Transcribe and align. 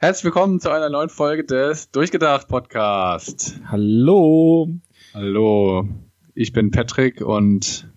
Herzlich 0.00 0.26
willkommen 0.26 0.60
zu 0.60 0.70
einer 0.70 0.90
neuen 0.90 1.08
Folge 1.08 1.42
des 1.42 1.90
Durchgedacht 1.90 2.46
Podcast. 2.46 3.60
Hallo. 3.66 4.68
Hallo. 5.12 5.88
Ich 6.34 6.52
bin 6.52 6.70
Patrick 6.70 7.20
und 7.20 7.92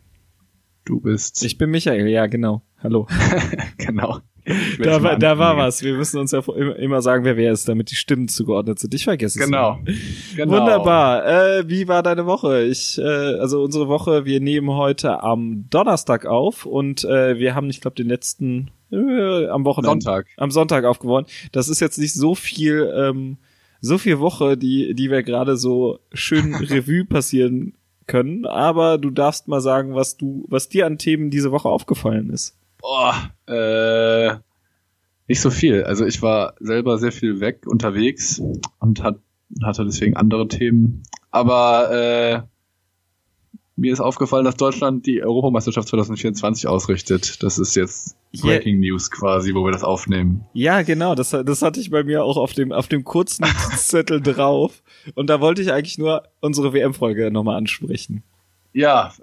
du 0.84 1.00
bist. 1.00 1.44
Ich 1.46 1.60
bin 1.60 1.70
Michael, 1.70 2.08
ja, 2.08 2.26
genau. 2.26 2.64
Hallo. 2.82 3.06
genau. 3.78 4.18
Da 4.80 5.04
war, 5.04 5.18
da 5.18 5.38
war 5.38 5.58
was. 5.58 5.84
Wir 5.84 5.94
müssen 5.94 6.20
uns 6.20 6.32
ja 6.32 6.40
immer 6.40 7.02
sagen, 7.02 7.24
wer 7.24 7.38
wer 7.38 7.52
ist, 7.52 7.70
damit 7.70 7.92
die 7.92 7.96
Stimmen 7.96 8.28
zugeordnet 8.28 8.80
sind. 8.80 8.94
Ich 8.94 9.04
vergesse 9.04 9.40
es. 9.40 9.46
Genau. 9.46 9.80
genau. 10.36 10.52
Wunderbar. 10.52 11.26
Äh, 11.26 11.70
wie 11.70 11.88
war 11.88 12.02
deine 12.04 12.26
Woche? 12.26 12.64
Ich, 12.64 12.98
äh, 12.98 13.04
also 13.04 13.62
unsere 13.62 13.88
Woche, 13.88 14.26
wir 14.26 14.40
nehmen 14.40 14.70
heute 14.72 15.22
am 15.24 15.66
Donnerstag 15.70 16.26
auf 16.26 16.66
und 16.66 17.04
äh, 17.04 17.38
wir 17.38 17.56
haben, 17.56 17.70
ich 17.70 17.82
glaube, 17.82 17.96
den 17.96 18.08
letzten 18.08 18.72
äh, 18.92 19.48
am 19.48 19.66
Wochenende. 19.66 20.04
Sonntag. 20.04 20.28
Am 20.38 20.52
Sonntag 20.52 20.86
aufgewonnen. 20.86 21.28
Das 21.52 21.70
ist 21.70 21.80
jetzt 21.80 21.98
nicht 21.98 22.14
so 22.14 22.36
viel, 22.36 22.92
ähm, 22.96 23.38
so 23.80 23.98
viel 23.98 24.20
Woche, 24.20 24.58
die, 24.58 24.94
die 24.94 25.10
wir 25.10 25.24
gerade 25.24 25.58
so 25.58 26.00
schön 26.14 26.56
Revue 26.56 27.06
passieren 27.06 27.74
können. 28.08 28.46
Aber 28.46 28.98
du 28.98 29.10
darfst 29.10 29.48
mal 29.48 29.62
sagen, 29.62 29.96
was 29.96 30.18
du, 30.18 30.46
was 30.50 30.70
dir 30.70 30.86
an 30.86 30.98
Themen 30.98 31.30
diese 31.30 31.52
Woche 31.52 31.70
aufgefallen 31.70 32.30
ist. 32.30 32.58
Oh, 32.82 33.14
äh, 33.48 34.36
nicht 35.28 35.42
so 35.42 35.50
viel. 35.50 35.84
Also 35.84 36.06
ich 36.06 36.22
war 36.22 36.56
selber 36.60 36.98
sehr 36.98 37.12
viel 37.12 37.40
weg 37.40 37.66
unterwegs 37.66 38.42
und 38.80 39.04
hat, 39.04 39.20
hatte 39.64 39.86
deswegen 39.86 40.16
andere 40.16 40.48
Themen. 40.48 41.04
Aber 41.30 41.92
äh, 41.92 42.42
mir 43.82 43.94
ist 43.94 44.00
aufgefallen, 44.00 44.46
dass 44.46 44.58
Deutschland 44.58 45.06
die 45.06 45.24
Europameisterschaft 45.24 45.88
2024 45.88 46.68
ausrichtet. 46.68 47.42
Das 47.42 47.58
ist 47.58 47.76
jetzt 47.76 48.18
Breaking 48.42 48.82
yeah. 48.82 48.92
News 48.92 49.10
quasi, 49.10 49.56
wo 49.56 49.66
wir 49.66 49.72
das 49.72 49.84
aufnehmen. 49.84 50.46
Ja, 50.54 50.82
genau. 50.84 51.16
Das, 51.16 51.32
das 51.32 51.62
hatte 51.62 51.80
ich 51.80 51.90
bei 51.90 52.04
mir 52.04 52.24
auch 52.24 52.38
auf 52.38 52.54
dem, 52.54 52.72
auf 52.72 52.88
dem 52.88 53.04
kurzen 53.04 53.46
Zettel 53.76 54.22
drauf. 54.22 54.84
Und 55.16 55.30
da 55.30 55.42
wollte 55.42 55.62
ich 55.62 55.72
eigentlich 55.72 55.98
nur 55.98 56.24
unsere 56.42 56.74
WM-Folge 56.74 57.32
nochmal 57.32 57.58
ansprechen. 57.58 58.24
Ja, 58.74 59.14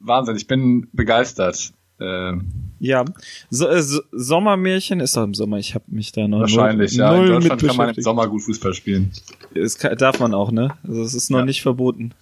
Wahnsinn. 0.00 0.36
Ich 0.36 0.46
bin 0.46 0.88
begeistert. 0.92 1.72
Ähm, 2.00 2.67
ja, 2.80 3.04
so, 3.50 3.68
äh, 3.68 3.82
so, 3.82 4.00
Sommermärchen 4.12 5.00
ist 5.00 5.16
doch 5.16 5.24
im 5.24 5.34
Sommer. 5.34 5.58
Ich 5.58 5.74
habe 5.74 5.84
mich 5.88 6.12
da 6.12 6.28
noch 6.28 6.40
wahrscheinlich. 6.40 6.96
Null, 6.96 7.06
ja, 7.06 7.16
null 7.16 7.26
in 7.26 7.32
Deutschland 7.32 7.62
kann 7.62 7.76
man 7.76 7.94
im 7.94 8.02
Sommer 8.02 8.28
gut 8.28 8.42
Fußball 8.42 8.74
spielen. 8.74 9.12
Es 9.54 9.78
kann, 9.78 9.96
darf 9.96 10.20
man 10.20 10.34
auch, 10.34 10.52
ne? 10.52 10.76
Also 10.86 11.02
es 11.02 11.14
ist 11.14 11.30
noch 11.30 11.40
ja. 11.40 11.44
nicht 11.44 11.62
verboten. 11.62 12.12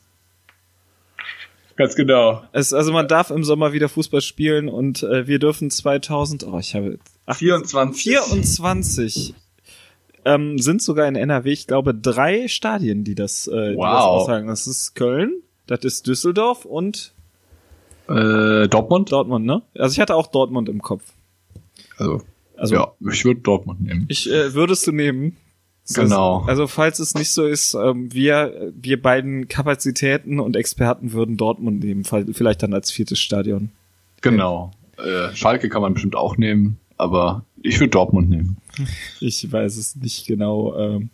Ganz 1.76 1.94
genau. 1.94 2.42
Es, 2.52 2.72
also 2.72 2.92
man 2.92 3.06
darf 3.06 3.30
im 3.30 3.44
Sommer 3.44 3.72
wieder 3.72 3.88
Fußball 3.88 4.22
spielen 4.22 4.68
und 4.68 5.02
äh, 5.02 5.26
wir 5.26 5.38
dürfen 5.38 5.70
2000. 5.70 6.46
Oh, 6.46 6.58
ich 6.58 6.74
habe 6.74 6.98
24. 7.30 8.02
24 8.02 9.34
ähm, 10.24 10.58
sind 10.58 10.82
sogar 10.82 11.06
in 11.06 11.16
NRW, 11.16 11.52
ich 11.52 11.66
glaube, 11.66 11.94
drei 11.94 12.48
Stadien, 12.48 13.04
die 13.04 13.14
das, 13.14 13.46
äh, 13.46 13.52
wow. 13.52 13.76
die 13.76 13.76
das 13.76 14.04
aussagen. 14.04 14.46
Das 14.48 14.66
ist 14.66 14.94
Köln, 14.94 15.42
das 15.66 15.80
ist 15.84 16.06
Düsseldorf 16.06 16.64
und 16.64 17.12
äh, 18.08 18.68
Dortmund? 18.68 19.12
Dortmund, 19.12 19.46
ne? 19.46 19.62
Also 19.76 19.92
ich 19.92 20.00
hatte 20.00 20.14
auch 20.14 20.28
Dortmund 20.28 20.68
im 20.68 20.82
Kopf. 20.82 21.02
Also, 21.98 22.22
also 22.56 22.74
ja, 22.74 22.92
ich 23.10 23.24
würde 23.24 23.40
Dortmund 23.40 23.80
nehmen. 23.82 24.06
Ich 24.08 24.30
äh, 24.30 24.54
würdest 24.54 24.86
du 24.86 24.92
nehmen. 24.92 25.36
Genau. 25.94 26.40
Heißt, 26.40 26.48
also 26.48 26.66
falls 26.66 26.98
es 26.98 27.14
nicht 27.14 27.30
so 27.30 27.46
ist, 27.46 27.74
ähm, 27.74 28.12
wir 28.12 28.72
wir 28.74 29.00
beiden 29.00 29.46
Kapazitäten 29.48 30.40
und 30.40 30.56
Experten 30.56 31.12
würden 31.12 31.36
Dortmund 31.36 31.84
nehmen, 31.84 32.04
vielleicht 32.04 32.62
dann 32.62 32.74
als 32.74 32.90
viertes 32.90 33.20
Stadion. 33.20 33.70
Genau. 34.20 34.72
Äh, 34.98 35.34
Schalke 35.34 35.68
kann 35.68 35.82
man 35.82 35.94
bestimmt 35.94 36.16
auch 36.16 36.36
nehmen, 36.36 36.78
aber 36.96 37.44
ich 37.62 37.78
würde 37.78 37.90
Dortmund 37.90 38.30
nehmen. 38.30 38.56
Ich 39.20 39.50
weiß 39.50 39.76
es 39.76 39.96
nicht 39.96 40.26
genau. 40.26 40.76
Ähm, 40.76 41.10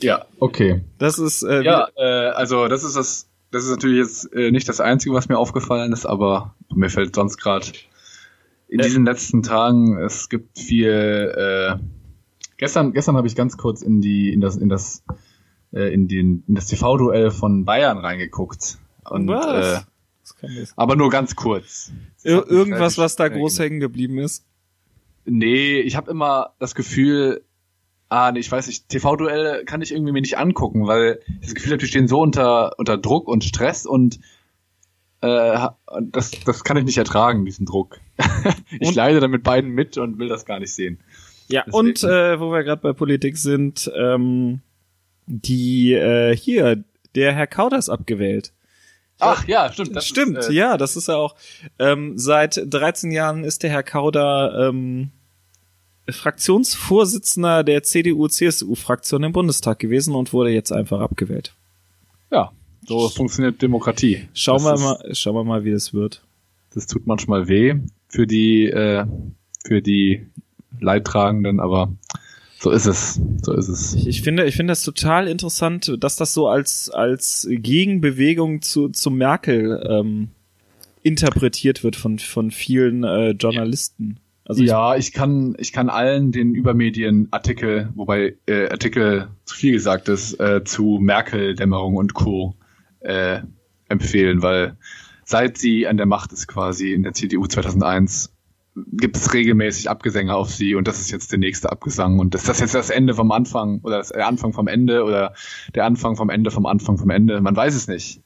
ja, 0.00 0.24
okay. 0.38 0.80
Das 0.98 1.18
ist 1.18 1.42
äh, 1.42 1.62
ja, 1.62 1.88
äh, 1.96 2.30
also 2.30 2.68
das 2.68 2.84
ist 2.84 2.96
das 2.96 3.27
das 3.50 3.64
ist 3.64 3.70
natürlich 3.70 3.98
jetzt 3.98 4.32
äh, 4.32 4.50
nicht 4.50 4.68
das 4.68 4.80
Einzige, 4.80 5.14
was 5.14 5.28
mir 5.28 5.38
aufgefallen 5.38 5.92
ist, 5.92 6.06
aber 6.06 6.54
mir 6.74 6.90
fällt 6.90 7.14
sonst 7.14 7.38
gerade 7.38 7.66
in 8.68 8.78
diesen 8.78 9.04
letzten 9.06 9.42
Tagen, 9.42 9.96
es 9.98 10.28
gibt 10.28 10.58
viel. 10.58 10.90
Äh, 10.90 11.82
gestern, 12.58 12.92
gestern 12.92 13.16
habe 13.16 13.26
ich 13.26 13.34
ganz 13.34 13.56
kurz 13.56 13.82
in 13.82 14.00
die, 14.00 14.32
in 14.32 14.40
das, 14.40 14.56
in 14.56 14.68
das, 14.68 15.02
äh, 15.72 15.92
in 15.92 16.06
den, 16.06 16.44
in 16.46 16.54
das 16.54 16.66
TV-Duell 16.66 17.30
von 17.30 17.64
Bayern 17.64 17.98
reingeguckt 17.98 18.78
und 19.08 19.28
was? 19.28 19.84
Äh, 20.42 20.66
aber 20.76 20.96
nur 20.96 21.08
ganz 21.08 21.34
kurz. 21.34 21.90
Ir 22.22 22.46
irgendwas, 22.46 22.98
was 22.98 23.16
da 23.16 23.28
groß 23.28 23.58
hängen 23.60 23.80
geblieben 23.80 24.18
ist? 24.18 24.44
Nee, 25.24 25.80
ich 25.80 25.96
habe 25.96 26.10
immer 26.10 26.54
das 26.58 26.74
Gefühl, 26.74 27.42
ah, 28.08 28.32
nee, 28.32 28.40
ich 28.40 28.50
weiß 28.50 28.66
nicht, 28.66 28.88
TV-Duelle 28.88 29.64
kann 29.64 29.82
ich 29.82 29.92
irgendwie 29.92 30.12
mir 30.12 30.20
nicht 30.20 30.38
angucken, 30.38 30.86
weil 30.86 31.20
ich 31.40 31.46
das 31.46 31.54
Gefühl 31.54 31.72
habe, 31.72 31.80
die 31.80 31.86
stehen 31.86 32.08
so 32.08 32.20
unter, 32.20 32.78
unter 32.78 32.96
Druck 32.96 33.28
und 33.28 33.44
Stress 33.44 33.86
und 33.86 34.18
äh, 35.20 35.68
das, 36.02 36.30
das 36.44 36.64
kann 36.64 36.76
ich 36.76 36.84
nicht 36.84 36.98
ertragen, 36.98 37.44
diesen 37.44 37.66
Druck. 37.66 37.98
ich 38.78 38.88
und, 38.88 38.94
leide 38.94 39.20
damit 39.20 39.42
beiden 39.42 39.70
mit 39.70 39.98
und 39.98 40.18
will 40.18 40.28
das 40.28 40.44
gar 40.44 40.60
nicht 40.60 40.74
sehen. 40.74 41.00
Ja, 41.48 41.64
Deswegen. 41.66 41.76
und 41.76 42.04
äh, 42.04 42.40
wo 42.40 42.52
wir 42.52 42.62
gerade 42.62 42.82
bei 42.82 42.92
Politik 42.92 43.36
sind, 43.36 43.90
ähm, 43.96 44.60
die 45.26 45.92
äh, 45.92 46.36
hier, 46.36 46.84
der 47.14 47.32
Herr 47.32 47.46
Kauder 47.46 47.78
ist 47.78 47.88
abgewählt. 47.88 48.52
Ach 49.20 49.46
ja, 49.48 49.72
stimmt. 49.72 49.96
Das 49.96 50.06
stimmt, 50.06 50.38
ist, 50.38 50.50
äh, 50.50 50.52
ja, 50.52 50.76
das 50.76 50.96
ist 50.96 51.08
ja 51.08 51.16
auch. 51.16 51.34
Ähm, 51.78 52.16
seit 52.16 52.60
13 52.64 53.10
Jahren 53.10 53.44
ist 53.44 53.62
der 53.62 53.70
Herr 53.70 53.82
Kauder 53.82 54.68
ähm, 54.68 55.10
Fraktionsvorsitzender 56.10 57.64
der 57.64 57.82
CDU-CSU-Fraktion 57.82 59.22
im 59.24 59.32
Bundestag 59.32 59.78
gewesen 59.78 60.14
und 60.14 60.32
wurde 60.32 60.50
jetzt 60.50 60.72
einfach 60.72 61.00
abgewählt. 61.00 61.52
Ja, 62.30 62.52
so 62.86 63.08
funktioniert 63.08 63.60
Demokratie. 63.60 64.28
Schauen 64.34 64.62
wir 64.62 64.78
mal, 64.78 65.14
schauen 65.14 65.34
wir 65.34 65.44
mal, 65.44 65.64
wie 65.64 65.72
das 65.72 65.92
wird. 65.92 66.22
Das 66.74 66.86
tut 66.86 67.06
manchmal 67.06 67.48
weh 67.48 67.74
für 68.08 68.26
die, 68.26 68.66
äh, 68.66 69.04
für 69.66 69.82
die 69.82 70.26
Leidtragenden, 70.80 71.60
aber 71.60 71.92
so 72.60 72.70
ist 72.70 72.86
es. 72.86 73.20
So 73.42 73.52
ist 73.52 73.68
es. 73.68 73.94
Ich, 73.94 74.06
ich 74.08 74.22
finde, 74.22 74.44
ich 74.44 74.56
finde 74.56 74.72
das 74.72 74.82
total 74.82 75.28
interessant, 75.28 75.94
dass 76.00 76.16
das 76.16 76.34
so 76.34 76.48
als 76.48 76.90
als 76.90 77.46
Gegenbewegung 77.48 78.62
zu 78.62 78.88
zu 78.88 79.10
Merkel 79.10 79.80
ähm, 79.88 80.30
interpretiert 81.02 81.84
wird 81.84 81.94
von 81.94 82.18
von 82.18 82.50
vielen 82.50 83.04
äh, 83.04 83.30
Journalisten. 83.30 84.18
Also 84.48 84.62
ja, 84.62 84.96
ich, 84.96 85.12
kann, 85.12 85.54
ich 85.58 85.72
kann 85.72 85.90
allen 85.90 86.32
den 86.32 86.54
Übermedien-Artikel, 86.54 87.90
wobei 87.94 88.36
äh, 88.46 88.70
Artikel 88.70 89.28
zu 89.44 89.54
viel 89.54 89.72
gesagt 89.72 90.08
ist, 90.08 90.40
äh, 90.40 90.64
zu 90.64 90.98
Merkel-Dämmerung 91.00 91.96
und 91.96 92.14
Co. 92.14 92.54
Äh, 93.00 93.42
empfehlen, 93.88 94.42
weil 94.42 94.76
seit 95.24 95.58
sie 95.58 95.86
an 95.86 95.98
der 95.98 96.06
Macht 96.06 96.32
ist 96.32 96.46
quasi 96.48 96.92
in 96.92 97.02
der 97.02 97.12
CDU 97.12 97.46
2001 97.46 98.32
gibt 98.92 99.16
es 99.16 99.34
regelmäßig 99.34 99.90
Abgesänge 99.90 100.34
auf 100.34 100.50
sie 100.50 100.74
und 100.74 100.88
das 100.88 101.00
ist 101.00 101.10
jetzt 101.10 101.32
der 101.32 101.38
nächste 101.38 101.70
Abgesang 101.70 102.18
und 102.18 102.34
ist 102.34 102.48
das 102.48 102.60
jetzt 102.60 102.74
das 102.74 102.90
Ende 102.90 103.14
vom 103.14 103.32
Anfang 103.32 103.80
oder 103.82 103.98
das, 103.98 104.08
der 104.08 104.26
Anfang 104.26 104.52
vom 104.52 104.68
Ende 104.68 105.04
oder 105.04 105.34
der 105.74 105.84
Anfang 105.84 106.16
vom 106.16 106.30
Ende 106.30 106.50
vom 106.50 106.66
Anfang 106.66 106.96
vom 106.96 107.10
Ende, 107.10 107.40
man 107.40 107.56
weiß 107.56 107.74
es 107.74 107.88
nicht. 107.88 108.22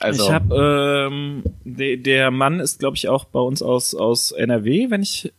Also. 0.00 0.24
Ich 0.24 0.30
habe 0.30 1.08
ähm, 1.10 1.42
de, 1.64 1.96
der 1.96 2.30
Mann 2.30 2.60
ist 2.60 2.78
glaube 2.78 2.96
ich 2.96 3.08
auch 3.08 3.24
bei 3.24 3.40
uns 3.40 3.62
aus 3.62 3.94
aus 3.94 4.32
NRW, 4.32 4.90
wenn 4.90 5.02
ich 5.02 5.32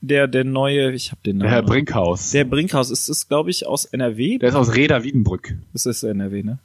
der 0.00 0.28
der 0.28 0.44
neue, 0.44 0.92
ich 0.92 1.10
habe 1.10 1.20
den 1.24 1.38
Namen. 1.38 1.48
Der 1.48 1.56
Herr 1.56 1.62
Brinkhaus. 1.62 2.30
Der 2.30 2.44
Brinkhaus 2.44 2.90
ist 2.90 3.08
ist 3.08 3.28
glaube 3.28 3.50
ich 3.50 3.66
aus 3.66 3.84
NRW. 3.84 4.38
Der 4.38 4.50
ist 4.50 4.54
aus 4.54 4.74
Reda 4.74 5.04
Wiedenbrück. 5.04 5.56
Das 5.72 5.86
ist 5.86 6.02
NRW, 6.02 6.42
ne? 6.42 6.58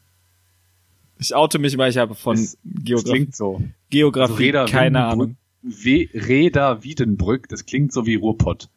Ich 1.18 1.34
oute 1.34 1.60
mich 1.60 1.78
mal, 1.78 1.90
ich 1.90 1.98
habe 1.98 2.16
von 2.16 2.36
das, 2.36 2.58
Geografie. 2.64 3.12
Klingt 3.12 3.36
so. 3.36 3.62
Geografie 3.90 4.56
also 4.56 4.72
keine 4.72 5.06
Ahnung. 5.06 5.38
We 5.62 6.10
Reda 6.14 6.84
Wiedenbrück, 6.84 7.48
das 7.50 7.66
klingt 7.66 7.94
so 7.94 8.06
wie 8.06 8.16
Ruhrpott. 8.16 8.70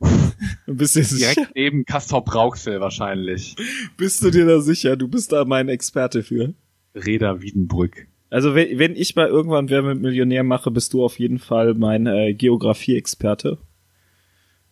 bist 0.66 0.96
du 0.96 1.00
Direkt 1.00 1.34
sicher? 1.36 1.48
neben 1.54 1.84
Castrop 1.84 2.34
Rauxel 2.34 2.80
wahrscheinlich. 2.80 3.56
Bist 3.96 4.22
du 4.22 4.30
dir 4.30 4.46
da 4.46 4.60
sicher? 4.60 4.96
Du 4.96 5.08
bist 5.08 5.32
da 5.32 5.44
mein 5.44 5.68
Experte 5.68 6.22
für. 6.22 6.54
Reda 6.94 7.40
Wiedenbrück. 7.42 8.06
Also 8.30 8.54
wenn, 8.54 8.78
wenn 8.78 8.96
ich 8.96 9.16
mal 9.16 9.28
irgendwann 9.28 9.68
Wer 9.68 9.82
mit 9.82 10.00
Millionär 10.00 10.44
mache, 10.44 10.70
bist 10.70 10.92
du 10.92 11.04
auf 11.04 11.18
jeden 11.18 11.38
Fall 11.38 11.74
mein 11.74 12.06
äh, 12.06 12.32
Geografie-Experte. 12.32 13.58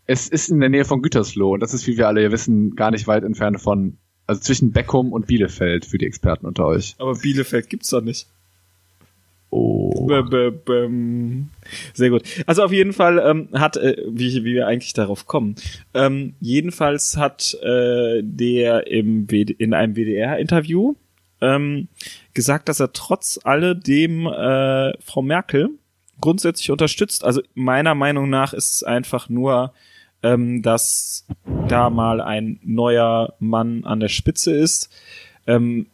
Es 0.07 0.29
ist 0.29 0.49
in 0.49 0.61
der 0.61 0.71
Nähe 0.71 0.85
von 0.85 1.03
Gütersloh 1.03 1.55
und 1.55 1.61
das 1.61 1.75
ist, 1.75 1.87
wie 1.87 1.99
wir 1.99 2.07
alle 2.07 2.31
wissen, 2.33 2.77
gar 2.77 2.91
nicht 2.91 3.07
weit 3.07 3.25
entfernt 3.25 3.61
von, 3.61 3.99
also 4.27 4.41
zwischen 4.41 4.73
Beckum 4.73 5.13
und 5.13 5.27
Bielefeld 5.27 5.85
für 5.85 5.99
die 5.99 6.07
Experten 6.07 6.47
unter 6.47 6.67
euch. 6.67 6.95
Aber 6.99 7.15
Bielefeld 7.15 7.69
gibt's 7.69 7.91
doch 7.91 8.01
nicht. 8.01 8.27
Oh. 9.51 10.07
B 10.07 10.15
-b 10.15 10.51
-b 10.51 11.45
Sehr 11.95 12.11
gut. 12.11 12.23
Also 12.47 12.63
auf 12.63 12.73
jeden 12.73 12.93
Fall 12.93 13.19
ähm, 13.19 13.49
hat, 13.55 13.77
äh, 13.77 13.97
wie, 14.09 14.45
wie 14.45 14.55
wir 14.55 14.67
eigentlich 14.67 14.93
darauf 14.93 15.27
kommen, 15.27 15.57
ähm, 15.95 16.35
jedenfalls 16.41 17.17
hat 17.17 17.57
äh, 17.63 18.21
der 18.23 18.87
im 18.87 19.27
in 19.27 19.75
einem 19.75 19.97
WDR-Interview 19.97 20.95
ähm, 21.41 21.89
gesagt, 22.35 22.69
dass 22.69 22.81
er 22.81 22.93
trotz 22.93 23.39
alledem 23.43 24.27
äh, 24.27 24.93
Frau 25.01 25.23
Merkel 25.23 25.71
grundsätzlich 26.21 26.71
unterstützt. 26.71 27.25
Also 27.25 27.43
meiner 27.55 27.95
Meinung 27.95 28.29
nach 28.29 28.53
ist 28.53 28.73
es 28.73 28.83
einfach 28.83 29.29
nur 29.29 29.73
ähm, 30.23 30.63
dass 30.63 31.27
da 31.69 31.91
mal 31.91 32.21
ein 32.21 32.59
neuer 32.63 33.35
Mann 33.39 33.85
an 33.85 34.01
der 34.01 34.09
Spitze 34.09 34.53
ist. 34.53 34.91
Ähm, 35.47 35.87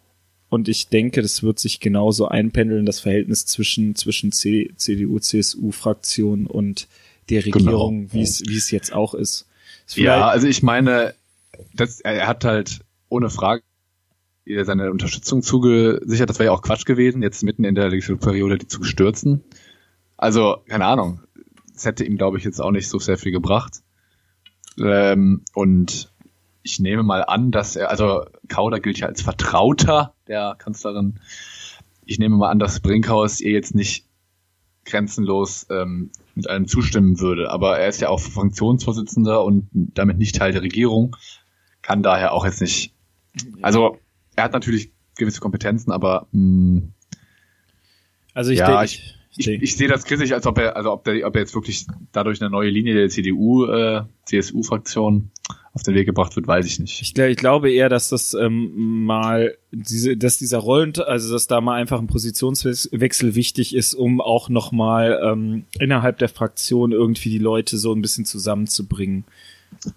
und 0.49 0.69
ich 0.69 0.89
denke, 0.89 1.21
das 1.21 1.43
wird 1.43 1.59
sich 1.59 1.81
genauso 1.81 2.29
einpendeln, 2.29 2.87
das 2.87 3.01
Verhältnis 3.01 3.45
zwischen, 3.45 3.97
zwischen 3.97 4.31
C, 4.33 4.71
CDU, 4.77 5.19
CSU-Fraktion 5.19 6.47
und 6.47 6.87
der 7.29 7.43
Genau. 7.43 7.57
Regierung, 7.57 8.13
wie 8.13 8.23
es 8.23 8.43
wie 8.47 8.57
es 8.57 8.71
jetzt 8.71 8.93
auch 8.93 9.15
ist. 9.15 9.47
Ist 9.87 9.97
Ja, 9.97 10.29
also 10.29 10.47
ich 10.47 10.63
meine, 10.63 11.15
das, 11.75 12.01
er 12.01 12.27
hat 12.27 12.45
halt 12.45 12.81
ohne 13.09 13.31
Frage 13.31 13.63
seine 14.63 14.91
Unterstützung 14.91 15.43
zugesichert. 15.43 16.29
Das 16.29 16.39
wäre 16.39 16.47
ja 16.47 16.53
auch 16.53 16.63
Quatsch 16.63 16.85
gewesen, 16.85 17.23
jetzt 17.23 17.43
mitten 17.43 17.65
in 17.65 17.75
der 17.75 17.89
Legislaturperiode 17.89 18.59
die 18.59 18.67
zu 18.67 18.83
stürzen. 18.85 19.43
Also, 20.17 20.59
keine 20.69 20.87
Ahnung. 20.87 21.21
Das 21.73 21.85
hätte 21.87 22.05
ihm, 22.05 22.17
glaube 22.17 22.39
ich, 22.39 22.45
jetzt 22.45 22.61
auch 22.61 22.71
nicht 22.71 22.89
so 22.89 22.99
sehr 22.99 23.19
viel 23.19 23.33
gebracht. 23.33 23.83
Ähm, 24.79 25.43
und 25.55 26.13
ich 26.63 26.81
nehme 26.81 27.03
mal 27.03 27.25
an, 27.25 27.51
dass 27.51 27.77
er, 27.77 27.91
also 27.91 28.25
Kauder 28.49 28.81
gilt 28.81 28.99
ja 28.99 29.07
als 29.07 29.23
Vertrauter 29.23 30.15
der 30.29 30.57
Kanzlerin. 30.59 31.21
Ich 32.05 32.19
nehme 32.19 32.37
mal 32.37 32.51
an, 32.51 32.59
dass 32.59 32.81
Brinkhaus 32.81 33.41
ihr 33.41 33.53
jetzt 33.53 33.75
nicht 33.75 34.07
grenzenlos 34.85 35.67
ähm, 35.71 36.11
mit 36.35 36.49
allem 36.49 36.67
zustimmen 36.67 37.21
würde. 37.21 37.51
Aber 37.51 37.79
er 37.79 37.89
ist 37.89 38.01
ja 38.01 38.09
auch 38.09 38.21
Fraktionsvorsitzender 38.21 39.45
und 39.45 39.69
damit 39.73 40.19
nicht 40.19 40.37
Teil 40.37 40.53
der 40.53 40.63
Regierung, 40.63 41.17
kann 41.83 42.03
daher 42.03 42.33
auch 42.33 42.45
jetzt 42.45 42.61
nicht. 42.61 42.95
Also 43.63 43.99
er 44.37 44.45
hat 44.45 44.53
natürlich 44.53 44.93
gewisse 45.17 45.41
Kompetenzen, 45.41 45.93
aber 45.93 46.27
mh, 46.33 46.83
also 48.35 48.51
ich 48.51 48.59
ja, 48.59 48.67
denke, 48.67 48.85
ich, 48.85 49.15
ich, 49.37 49.49
ich 49.49 49.77
sehe 49.77 49.89
das 49.89 50.05
kritisch, 50.05 50.33
als 50.33 50.47
ob 50.47 50.59
er, 50.59 50.77
also 50.77 50.93
ob, 50.93 51.05
der, 51.05 51.27
ob 51.27 51.35
er 51.35 51.41
jetzt 51.41 51.55
wirklich 51.55 51.87
dadurch 52.13 52.41
eine 52.41 52.51
neue 52.51 52.71
Linie 52.71 52.95
der 52.95 53.09
CDU, 53.09 53.67
äh, 53.67 54.03
CSU-Fraktion 54.27 55.31
auf 55.73 55.83
den 55.83 55.95
Weg 55.95 56.07
gebracht 56.07 56.37
wird, 56.37 56.47
weiß 56.47 56.67
ich 56.67 56.79
nicht. 56.79 57.03
Ich, 57.03 57.19
ich 57.19 57.37
glaube 57.37 57.73
eher, 57.73 57.89
dass 57.89 58.09
das 58.09 58.35
ähm, 58.35 59.05
mal 59.05 59.57
diese, 59.73 60.17
dass 60.17 60.39
dieser 60.39 60.59
Rollen, 60.59 60.93
also 60.99 61.33
dass 61.33 61.49
da 61.49 61.61
mal 61.61 61.75
einfach 61.75 61.99
ein 61.99 62.07
Positionswechsel 62.07 63.35
wichtig 63.35 63.75
ist, 63.75 63.95
um 63.95 64.21
auch 64.21 64.49
noch 64.49 64.71
mal 64.71 65.21
ähm, 65.25 65.65
innerhalb 65.81 66.19
der 66.19 66.29
Fraktion 66.29 66.93
irgendwie 66.93 67.31
die 67.31 67.39
Leute 67.39 67.77
so 67.77 67.93
ein 67.93 68.03
bisschen 68.03 68.25
zusammenzubringen. 68.25 69.25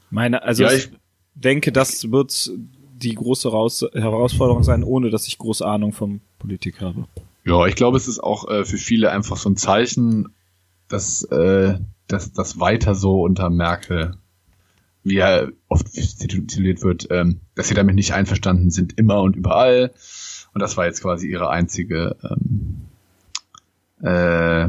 Meine, 0.10 0.42
also 0.42 0.64
Ja, 0.64 0.74
ich 0.74 0.90
denke, 1.36 1.72
das 1.72 2.12
wird 2.12 2.52
die 2.98 3.16
große 3.16 3.50
Raus 3.50 3.86
Herausforderung 3.94 4.64
sein, 4.64 4.84
ohne 4.84 5.10
dass 5.10 5.28
ich 5.28 5.38
große 5.38 5.66
Ahnung 5.66 5.94
vom 5.94 6.22
Politik 6.40 6.82
habe. 6.82 7.06
Ja, 7.44 7.66
ich 7.66 7.76
glaube, 7.76 7.98
es 7.98 8.08
ist 8.08 8.20
auch 8.20 8.50
äh, 8.50 8.66
für 8.66 8.78
viele 8.78 9.12
einfach 9.12 9.38
so 9.38 9.50
ein 9.50 9.58
Zeichen, 9.58 10.30
dass, 10.88 11.24
äh, 11.24 11.80
dass 12.08 12.34
das 12.34 12.60
weiter 12.60 12.96
so 12.96 13.22
unter 13.22 13.50
Merkel, 13.50 14.18
wie 15.04 15.18
er 15.18 15.52
oft 15.70 15.94
tituliert 15.94 16.84
wird, 16.84 17.08
ähm, 17.10 17.40
dass 17.56 17.70
sie 17.70 17.74
damit 17.74 17.96
nicht 17.96 18.14
einverstanden 18.14 18.70
sind, 18.70 18.98
immer 18.98 19.22
und 19.22 19.36
überall. 19.36 19.94
Und 20.54 20.62
das 20.62 20.76
war 20.76 20.86
jetzt 20.86 21.02
quasi 21.02 21.28
ihre 21.28 21.50
einzige 21.50 22.18
ähm, 22.24 22.87
äh, 24.04 24.68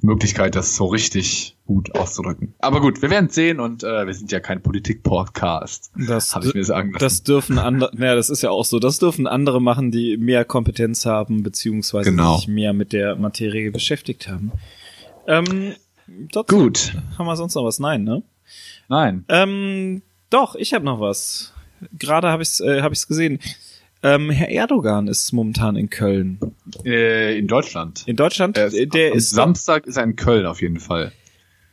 Möglichkeit, 0.00 0.54
das 0.54 0.76
so 0.76 0.86
richtig 0.86 1.56
gut 1.66 1.94
auszudrücken. 1.96 2.54
Aber 2.60 2.80
gut, 2.80 3.02
wir 3.02 3.10
werden 3.10 3.28
sehen 3.28 3.58
und 3.60 3.82
äh, 3.82 4.06
wir 4.06 4.14
sind 4.14 4.30
ja 4.32 4.38
kein 4.40 4.62
Politik-Podcast, 4.62 5.90
Das, 6.06 6.34
habe 6.34 6.46
ich 6.46 6.54
mir 6.54 6.64
sagen 6.64 6.92
lassen. 6.92 7.04
das 7.04 7.22
dürfen 7.24 7.58
andere, 7.58 7.90
naja, 7.96 8.14
das 8.14 8.30
ist 8.30 8.42
ja 8.42 8.50
auch 8.50 8.64
so, 8.64 8.78
das 8.78 8.98
dürfen 8.98 9.26
andere 9.26 9.60
machen, 9.60 9.90
die 9.90 10.16
mehr 10.16 10.44
Kompetenz 10.44 11.04
haben, 11.06 11.42
beziehungsweise 11.42 12.10
Genau. 12.10 12.36
sich 12.36 12.48
mehr 12.48 12.72
mit 12.72 12.92
der 12.92 13.16
Materie 13.16 13.70
beschäftigt 13.72 14.28
haben. 14.28 14.52
Ähm, 15.26 15.74
Gut. 16.46 16.94
Haben 17.18 17.26
wir 17.26 17.36
sonst 17.36 17.54
noch 17.54 17.64
was? 17.64 17.78
Nein, 17.80 18.04
ne? 18.04 18.22
Nein. 18.88 19.24
Ähm, 19.28 20.00
doch, 20.30 20.54
ich 20.54 20.72
habe 20.72 20.84
noch 20.84 21.00
was. 21.00 21.52
Gerade 21.98 22.28
habe 22.28 22.42
ich 22.42 22.48
es 22.48 22.60
äh, 22.60 22.80
hab 22.80 22.92
ich's 22.92 23.06
gesehen. 23.08 23.38
Ähm, 24.02 24.30
Herr 24.30 24.48
Erdogan 24.48 25.08
ist 25.08 25.32
momentan 25.32 25.76
in 25.76 25.90
Köln. 25.90 26.38
Äh, 26.84 27.38
in 27.38 27.48
Deutschland. 27.48 28.04
In 28.06 28.16
Deutschland, 28.16 28.56
Er 28.56 28.72
äh, 28.72 28.86
der 28.86 29.12
ist. 29.14 29.30
Samstag 29.30 29.86
ist 29.86 29.96
er 29.96 30.04
in 30.04 30.16
Köln 30.16 30.46
auf 30.46 30.62
jeden 30.62 30.78
Fall. 30.78 31.12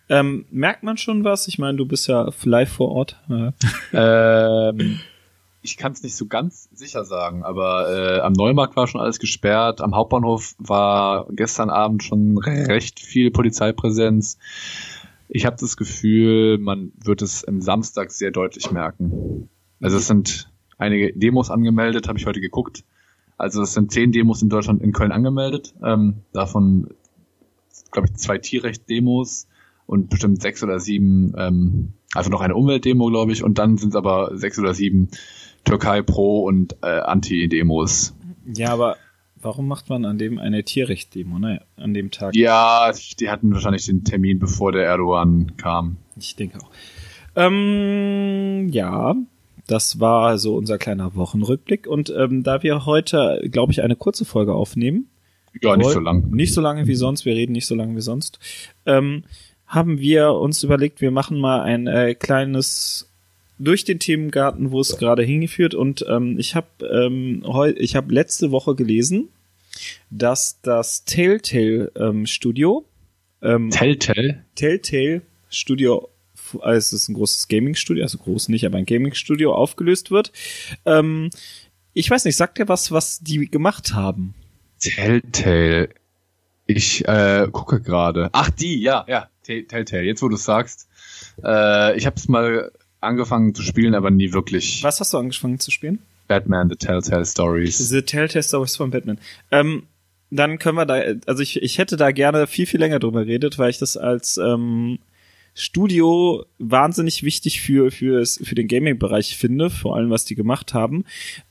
Ähm, 0.09 0.45
merkt 0.51 0.83
man 0.83 0.97
schon 0.97 1.23
was? 1.23 1.47
Ich 1.47 1.57
meine, 1.59 1.77
du 1.77 1.85
bist 1.85 2.07
ja 2.07 2.29
live 2.43 2.71
vor 2.71 2.91
Ort. 2.91 3.21
Ähm, 3.93 4.99
ich 5.61 5.77
kann 5.77 5.93
es 5.93 6.03
nicht 6.03 6.15
so 6.15 6.27
ganz 6.27 6.69
sicher 6.73 7.05
sagen, 7.05 7.43
aber 7.43 7.89
äh, 7.89 8.19
am 8.19 8.33
Neumarkt 8.33 8.75
war 8.75 8.87
schon 8.87 9.01
alles 9.01 9.19
gesperrt. 9.19 9.81
Am 9.81 9.95
Hauptbahnhof 9.95 10.53
war 10.59 11.27
gestern 11.31 11.69
Abend 11.69 12.03
schon 12.03 12.37
recht 12.37 12.99
viel 12.99 13.31
Polizeipräsenz. 13.31 14.37
Ich 15.27 15.45
habe 15.45 15.55
das 15.59 15.75
Gefühl, 15.75 16.59
man 16.59 16.91
wird 17.03 17.23
es 17.23 17.43
am 17.45 17.61
Samstag 17.61 18.11
sehr 18.11 18.29
deutlich 18.31 18.69
merken. 18.71 19.49
Also 19.81 19.97
es 19.97 20.07
sind 20.07 20.49
einige 20.77 21.13
Demos 21.13 21.49
angemeldet, 21.49 22.07
habe 22.07 22.17
ich 22.17 22.25
heute 22.25 22.41
geguckt. 22.41 22.83
Also 23.37 23.61
es 23.61 23.73
sind 23.73 23.91
zehn 23.91 24.11
Demos 24.11 24.41
in 24.41 24.49
Deutschland 24.49 24.81
in 24.81 24.93
Köln 24.93 25.11
angemeldet. 25.11 25.73
Ähm, 25.83 26.21
davon, 26.31 26.87
glaube 27.91 28.07
ich, 28.07 28.15
zwei 28.15 28.37
Tierrecht-Demos 28.37 29.47
und 29.87 30.09
bestimmt 30.09 30.41
sechs 30.41 30.63
oder 30.63 30.79
sieben, 30.79 31.33
ähm, 31.37 31.93
also 32.13 32.29
noch 32.29 32.41
eine 32.41 32.55
Umweltdemo, 32.55 33.07
glaube 33.07 33.33
ich, 33.33 33.43
und 33.43 33.57
dann 33.57 33.77
sind 33.77 33.89
es 33.89 33.95
aber 33.95 34.31
sechs 34.37 34.57
oder 34.57 34.73
sieben 34.73 35.09
Türkei-Pro- 35.65 36.43
und 36.43 36.77
äh, 36.81 36.99
Anti-Demos. 36.99 38.15
ja, 38.45 38.71
aber 38.71 38.97
warum 39.35 39.67
macht 39.67 39.89
man 39.89 40.05
an 40.05 40.17
dem 40.17 40.39
eine 40.39 40.63
Tierrecht-Demo, 40.63 41.39
ne? 41.39 41.61
An 41.75 41.93
dem 41.93 42.11
Tag? 42.11 42.35
Ja, 42.35 42.91
die 43.19 43.29
hatten 43.29 43.53
wahrscheinlich 43.53 43.85
den 43.85 44.03
Termin, 44.03 44.39
bevor 44.39 44.71
der 44.71 44.85
Erdogan 44.85 45.57
kam. 45.57 45.97
Ich 46.17 46.35
denke 46.35 46.59
auch. 46.59 46.71
Ähm, 47.35 48.69
ja, 48.69 49.15
das 49.67 49.99
war 49.99 50.37
so 50.37 50.55
unser 50.55 50.77
kleiner 50.77 51.15
Wochenrückblick. 51.15 51.87
Und 51.87 52.13
ähm, 52.15 52.43
da 52.43 52.63
wir 52.63 52.85
heute, 52.85 53.41
glaube 53.51 53.71
ich, 53.71 53.81
eine 53.81 53.95
kurze 53.95 54.25
Folge 54.25 54.53
aufnehmen, 54.53 55.09
Ja, 55.61 55.77
nicht 55.77 55.89
so 55.89 55.99
lang. 55.99 56.29
Nicht 56.31 56.53
so 56.53 56.61
lange 56.61 56.85
wie 56.87 56.95
sonst, 56.95 57.25
wir 57.25 57.33
reden 57.35 57.53
nicht 57.53 57.65
so 57.65 57.75
lange 57.75 57.95
wie 57.95 58.01
sonst. 58.01 58.39
Ähm, 58.85 59.23
haben 59.67 59.99
wir 59.99 60.33
uns 60.33 60.63
überlegt, 60.63 61.01
wir 61.01 61.11
machen 61.11 61.39
mal 61.39 61.61
ein 61.63 61.87
äh, 61.87 62.13
kleines 62.13 63.09
durch 63.57 63.85
den 63.85 63.99
Themengarten, 63.99 64.71
wo 64.71 64.81
es 64.81 64.97
gerade 64.97 65.23
hingeführt. 65.23 65.73
Und 65.73 66.05
ähm, 66.09 66.37
ich 66.37 66.55
habe 66.55 66.67
ähm, 66.85 67.41
heu- 67.45 67.73
ich 67.77 67.95
habe 67.95 68.13
letzte 68.13 68.51
Woche 68.51 68.75
gelesen, 68.75 69.29
dass 70.09 70.59
das 70.61 71.05
Telltale 71.05 71.91
ähm, 71.95 72.25
Studio 72.25 72.85
ähm, 73.41 73.69
Telltale? 73.69 74.43
Telltale 74.55 75.21
Studio, 75.49 76.09
also 76.61 76.77
es 76.77 76.93
ist 76.93 77.09
ein 77.09 77.15
großes 77.15 77.47
Gaming-Studio, 77.47 78.03
also 78.03 78.17
groß 78.17 78.49
nicht, 78.49 78.65
aber 78.65 78.77
ein 78.77 78.85
Gaming-Studio 78.85 79.53
aufgelöst 79.53 80.11
wird. 80.11 80.31
Ähm, 80.85 81.29
ich 81.93 82.09
weiß 82.09 82.25
nicht, 82.25 82.35
sagt 82.35 82.59
ihr 82.59 82.67
was, 82.67 82.91
was 82.91 83.19
die 83.19 83.49
gemacht 83.49 83.93
haben? 83.93 84.33
Telltale. 84.79 85.89
Ich 86.67 87.07
äh, 87.07 87.47
gucke 87.51 87.79
gerade. 87.81 88.29
Ach, 88.31 88.49
die, 88.49 88.81
ja, 88.81 89.05
ja. 89.07 89.29
Te- 89.43 89.65
Telltale. 89.65 90.03
Jetzt, 90.03 90.21
wo 90.21 90.29
du 90.29 90.35
sagst. 90.35 90.87
Äh, 91.43 91.97
ich 91.97 92.05
habe 92.05 92.15
es 92.17 92.27
mal 92.27 92.71
angefangen 93.01 93.53
zu 93.53 93.61
spielen, 93.61 93.93
aber 93.95 94.09
nie 94.11 94.33
wirklich. 94.33 94.83
Was 94.83 94.99
hast 94.99 95.13
du 95.13 95.17
angefangen 95.19 95.59
zu 95.59 95.71
spielen? 95.71 95.99
Batman, 96.27 96.69
The 96.69 96.75
Telltale 96.75 97.25
Stories. 97.25 97.77
The 97.77 98.01
Telltale 98.01 98.41
Stories 98.43 98.75
von 98.75 98.89
Batman. 98.89 99.19
Ähm, 99.51 99.83
dann 100.31 100.57
können 100.57 100.75
wir 100.77 100.87
da, 100.87 100.99
also 101.27 101.43
ich, 101.43 101.61
ich 101.61 101.77
hätte 101.77 101.97
da 101.97 102.11
gerne 102.11 102.47
viel, 102.47 102.65
viel 102.65 102.79
länger 102.79 102.97
drüber 102.97 103.25
geredet, 103.25 103.59
weil 103.59 103.69
ich 103.69 103.77
das 103.77 103.95
als 103.95 104.37
ähm, 104.37 104.97
Studio 105.57 106.45
wahnsinnig 106.59 107.23
wichtig 107.23 107.61
für, 107.61 107.89
für, 107.89 108.25
für 108.25 108.55
den 108.55 108.67
Gaming-Bereich 108.67 109.37
finde, 109.37 109.69
vor 109.69 109.95
allem 109.95 110.09
was 110.09 110.25
die 110.25 110.35
gemacht 110.35 110.73
haben. 110.73 111.05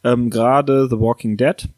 Ähm, 0.05 0.29
Gerade 0.31 0.89
The 0.91 1.01
Walking 1.01 1.37
Dead, 1.39 1.69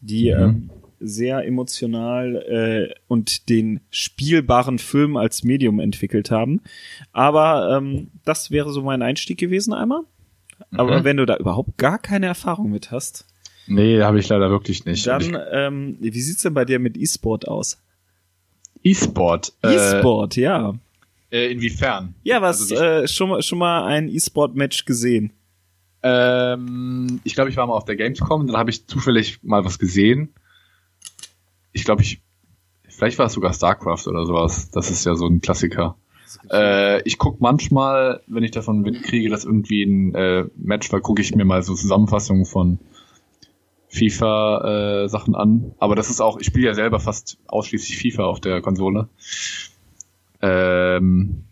die 0.00 0.32
Mhm. 0.34 0.40
ähm, 0.42 0.70
sehr 0.98 1.46
emotional 1.46 2.36
äh, 2.36 2.94
und 3.08 3.48
den 3.48 3.80
spielbaren 3.88 4.78
Film 4.78 5.16
als 5.16 5.44
Medium 5.44 5.78
entwickelt 5.80 6.30
haben. 6.30 6.60
Aber 7.12 7.74
ähm, 7.78 8.08
das 8.24 8.50
wäre 8.50 8.70
so 8.72 8.82
mein 8.82 9.00
Einstieg 9.00 9.38
gewesen 9.38 9.72
einmal. 9.72 10.02
Aber 10.72 10.98
Mhm. 11.00 11.04
wenn 11.04 11.16
du 11.16 11.24
da 11.24 11.36
überhaupt 11.36 11.78
gar 11.78 11.98
keine 11.98 12.26
Erfahrung 12.26 12.70
mit 12.70 12.90
hast, 12.90 13.26
Nee, 13.66 14.02
habe 14.02 14.18
ich 14.18 14.28
leider 14.28 14.50
wirklich 14.50 14.84
nicht. 14.84 15.06
Dann, 15.06 15.38
ähm, 15.52 15.96
wie 16.00 16.20
sieht's 16.20 16.42
denn 16.42 16.54
bei 16.54 16.64
dir 16.64 16.80
mit 16.80 16.96
E-Sport 16.96 17.46
aus? 17.46 17.78
E-Sport. 18.82 19.52
Äh, 19.62 19.74
E-Sport, 19.76 20.34
ja. 20.36 20.74
Äh, 21.30 21.50
inwiefern? 21.52 22.14
Ja, 22.22 22.40
was, 22.42 22.60
Also 22.60 22.74
äh, 22.76 23.08
schon, 23.08 23.30
mal- 23.30 23.42
schon 23.42 23.58
mal 23.58 23.84
ein 23.84 24.08
E-Sport-Match 24.08 24.84
gesehen? 24.84 25.32
Ähm, 26.02 27.20
ich 27.24 27.34
glaube, 27.34 27.50
ich 27.50 27.56
war 27.56 27.66
mal 27.66 27.74
auf 27.74 27.84
der 27.84 27.96
Gamescom, 27.96 28.46
dann 28.46 28.56
habe 28.56 28.70
ich 28.70 28.86
zufällig 28.86 29.42
mal 29.42 29.64
was 29.64 29.78
gesehen. 29.78 30.32
Ich 31.72 31.84
glaube, 31.84 32.02
ich, 32.02 32.22
vielleicht 32.88 33.18
war 33.18 33.26
es 33.26 33.34
sogar 33.34 33.52
StarCraft 33.52 34.06
oder 34.06 34.24
sowas. 34.26 34.70
Das 34.70 34.90
ist 34.90 35.04
ja 35.04 35.14
so 35.14 35.26
ein 35.26 35.40
Klassiker. 35.40 35.96
Äh, 36.50 37.02
ich 37.02 37.18
guck 37.18 37.40
manchmal, 37.40 38.22
wenn 38.28 38.44
ich 38.44 38.50
davon 38.52 38.84
Wind 38.84 39.02
kriege, 39.02 39.28
dass 39.28 39.44
irgendwie 39.44 39.82
ein 39.82 40.14
äh, 40.14 40.44
Match 40.56 40.90
war, 40.92 41.00
gucke 41.00 41.20
ich 41.22 41.34
mir 41.34 41.44
mal 41.44 41.62
so 41.62 41.74
Zusammenfassungen 41.74 42.46
von 42.46 42.78
FIFA 43.88 45.06
äh, 45.06 45.32
an. 45.34 45.72
Aber 45.78 45.96
das 45.96 46.08
ist 46.08 46.20
auch, 46.20 46.38
ich 46.38 46.46
spiele 46.46 46.66
ja 46.66 46.74
selber 46.74 47.00
fast 47.00 47.38
ausschließlich 47.48 47.98
FIFA 47.98 48.24
auf 48.24 48.40
der 48.40 48.60
Konsole. 48.62 49.08
Ähm, 50.42 51.44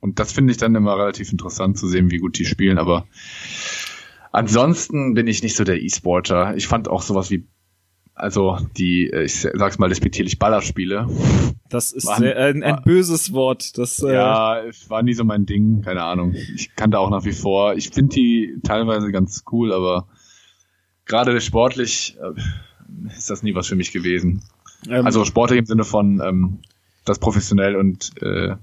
Und 0.00 0.18
das 0.18 0.32
finde 0.32 0.52
ich 0.52 0.58
dann 0.58 0.74
immer 0.74 0.98
relativ 0.98 1.32
interessant 1.32 1.78
zu 1.78 1.88
sehen, 1.88 2.10
wie 2.10 2.18
gut 2.18 2.38
die 2.38 2.44
spielen. 2.44 2.78
Aber 2.78 3.06
ansonsten 4.32 5.14
bin 5.14 5.26
ich 5.26 5.42
nicht 5.42 5.56
so 5.56 5.64
der 5.64 5.80
E-Sporter. 5.82 6.56
Ich 6.56 6.66
fand 6.66 6.88
auch 6.88 7.02
sowas 7.02 7.30
wie 7.30 7.46
also 8.14 8.58
die, 8.76 9.10
äh, 9.10 9.24
ich 9.24 9.40
sag's 9.40 9.78
mal 9.78 9.88
despektierlich, 9.88 10.38
Ballerspiele. 10.38 11.08
Das 11.68 11.90
ist 11.92 12.06
waren, 12.06 12.22
sehr, 12.22 12.36
ein, 12.36 12.62
ein 12.62 12.82
böses 12.84 13.32
Wort. 13.32 13.76
Das, 13.76 14.00
äh 14.02 14.14
ja, 14.14 14.60
es 14.60 14.88
war 14.88 15.02
nie 15.02 15.14
so 15.14 15.24
mein 15.24 15.46
Ding, 15.46 15.82
keine 15.82 16.04
Ahnung. 16.04 16.34
Ich 16.54 16.76
kannte 16.76 16.98
auch 16.98 17.10
nach 17.10 17.24
wie 17.24 17.32
vor. 17.32 17.74
Ich 17.74 17.90
finde 17.90 18.14
die 18.14 18.60
teilweise 18.62 19.10
ganz 19.10 19.42
cool, 19.50 19.72
aber 19.72 20.06
gerade 21.06 21.40
sportlich 21.40 22.16
äh, 22.20 22.40
ist 23.16 23.30
das 23.30 23.42
nie 23.42 23.54
was 23.54 23.66
für 23.66 23.76
mich 23.76 23.90
gewesen. 23.90 24.42
Ähm, 24.88 25.04
also 25.04 25.24
sportlich 25.24 25.58
im 25.58 25.66
Sinne 25.66 25.84
von 25.84 26.20
ähm, 26.24 26.60
das 27.04 27.18
professionell 27.18 27.76
und 27.76 28.10
äh, 28.22 28.56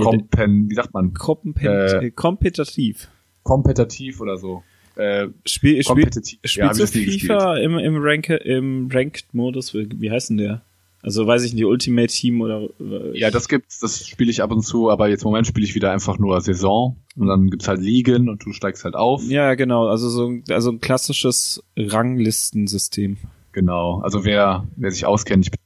kompen, 0.00 0.70
wie 0.70 0.74
sagt 0.74 0.94
man? 0.94 1.14
Kompen, 1.14 1.54
äh, 1.56 2.10
kompetitiv. 2.10 3.08
Kompetitiv 3.42 4.20
oder 4.20 4.36
so. 4.36 4.62
Äh, 4.96 5.28
Spiel, 5.46 5.82
spiel, 5.82 6.10
spielst 6.12 6.56
ja, 6.56 6.72
du 6.72 6.86
FIFA 6.86 7.58
im, 7.58 7.78
im, 7.78 7.96
Rank, 7.98 8.30
im 8.30 8.88
Ranked-Modus? 8.92 9.74
Wie 9.74 10.10
heißt 10.10 10.30
denn 10.30 10.38
der? 10.38 10.62
Also 11.00 11.26
weiß 11.26 11.44
ich 11.44 11.54
nicht, 11.54 11.64
Ultimate 11.64 12.12
Team 12.12 12.40
oder. 12.40 12.68
Äh, 12.80 13.16
ja, 13.16 13.30
das 13.30 13.48
gibt's, 13.48 13.78
das 13.78 14.06
spiele 14.06 14.30
ich 14.30 14.42
ab 14.42 14.50
und 14.50 14.62
zu, 14.62 14.90
aber 14.90 15.08
jetzt 15.08 15.22
im 15.22 15.28
Moment 15.28 15.46
spiele 15.46 15.64
ich 15.64 15.76
wieder 15.76 15.92
einfach 15.92 16.18
nur 16.18 16.40
Saison 16.40 16.96
und 17.16 17.28
dann 17.28 17.48
gibt's 17.50 17.68
halt 17.68 17.80
Ligen 17.80 18.28
und 18.28 18.44
du 18.44 18.52
steigst 18.52 18.84
halt 18.84 18.96
auf. 18.96 19.22
Ja, 19.22 19.54
genau, 19.54 19.86
also 19.86 20.08
so 20.08 20.32
also 20.50 20.72
ein 20.72 20.80
klassisches 20.80 21.62
Ranglistensystem. 21.76 23.18
Genau, 23.52 24.00
also 24.00 24.24
wer, 24.24 24.66
wer 24.74 24.90
sich 24.90 25.06
auskennt, 25.06 25.44
ich 25.46 25.52
bin 25.52 25.60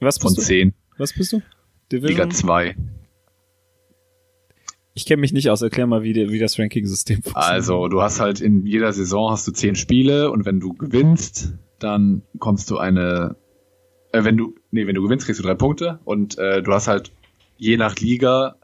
Was 0.00 0.18
von 0.18 0.34
du? 0.34 0.40
10. 0.40 0.74
Was 0.98 1.12
bist 1.12 1.32
du? 1.32 1.42
Division? 1.90 2.16
Liga 2.16 2.30
2. 2.30 2.76
Ich 4.94 5.06
kenne 5.06 5.20
mich 5.20 5.32
nicht 5.32 5.50
aus. 5.50 5.62
Erklär 5.62 5.86
mal, 5.86 6.02
wie, 6.02 6.14
wie 6.14 6.38
das 6.38 6.58
Ranking-System 6.58 7.16
funktioniert. 7.22 7.50
Also, 7.50 7.88
du 7.88 8.02
hast 8.02 8.20
halt 8.20 8.40
in 8.40 8.66
jeder 8.66 8.92
Saison 8.92 9.30
hast 9.30 9.46
du 9.46 9.52
zehn 9.52 9.74
Spiele 9.74 10.30
und 10.30 10.44
wenn 10.46 10.60
du 10.60 10.72
gewinnst, 10.72 11.54
dann 11.78 12.22
kommst 12.38 12.70
du 12.70 12.78
eine, 12.78 13.36
äh, 14.12 14.24
wenn 14.24 14.36
du, 14.36 14.54
nee, 14.70 14.86
wenn 14.86 14.94
du 14.94 15.02
gewinnst, 15.02 15.26
kriegst 15.26 15.40
du 15.40 15.44
drei 15.44 15.54
Punkte 15.54 15.98
und 16.04 16.38
äh, 16.38 16.62
du 16.62 16.72
hast 16.72 16.88
halt 16.88 17.12
je 17.56 17.76
nach 17.76 17.96
Liga 17.96 18.56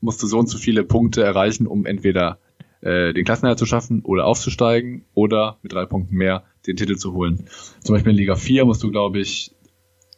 musst 0.00 0.22
du 0.22 0.26
so 0.26 0.38
und 0.38 0.48
so 0.48 0.58
viele 0.58 0.84
Punkte 0.84 1.22
erreichen, 1.22 1.66
um 1.66 1.86
entweder 1.86 2.38
äh, 2.80 3.12
den 3.12 3.24
Klassenerhalt 3.24 3.58
zu 3.58 3.66
schaffen 3.66 4.02
oder 4.02 4.26
aufzusteigen 4.26 5.04
oder 5.14 5.58
mit 5.62 5.72
drei 5.72 5.86
Punkten 5.86 6.16
mehr 6.16 6.44
den 6.66 6.76
Titel 6.76 6.96
zu 6.96 7.12
holen. 7.12 7.46
Zum 7.80 7.94
Beispiel 7.94 8.12
in 8.12 8.18
Liga 8.18 8.36
4 8.36 8.64
musst 8.64 8.82
du, 8.82 8.90
glaube 8.90 9.20
ich, 9.20 9.52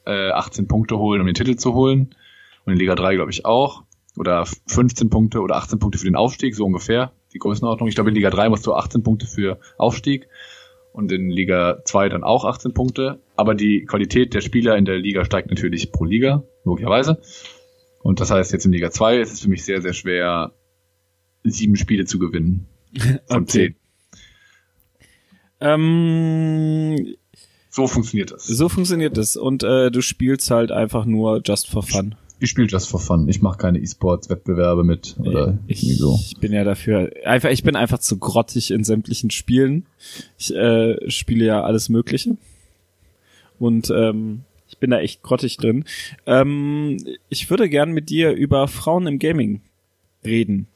äh, 0.09 0.31
18 0.31 0.67
Punkte 0.67 0.99
holen, 0.99 1.21
um 1.21 1.27
den 1.27 1.35
Titel 1.35 1.57
zu 1.57 1.75
holen. 1.75 2.15
Und 2.65 2.73
in 2.73 2.79
Liga 2.79 2.95
3, 2.95 3.15
glaube 3.15 3.31
ich, 3.31 3.45
auch 3.45 3.85
oder 4.17 4.45
15 4.67 5.11
Punkte 5.11 5.41
oder 5.41 5.57
18 5.57 5.79
Punkte 5.79 5.99
für 5.99 6.07
den 6.07 6.17
Aufstieg, 6.17 6.55
so 6.55 6.65
ungefähr 6.65 7.13
die 7.33 7.39
Größenordnung. 7.39 7.89
Ich 7.89 7.95
glaube, 7.95 8.11
in 8.11 8.17
Liga 8.17 8.31
3 8.31 8.49
musst 8.49 8.67
du 8.67 8.75
18 8.75 9.03
Punkte 9.03 9.27
für 9.27 9.61
Aufstieg 9.77 10.29
und 10.93 11.13
in 11.13 11.31
Liga 11.31 11.83
2 11.85 12.09
dann 12.09 12.25
auch 12.25 12.45
18 12.45 12.75
Punkte. 12.75 13.21
Aber 13.37 13.55
die 13.55 13.85
Qualität 13.85 14.35
der 14.35 14.41
Spieler 14.41 14.77
in 14.77 14.85
der 14.85 14.99
Liga 14.99 15.25
steigt 15.25 15.51
natürlich 15.51 15.93
pro 15.93 16.05
Liga, 16.05 16.43
logischerweise. 16.65 17.21
Und 18.03 18.21
das 18.21 18.31
heißt, 18.31 18.53
jetzt 18.53 18.65
in 18.65 18.73
Liga 18.73 18.91
2 18.91 19.19
ist 19.19 19.33
es 19.33 19.41
für 19.41 19.49
mich 19.49 19.65
sehr, 19.65 19.83
sehr 19.83 19.93
schwer, 19.93 20.53
sieben 21.45 21.77
Spiele 21.77 22.05
zu 22.05 22.19
gewinnen. 22.19 22.67
Von 23.29 23.43
okay. 23.43 23.47
zehn. 23.47 23.77
Ähm, 25.61 27.17
so 27.71 27.87
funktioniert 27.87 28.31
das. 28.31 28.47
So 28.47 28.69
funktioniert 28.69 29.17
das. 29.17 29.37
Und 29.37 29.63
äh, 29.63 29.91
du 29.91 30.01
spielst 30.01 30.51
halt 30.51 30.73
einfach 30.73 31.05
nur 31.05 31.41
just 31.45 31.69
for 31.69 31.83
fun. 31.83 32.15
Ich 32.41 32.51
spiele 32.51 32.69
just 32.69 32.89
for 32.89 33.01
fun. 33.01 33.29
Ich 33.29 33.43
mache 33.43 33.59
keine 33.59 33.79
E-Sports-Wettbewerbe 33.79 34.85
mit 34.85 35.17
oder 35.19 35.59
ich, 35.67 35.81
so. 35.99 36.19
Ich 36.21 36.39
bin 36.39 36.53
ja 36.53 36.63
dafür 36.65 37.11
einfach. 37.25 37.51
Ich 37.51 37.65
bin 37.65 37.75
einfach 37.75 37.99
zu 37.99 38.19
grottig 38.19 38.71
in 38.71 38.85
sämtlichen 38.85 39.31
Spielen. 39.31 39.87
Ich 40.39 40.55
äh, 40.55 41.11
spiele 41.11 41.45
ja 41.45 41.63
alles 41.63 41.89
Mögliche 41.89 42.37
und 43.59 43.91
ähm, 43.91 44.43
ich 44.69 44.79
bin 44.79 44.91
da 44.91 45.01
echt 45.01 45.23
grottig 45.23 45.57
drin. 45.57 45.85
Ähm, 46.27 46.99
ich 47.29 47.51
würde 47.51 47.69
gern 47.69 47.91
mit 47.91 48.09
dir 48.09 48.33
über 48.33 48.69
Frauen 48.69 49.07
im 49.07 49.19
Gaming 49.19 49.61
reden. 50.25 50.69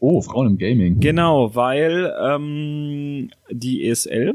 Oh, 0.00 0.20
Frauen 0.20 0.48
im 0.48 0.58
Gaming. 0.58 1.00
Genau, 1.00 1.54
weil 1.54 2.12
ähm, 2.22 3.30
die 3.50 3.88
ESL 3.88 4.34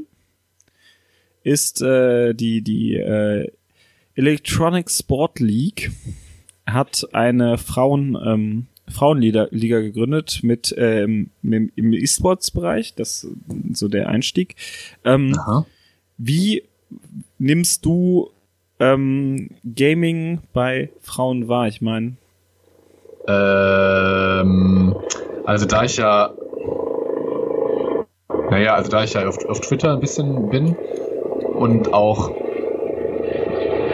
ist 1.44 1.82
äh, 1.82 2.34
die 2.34 2.62
die 2.62 2.96
äh, 2.96 3.52
Electronic 4.16 4.90
Sport 4.90 5.40
League 5.40 5.92
hat 6.66 7.08
eine 7.14 7.58
Frauen 7.58 8.18
ähm, 8.24 8.68
Frauenliga 8.90 9.48
Liga 9.52 9.80
gegründet 9.80 10.42
mit 10.44 10.74
ähm, 10.78 11.30
im, 11.44 11.72
im 11.76 11.94
E-Sports-Bereich, 11.94 12.94
das 12.96 13.24
ist 13.24 13.78
so 13.78 13.88
der 13.88 14.10
Einstieg. 14.10 14.56
Ähm, 15.06 15.38
wie 16.18 16.64
nimmst 17.40 17.86
du 17.86 18.32
ähm, 18.80 19.52
Gaming 19.64 20.40
bei 20.54 20.90
Frauen 21.02 21.48
wahr? 21.48 21.68
Ich 21.68 21.82
meine, 21.82 22.18
ähm, 23.28 24.96
also 25.46 25.66
da 25.66 25.84
ich 25.84 25.98
ja, 25.98 26.34
naja, 28.50 28.76
also 28.76 28.92
da 28.92 29.04
ich 29.04 29.14
ja 29.14 29.28
auf, 29.28 29.44
auf 29.46 29.62
Twitter 29.62 29.94
ein 29.94 30.00
bisschen 30.00 30.50
bin 30.50 30.76
und 31.62 31.94
auch 31.94 32.32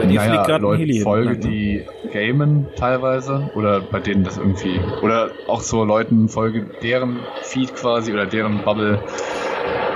naja, 0.06 0.58
Leute 0.58 1.02
folge, 1.02 1.32
ne? 1.32 1.38
die 1.38 1.86
gamen 2.14 2.68
teilweise 2.78 3.52
oder 3.56 3.82
bei 3.82 4.00
denen 4.00 4.24
das 4.24 4.38
irgendwie 4.38 4.80
oder 5.02 5.32
auch 5.48 5.60
so 5.60 5.84
Leuten 5.84 6.30
folge, 6.30 6.70
deren 6.82 7.20
Feed 7.42 7.76
quasi 7.76 8.14
oder 8.14 8.26
deren 8.26 8.64
Bubble 8.64 9.04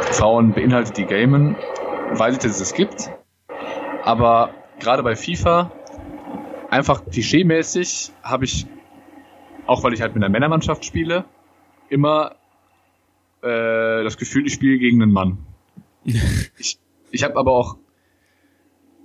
Frauen 0.02 0.52
beinhaltet, 0.52 0.98
die 0.98 1.06
gamen, 1.06 1.56
dass 2.18 2.44
es 2.44 2.60
es 2.60 2.74
gibt. 2.74 3.10
Aber 4.04 4.50
gerade 4.80 5.02
bei 5.02 5.16
FIFA 5.16 5.72
einfach 6.70 7.06
klischeemäßig 7.06 8.12
habe 8.22 8.44
ich, 8.44 8.66
auch 9.66 9.82
weil 9.86 9.94
ich 9.94 10.02
halt 10.02 10.14
mit 10.14 10.24
einer 10.24 10.32
Männermannschaft 10.32 10.84
spiele, 10.84 11.24
immer 11.88 12.36
äh, 13.42 14.04
das 14.04 14.18
Gefühl, 14.18 14.46
ich 14.46 14.54
spiele 14.54 14.78
gegen 14.78 15.02
einen 15.02 15.14
Mann. 15.14 15.38
ich 16.58 16.81
ich 17.12 17.24
habe 17.24 17.36
aber 17.36 17.52
auch 17.52 17.78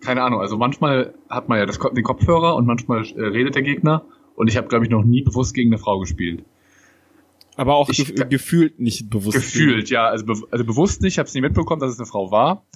keine 0.00 0.22
Ahnung, 0.22 0.40
also 0.40 0.56
manchmal 0.56 1.14
hat 1.28 1.48
man 1.48 1.58
ja 1.58 1.66
das, 1.66 1.78
den 1.78 2.04
Kopfhörer 2.04 2.54
und 2.54 2.66
manchmal 2.66 3.04
äh, 3.04 3.22
redet 3.22 3.54
der 3.54 3.62
Gegner 3.62 4.04
und 4.36 4.48
ich 4.48 4.56
habe, 4.56 4.68
glaube 4.68 4.84
ich, 4.84 4.90
noch 4.90 5.04
nie 5.04 5.22
bewusst 5.22 5.54
gegen 5.54 5.70
eine 5.70 5.78
Frau 5.78 5.98
gespielt. 5.98 6.44
Aber 7.56 7.75
auch 7.75 7.88
ich, 7.88 8.14
ge 8.14 8.26
gefühlt 8.28 8.78
nicht 8.78 9.08
bewusst. 9.08 9.34
Gefühlt, 9.34 9.88
ja. 9.88 10.06
Also, 10.06 10.26
be 10.26 10.34
also 10.50 10.64
bewusst 10.64 11.00
nicht, 11.02 11.14
ich 11.14 11.18
habe 11.18 11.26
es 11.26 11.34
nie 11.34 11.40
mitbekommen, 11.40 11.80
dass 11.80 11.90
es 11.90 11.98
eine 11.98 12.06
Frau 12.06 12.30
war. 12.30 12.66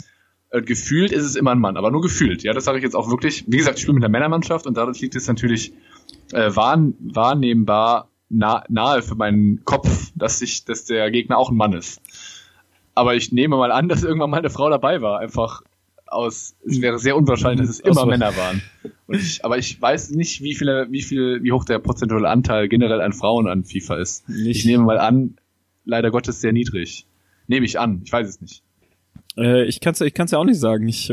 Äh, 0.50 0.62
gefühlt 0.62 1.12
ist 1.12 1.24
es 1.24 1.36
immer 1.36 1.52
ein 1.52 1.58
Mann, 1.58 1.76
aber 1.76 1.90
nur 1.90 2.00
gefühlt. 2.00 2.42
Ja, 2.42 2.54
das 2.54 2.64
sage 2.64 2.78
ich 2.78 2.84
jetzt 2.84 2.96
auch 2.96 3.10
wirklich. 3.10 3.44
Wie 3.46 3.58
gesagt, 3.58 3.76
ich 3.76 3.82
spiele 3.82 3.94
mit 3.94 4.04
einer 4.04 4.10
Männermannschaft 4.10 4.66
und 4.66 4.76
dadurch 4.76 5.00
liegt 5.00 5.14
es 5.14 5.28
natürlich 5.28 5.74
äh, 6.32 6.56
wahrn 6.56 6.94
wahrnehmbar 6.98 8.08
nah 8.30 8.64
nahe 8.68 9.02
für 9.02 9.16
meinen 9.16 9.64
Kopf, 9.64 10.12
dass 10.14 10.40
ich, 10.40 10.64
dass 10.64 10.86
der 10.86 11.10
Gegner 11.10 11.36
auch 11.36 11.50
ein 11.50 11.56
Mann 11.56 11.74
ist. 11.74 12.00
Aber 13.00 13.14
ich 13.14 13.32
nehme 13.32 13.56
mal 13.56 13.72
an, 13.72 13.88
dass 13.88 14.04
irgendwann 14.04 14.28
mal 14.28 14.40
eine 14.40 14.50
Frau 14.50 14.68
dabei 14.68 15.00
war. 15.00 15.20
Einfach 15.20 15.62
aus, 16.06 16.54
es 16.66 16.82
wäre 16.82 16.98
sehr 16.98 17.16
unwahrscheinlich, 17.16 17.66
dass 17.66 17.76
es 17.76 17.80
immer 17.80 18.04
Männer 18.04 18.36
waren. 18.36 18.60
Ich, 19.08 19.42
aber 19.42 19.56
ich 19.56 19.80
weiß 19.80 20.10
nicht, 20.10 20.42
wie 20.42 20.54
viele, 20.54 20.86
wie 20.90 21.00
viel, 21.00 21.42
wie 21.42 21.50
hoch 21.50 21.64
der 21.64 21.78
prozentuale 21.78 22.28
Anteil 22.28 22.68
generell 22.68 23.00
an 23.00 23.14
Frauen 23.14 23.48
an 23.48 23.64
FIFA 23.64 23.94
ist. 23.96 24.28
Nicht. 24.28 24.58
Ich 24.58 24.64
nehme 24.66 24.84
mal 24.84 24.98
an, 24.98 25.38
leider 25.86 26.10
Gottes 26.10 26.42
sehr 26.42 26.52
niedrig. 26.52 27.06
Nehme 27.46 27.64
ich 27.64 27.80
an, 27.80 28.02
ich 28.04 28.12
weiß 28.12 28.28
es 28.28 28.42
nicht. 28.42 28.62
Äh, 29.38 29.64
ich 29.64 29.80
kann 29.80 29.94
es 29.94 30.02
ich 30.02 30.12
kann's 30.12 30.32
ja 30.32 30.38
auch 30.38 30.44
nicht 30.44 30.60
sagen. 30.60 30.86
Ich, 30.86 31.10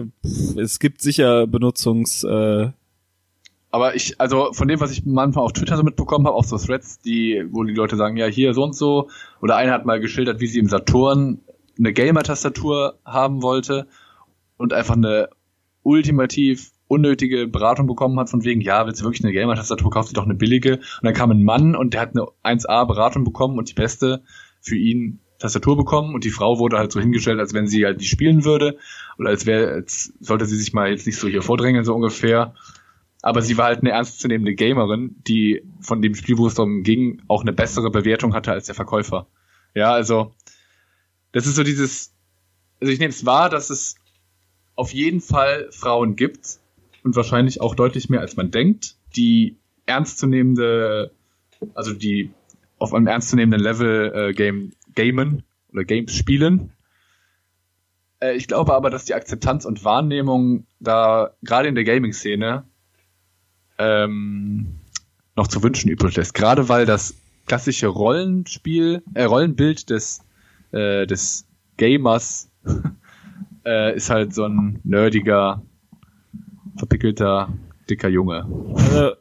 es 0.58 0.80
gibt 0.80 1.02
sicher 1.02 1.48
Benutzungs... 1.48 2.26
Äh 2.26 2.72
aber 3.72 3.96
ich, 3.96 4.20
also 4.20 4.52
von 4.52 4.68
dem, 4.68 4.82
was 4.82 4.92
ich 4.92 5.06
manchmal 5.06 5.46
auf 5.46 5.54
Twitter 5.54 5.78
so 5.78 5.84
mitbekommen 5.84 6.28
habe, 6.28 6.36
auch 6.36 6.44
so 6.44 6.58
Threads, 6.58 7.00
die, 7.00 7.46
wo 7.50 7.64
die 7.64 7.74
Leute 7.74 7.96
sagen, 7.96 8.18
ja, 8.18 8.26
hier 8.26 8.54
so 8.54 8.64
und 8.64 8.76
so, 8.76 9.10
oder 9.42 9.56
einer 9.56 9.72
hat 9.72 9.86
mal 9.86 10.02
geschildert, 10.02 10.42
wie 10.42 10.48
sie 10.48 10.60
im 10.60 10.68
Saturn 10.68 11.40
eine 11.80 11.94
Gamer-Tastatur 11.94 13.00
haben 13.06 13.42
wollte 13.42 13.88
und 14.58 14.74
einfach 14.74 14.96
eine 14.96 15.30
ultimativ 15.84 16.72
unnötige 16.88 17.48
Beratung 17.48 17.88
bekommen 17.88 18.20
hat, 18.20 18.30
von 18.30 18.44
wegen, 18.44 18.62
ja, 18.62 18.86
willst 18.86 19.02
du 19.02 19.06
wirklich 19.06 19.24
eine 19.24 19.34
Gamer-Tastatur, 19.34 19.92
kauf 19.92 20.08
dir 20.08 20.14
doch 20.14 20.26
eine 20.26 20.36
billige. 20.36 20.78
Und 20.78 21.04
dann 21.04 21.14
kam 21.14 21.32
ein 21.32 21.44
Mann 21.44 21.76
und 21.76 21.94
der 21.94 22.02
hat 22.02 22.16
eine 22.16 22.28
1A-Beratung 22.44 23.24
bekommen 23.24 23.58
und 23.58 23.70
die 23.70 23.74
beste 23.74 24.24
für 24.62 24.76
ihn 24.76 25.20
Tastatur 25.40 25.78
bekommen 25.78 26.16
und 26.16 26.24
die 26.24 26.32
Frau 26.32 26.58
wurde 26.58 26.78
halt 26.78 26.92
so 26.92 27.00
hingestellt, 27.00 27.40
als 27.40 27.54
wenn 27.54 27.68
sie 27.68 27.86
halt 27.86 28.00
nicht 28.00 28.10
spielen 28.10 28.44
würde 28.44 28.78
oder 29.20 29.30
als 29.30 29.46
wäre, 29.46 29.72
als 29.72 30.14
sollte 30.20 30.46
sie 30.46 30.58
sich 30.58 30.74
mal 30.74 30.90
jetzt 30.90 31.06
nicht 31.06 31.20
so 31.20 31.28
hier 31.28 31.42
vordrängeln, 31.42 31.86
so 31.86 31.94
ungefähr. 31.94 32.56
Aber 33.22 33.42
sie 33.42 33.58
war 33.58 33.66
halt 33.66 33.82
eine 33.82 33.92
ernstzunehmende 33.92 34.56
Gamerin, 34.56 35.16
die 35.28 35.64
von 35.82 36.02
dem 36.02 36.16
Spiel, 36.16 36.38
wo 36.38 36.48
es 36.48 36.56
darum 36.56 36.84
ging, 36.84 37.22
auch 37.28 37.42
eine 37.42 37.54
bessere 37.54 37.92
Bewertung 37.92 38.34
hatte 38.34 38.52
als 38.52 38.66
der 38.66 38.76
Verkäufer. 38.76 39.28
Ja, 39.76 39.92
also, 39.92 40.34
das 41.32 41.46
ist 41.46 41.56
so 41.56 41.64
dieses, 41.64 42.14
also 42.80 42.92
ich 42.92 43.00
nehme 43.00 43.10
es 43.10 43.26
wahr, 43.26 43.50
dass 43.50 43.70
es 43.70 43.96
auf 44.76 44.94
jeden 44.94 45.22
Fall 45.22 45.68
Frauen 45.72 46.16
gibt 46.16 46.60
und 47.04 47.16
wahrscheinlich 47.16 47.62
auch 47.62 47.76
deutlich 47.76 48.10
mehr 48.10 48.22
als 48.22 48.36
man 48.38 48.52
denkt, 48.52 48.96
die 49.16 49.58
ernstzunehmende, 49.86 51.12
also 51.74 51.94
die 51.94 52.32
auf 52.78 52.94
einem 52.94 53.08
ernstzunehmenden 53.08 53.62
Level 53.62 54.12
äh, 54.14 54.34
Game 54.34 54.74
gamen 54.94 55.44
oder 55.72 55.84
Games 55.84 56.14
spielen. 56.14 56.72
Äh, 58.20 58.36
ich 58.36 58.48
glaube 58.48 58.74
aber, 58.74 58.90
dass 58.90 59.06
die 59.06 59.14
Akzeptanz 59.14 59.66
und 59.66 59.84
Wahrnehmung 59.84 60.66
da 60.80 61.32
gerade 61.44 61.68
in 61.68 61.76
der 61.76 61.84
Gaming-Szene 61.84 62.66
ähm, 63.80 64.76
noch 65.36 65.48
zu 65.48 65.64
wünschen 65.64 65.90
übrig 65.90 66.16
lässt. 66.16 66.34
Gerade 66.34 66.70
weil 66.70 66.86
das 66.86 67.16
klassische 67.46 67.88
Rollenspiel, 67.88 69.04
äh, 69.14 69.24
Rollenbild 69.24 69.90
des, 69.90 70.22
äh, 70.78 71.08
des 71.08 71.48
Gamers 71.78 72.50
äh, 73.66 73.96
ist 73.96 74.10
halt 74.10 74.34
so 74.34 74.44
ein 74.46 74.80
nerdiger, 74.84 75.62
verpickelter, 76.78 77.50
dicker 77.90 78.10
Junge. 78.10 78.48
Also, 78.76 79.12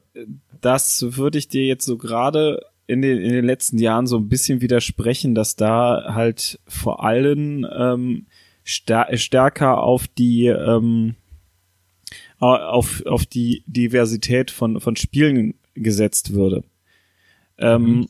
das 0.60 1.16
würde 1.16 1.38
ich 1.38 1.48
dir 1.48 1.64
jetzt 1.64 1.84
so 1.84 1.96
gerade 1.96 2.60
in 2.86 3.02
den, 3.02 3.18
in 3.18 3.32
den 3.32 3.44
letzten 3.44 3.78
Jahren 3.78 4.06
so 4.06 4.16
ein 4.16 4.28
bisschen 4.28 4.60
widersprechen, 4.60 5.34
dass 5.34 5.56
da 5.56 6.14
halt 6.14 6.60
vor 6.68 7.04
allem 7.04 7.66
ähm, 7.76 8.26
stärker 8.64 9.82
auf 9.82 10.06
die 10.08 10.46
ähm, 10.46 11.16
auf, 12.38 13.04
auf 13.06 13.24
die 13.24 13.62
Diversität 13.66 14.50
von, 14.50 14.80
von 14.80 14.96
Spielen 14.96 15.54
gesetzt 15.74 16.34
würde. 16.34 16.64
Ähm, 17.58 17.82
mhm. 17.82 18.08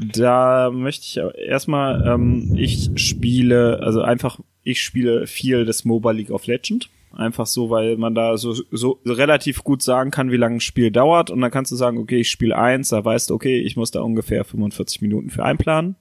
Da 0.00 0.70
möchte 0.70 1.04
ich 1.04 1.38
erstmal, 1.38 2.06
ähm, 2.06 2.54
ich 2.56 2.90
spiele, 2.96 3.80
also 3.80 4.00
einfach, 4.00 4.38
ich 4.62 4.82
spiele 4.82 5.26
viel 5.26 5.64
das 5.64 5.84
Mobile 5.84 6.14
League 6.14 6.30
of 6.30 6.46
Legends. 6.46 6.88
Einfach 7.12 7.46
so, 7.46 7.70
weil 7.70 7.96
man 7.96 8.14
da 8.14 8.36
so, 8.36 8.54
so 8.70 9.00
relativ 9.04 9.64
gut 9.64 9.82
sagen 9.82 10.10
kann, 10.10 10.30
wie 10.30 10.36
lange 10.36 10.56
ein 10.56 10.60
Spiel 10.60 10.90
dauert. 10.90 11.30
Und 11.30 11.40
dann 11.40 11.50
kannst 11.50 11.72
du 11.72 11.76
sagen, 11.76 11.98
okay, 11.98 12.20
ich 12.20 12.30
spiele 12.30 12.56
eins, 12.56 12.90
da 12.90 13.04
weißt 13.04 13.30
du, 13.30 13.34
okay, 13.34 13.58
ich 13.58 13.76
muss 13.76 13.90
da 13.90 14.02
ungefähr 14.02 14.44
45 14.44 15.00
Minuten 15.00 15.30
für 15.30 15.44
einplanen. 15.44 15.96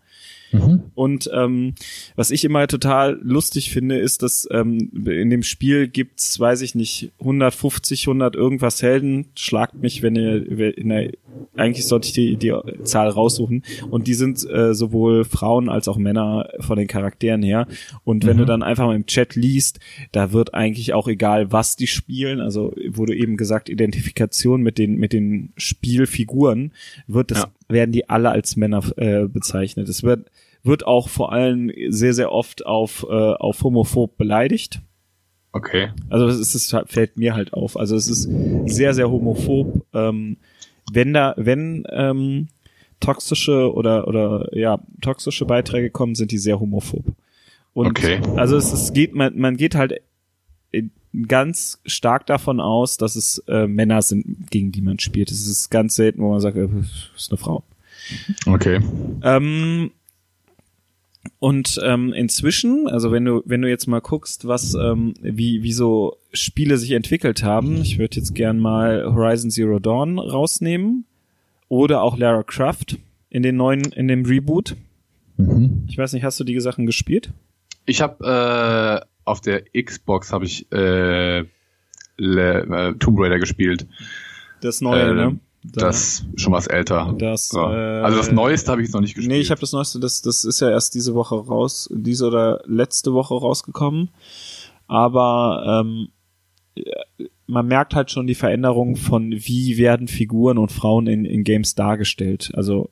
Mhm. 0.51 0.83
Und 0.95 1.29
ähm, 1.33 1.75
was 2.15 2.31
ich 2.31 2.43
immer 2.45 2.67
total 2.67 3.19
lustig 3.21 3.71
finde, 3.71 3.97
ist, 3.97 4.23
dass 4.23 4.47
ähm, 4.51 4.91
in 5.05 5.29
dem 5.29 5.43
Spiel 5.43 5.87
gibt's, 5.87 6.39
weiß 6.39 6.61
ich 6.61 6.75
nicht, 6.75 7.11
150, 7.19 8.07
100 8.07 8.35
irgendwas 8.35 8.81
Helden. 8.81 9.27
Schlagt 9.35 9.75
mich, 9.75 10.01
wenn 10.01 10.15
ihr, 10.15 10.77
in 10.77 10.89
der, 10.89 11.11
eigentlich 11.55 11.85
sollte 11.85 12.07
ich 12.07 12.13
die, 12.13 12.37
die 12.37 12.53
Zahl 12.83 13.09
raussuchen. 13.09 13.63
Und 13.89 14.07
die 14.07 14.13
sind 14.13 14.47
äh, 14.49 14.73
sowohl 14.73 15.25
Frauen 15.25 15.69
als 15.69 15.87
auch 15.87 15.97
Männer 15.97 16.49
von 16.59 16.77
den 16.77 16.87
Charakteren 16.87 17.43
her. 17.43 17.67
Und 18.03 18.25
wenn 18.25 18.37
mhm. 18.37 18.41
du 18.41 18.45
dann 18.45 18.63
einfach 18.63 18.85
mal 18.85 18.95
im 18.95 19.05
Chat 19.05 19.35
liest, 19.35 19.79
da 20.11 20.31
wird 20.31 20.53
eigentlich 20.53 20.93
auch 20.93 21.07
egal, 21.07 21.51
was 21.51 21.75
die 21.75 21.87
spielen. 21.87 22.39
Also 22.39 22.73
wurde 22.89 23.15
eben 23.15 23.37
gesagt, 23.37 23.69
Identifikation 23.69 24.61
mit 24.61 24.77
den 24.77 24.95
mit 24.95 25.13
den 25.13 25.53
Spielfiguren 25.57 26.71
wird 27.07 27.31
das 27.31 27.39
ja. 27.39 27.47
Werden 27.67 27.91
die 27.91 28.09
alle 28.09 28.29
als 28.29 28.55
Männer 28.55 28.83
äh, 28.97 29.27
bezeichnet. 29.27 29.89
Es 29.89 30.03
wird 30.03 30.29
wird 30.67 30.85
auch 30.85 31.09
vor 31.09 31.31
allem 31.31 31.71
sehr, 31.89 32.13
sehr 32.13 32.31
oft 32.31 32.65
auf, 32.65 33.05
äh, 33.09 33.13
auf 33.13 33.63
homophob 33.63 34.17
beleidigt. 34.17 34.81
Okay. 35.53 35.89
Also 36.09 36.27
es 36.27 36.39
ist, 36.39 36.55
es 36.55 36.75
fällt 36.87 37.17
mir 37.17 37.33
halt 37.33 37.53
auf. 37.53 37.77
Also 37.77 37.95
es 37.95 38.07
ist 38.07 38.29
sehr, 38.65 38.93
sehr 38.93 39.09
homophob. 39.09 39.85
Ähm, 39.93 40.37
wenn 40.91 41.13
da, 41.13 41.33
wenn 41.37 41.85
ähm, 41.89 42.49
toxische 42.99 43.73
oder 43.73 44.07
oder 44.07 44.49
ja 44.55 44.79
toxische 45.01 45.45
Beiträge 45.45 45.89
kommen, 45.89 46.15
sind 46.15 46.31
die 46.31 46.37
sehr 46.37 46.59
homophob. 46.59 47.05
Und 47.73 47.87
okay. 47.87 48.19
also 48.35 48.57
es, 48.57 48.71
es 48.71 48.93
geht, 48.93 49.15
man, 49.15 49.37
man 49.37 49.57
geht 49.57 49.75
halt 49.75 50.01
ganz 51.27 51.79
stark 51.85 52.25
davon 52.25 52.59
aus, 52.59 52.97
dass 52.97 53.15
es 53.15 53.39
äh, 53.47 53.67
Männer 53.67 54.01
sind, 54.01 54.49
gegen 54.51 54.71
die 54.71 54.81
man 54.81 54.99
spielt. 54.99 55.31
Es 55.31 55.47
ist 55.47 55.69
ganz 55.69 55.95
selten, 55.95 56.21
wo 56.21 56.31
man 56.31 56.39
sagt, 56.39 56.57
äh, 56.57 56.67
das 56.67 57.09
ist 57.15 57.31
eine 57.31 57.37
Frau. 57.37 57.63
Okay. 58.45 58.79
Ähm, 59.23 59.91
und 61.39 61.79
ähm, 61.83 62.13
inzwischen, 62.13 62.87
also 62.87 63.11
wenn 63.11 63.25
du 63.25 63.41
wenn 63.45 63.61
du 63.61 63.69
jetzt 63.69 63.87
mal 63.87 64.01
guckst, 64.01 64.47
was 64.47 64.73
ähm, 64.73 65.13
wie 65.21 65.61
wie 65.61 65.73
so 65.73 66.17
Spiele 66.33 66.77
sich 66.77 66.91
entwickelt 66.91 67.43
haben, 67.43 67.81
ich 67.81 67.99
würde 67.99 68.17
jetzt 68.17 68.33
gern 68.33 68.59
mal 68.59 69.13
Horizon 69.13 69.51
Zero 69.51 69.79
Dawn 69.79 70.19
rausnehmen 70.19 71.05
oder 71.67 72.01
auch 72.01 72.17
Lara 72.17 72.43
Croft 72.43 72.97
in 73.29 73.43
den 73.43 73.57
neuen 73.57 73.81
in 73.91 74.07
dem 74.07 74.25
Reboot. 74.25 74.75
Mhm. 75.37 75.85
Ich 75.87 75.97
weiß 75.97 76.13
nicht, 76.13 76.23
hast 76.23 76.39
du 76.39 76.43
die 76.43 76.59
Sachen 76.59 76.85
gespielt? 76.85 77.31
Ich 77.85 78.01
habe 78.01 79.03
äh, 79.03 79.05
auf 79.27 79.41
der 79.41 79.63
Xbox 79.73 80.31
habe 80.31 80.45
ich 80.45 80.71
äh, 80.71 81.45
Le, 82.17 82.63
äh, 82.63 82.93
Tomb 82.97 83.19
Raider 83.19 83.39
gespielt. 83.39 83.87
Das 84.61 84.81
neue, 84.81 85.09
äh, 85.09 85.13
ne? 85.13 85.39
das 85.63 86.25
ist 86.33 86.41
schon 86.41 86.53
was 86.53 86.67
älter. 86.67 87.13
Das, 87.17 87.51
ja. 87.53 87.99
äh, 87.99 88.01
also 88.03 88.17
das 88.17 88.31
Neueste 88.31 88.71
habe 88.71 88.81
ich 88.81 88.87
jetzt 88.87 88.93
noch 88.93 89.01
nicht 89.01 89.15
gespielt. 89.15 89.31
Nee, 89.31 89.41
ich 89.41 89.51
habe 89.51 89.61
das 89.61 89.73
Neueste, 89.73 89.99
das, 89.99 90.21
das 90.21 90.45
ist 90.45 90.59
ja 90.59 90.69
erst 90.69 90.95
diese 90.95 91.13
Woche 91.13 91.35
raus, 91.35 91.89
diese 91.93 92.27
oder 92.27 92.61
letzte 92.65 93.13
Woche 93.13 93.35
rausgekommen. 93.35 94.09
Aber 94.87 95.83
ähm, 95.83 96.09
man 97.47 97.67
merkt 97.67 97.95
halt 97.95 98.11
schon 98.11 98.27
die 98.27 98.35
Veränderung 98.35 98.95
von, 98.95 99.31
wie 99.31 99.77
werden 99.77 100.07
Figuren 100.07 100.57
und 100.57 100.71
Frauen 100.71 101.07
in, 101.07 101.25
in 101.25 101.43
Games 101.43 101.75
dargestellt. 101.75 102.51
Also 102.55 102.89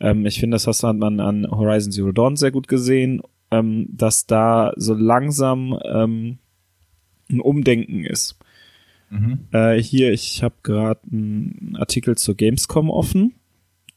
ähm, 0.00 0.26
ich 0.26 0.40
finde, 0.40 0.54
das 0.56 0.66
hat 0.66 0.96
man 0.96 1.20
an 1.20 1.46
Horizon 1.50 1.92
Zero 1.92 2.12
Dawn 2.12 2.36
sehr 2.36 2.50
gut 2.50 2.68
gesehen, 2.68 3.22
ähm, 3.58 3.88
dass 3.90 4.26
da 4.26 4.72
so 4.76 4.94
langsam 4.94 5.78
ähm, 5.84 6.38
ein 7.30 7.40
Umdenken 7.40 8.04
ist. 8.04 8.38
Mhm. 9.10 9.46
Äh, 9.52 9.76
hier, 9.76 10.12
ich 10.12 10.42
habe 10.42 10.56
gerade 10.62 11.00
einen 11.10 11.76
Artikel 11.76 12.16
zur 12.16 12.34
Gamescom 12.34 12.90
offen, 12.90 13.34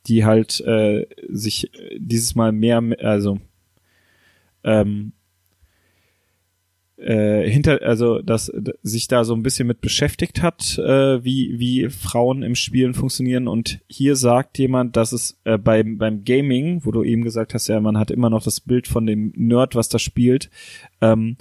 die 0.08 0.26
halt 0.26 0.62
äh, 0.62 1.08
sich 1.30 1.72
dieses 1.98 2.36
Mal 2.36 2.52
mehr, 2.52 2.82
also 3.00 3.39
ähm, 4.63 5.13
äh, 7.10 7.50
hinter, 7.50 7.82
also 7.82 8.22
dass 8.22 8.52
sich 8.84 9.08
da 9.08 9.24
so 9.24 9.34
ein 9.34 9.41
bisschen 9.41 9.67
mit 9.67 9.82
beschäftigt 9.82 10.43
hat, 10.43 10.78
äh, 10.78 11.24
wie 11.24 11.58
wie 11.58 11.89
Frauen 11.89 12.43
im 12.43 12.54
Spielen 12.54 12.93
funktionieren. 12.93 13.48
Und 13.48 13.80
hier 13.88 14.15
sagt 14.15 14.60
jemand, 14.60 14.95
dass 14.95 15.12
es 15.12 15.39
äh, 15.43 15.58
beim 15.58 15.98
beim 15.98 16.24
Gaming, 16.24 16.86
wo 16.86 16.91
du 16.91 17.04
eben 17.04 17.24
gesagt 17.24 17.56
hast, 17.56 17.67
ja, 17.67 17.80
man 17.80 17.98
hat 17.98 18.12
immer 18.12 18.30
noch 18.30 18.43
das 18.43 18.62
Bild 18.62 18.88
von 18.88 19.08
dem 19.08 19.34
Nerd, 19.36 19.74
was 19.74 19.89
da 19.89 19.98
spielt, 19.98 20.52
ähm, 21.02 21.38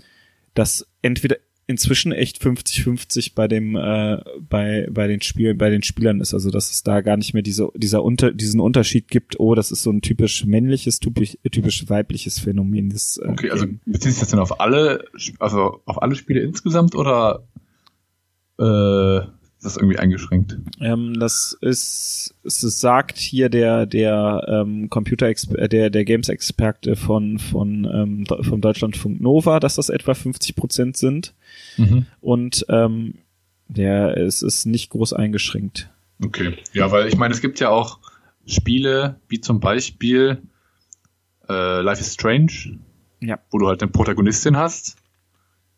dass 0.55 0.89
entweder 1.03 1.37
inzwischen 1.69 2.13
echt 2.13 2.43
50-50 2.43 3.33
bei 3.35 3.47
dem 3.47 3.77
äh, 3.77 4.23
bei 4.41 4.89
bei 4.91 5.07
den 5.07 5.21
Spielen 5.21 5.59
bei 5.59 5.69
den 5.69 5.83
Spielern 5.83 6.21
ist. 6.21 6.33
Also 6.33 6.51
dass 6.51 6.71
es 6.71 6.83
da 6.83 7.03
gar 7.03 7.19
nicht 7.19 7.35
mehr 7.35 7.43
diese 7.43 7.69
dieser 7.77 8.03
unter 8.03 8.33
diesen 8.33 8.59
Unterschied 8.59 9.07
gibt. 9.09 9.39
Oh 9.39 9.55
das 9.55 9.71
ist 9.71 9.83
so 9.83 9.91
ein 9.91 10.01
typisch 10.01 10.47
männliches 10.47 10.99
typisch 10.99 11.37
typisch 11.53 11.89
weibliches 11.89 12.41
Phänomen 12.41 12.89
das 12.89 13.21
äh, 13.23 13.29
okay 13.29 13.51
also 13.51 13.67
bezieht 13.85 14.13
sich 14.13 14.21
das 14.21 14.31
denn 14.31 14.41
auf 14.41 14.61
alle 14.61 15.05
also 15.39 15.83
auf 15.85 16.03
alle 16.03 16.17
Spiele 16.17 16.41
insgesamt 16.41 16.95
oder 16.95 17.47
äh, 18.59 19.21
ist 19.59 19.65
das 19.65 19.77
irgendwie 19.77 19.99
eingeschränkt? 19.99 20.57
Ähm, 20.81 21.19
das 21.19 21.59
ist, 21.61 22.33
es 22.45 22.61
sagt 22.61 23.19
hier 23.19 23.49
der 23.49 23.87
der 23.87 24.47
ähm, 24.47 24.89
Computer 24.89 25.29
äh, 25.29 25.69
der 25.69 25.91
der 25.91 26.05
Games 26.05 26.29
Experte 26.29 26.95
von 26.95 27.41
von 27.41 27.85
ähm, 27.85 28.25
vom 28.45 28.61
Deutschlandfunk 28.61 29.21
Nova, 29.21 29.59
dass 29.59 29.75
das 29.75 29.89
etwa 29.89 30.15
50 30.15 30.55
Prozent 30.55 30.97
sind. 30.97 31.35
Mhm. 31.77 32.07
Und 32.21 32.67
ähm, 32.69 33.15
der 33.67 34.17
es 34.17 34.43
ist 34.43 34.65
nicht 34.65 34.91
groß 34.91 35.13
eingeschränkt. 35.13 35.91
Okay, 36.25 36.57
ja, 36.73 36.93
weil 36.93 37.09
ich 37.09 37.17
meine, 37.17 37.35
es 37.35 37.41
gibt 37.41 37.59
ja 37.59 37.71
auch 37.71 37.99
Spiele 38.47 39.21
wie 39.29 39.41
zum 39.41 39.59
Beispiel 39.59 40.41
äh, 41.49 41.81
Life 41.81 42.01
is 42.01 42.15
Strange, 42.15 42.79
ja. 43.21 43.41
wo 43.51 43.59
du 43.59 43.67
halt 43.67 43.83
eine 43.83 43.91
Protagonistin 43.91 44.57
hast, 44.57 44.97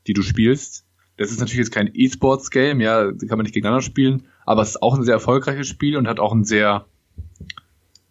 die 0.07 0.13
du 0.13 0.21
spielst 0.21 0.85
das 1.21 1.31
ist 1.31 1.39
natürlich 1.39 1.59
jetzt 1.59 1.73
kein 1.73 1.91
E-Sports-Game, 1.93 2.81
ja, 2.81 3.13
kann 3.13 3.37
man 3.37 3.43
nicht 3.43 3.53
gegeneinander 3.53 3.83
spielen, 3.83 4.23
aber 4.47 4.63
es 4.63 4.71
ist 4.71 4.83
auch 4.83 4.97
ein 4.97 5.03
sehr 5.03 5.13
erfolgreiches 5.13 5.69
Spiel 5.69 5.99
und 5.99 6.09
hat 6.09 6.19
auch 6.19 6.33
ein 6.33 6.45
sehr 6.45 6.87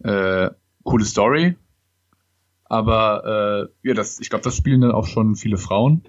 äh, 0.04 0.50
coole 0.84 1.04
Story. 1.04 1.56
Aber 2.66 3.68
äh, 3.82 3.88
ja, 3.88 3.94
das, 3.94 4.20
ich 4.20 4.30
glaube, 4.30 4.44
das 4.44 4.56
spielen 4.56 4.82
dann 4.82 4.92
auch 4.92 5.08
schon 5.08 5.34
viele 5.34 5.56
Frauen. 5.56 6.04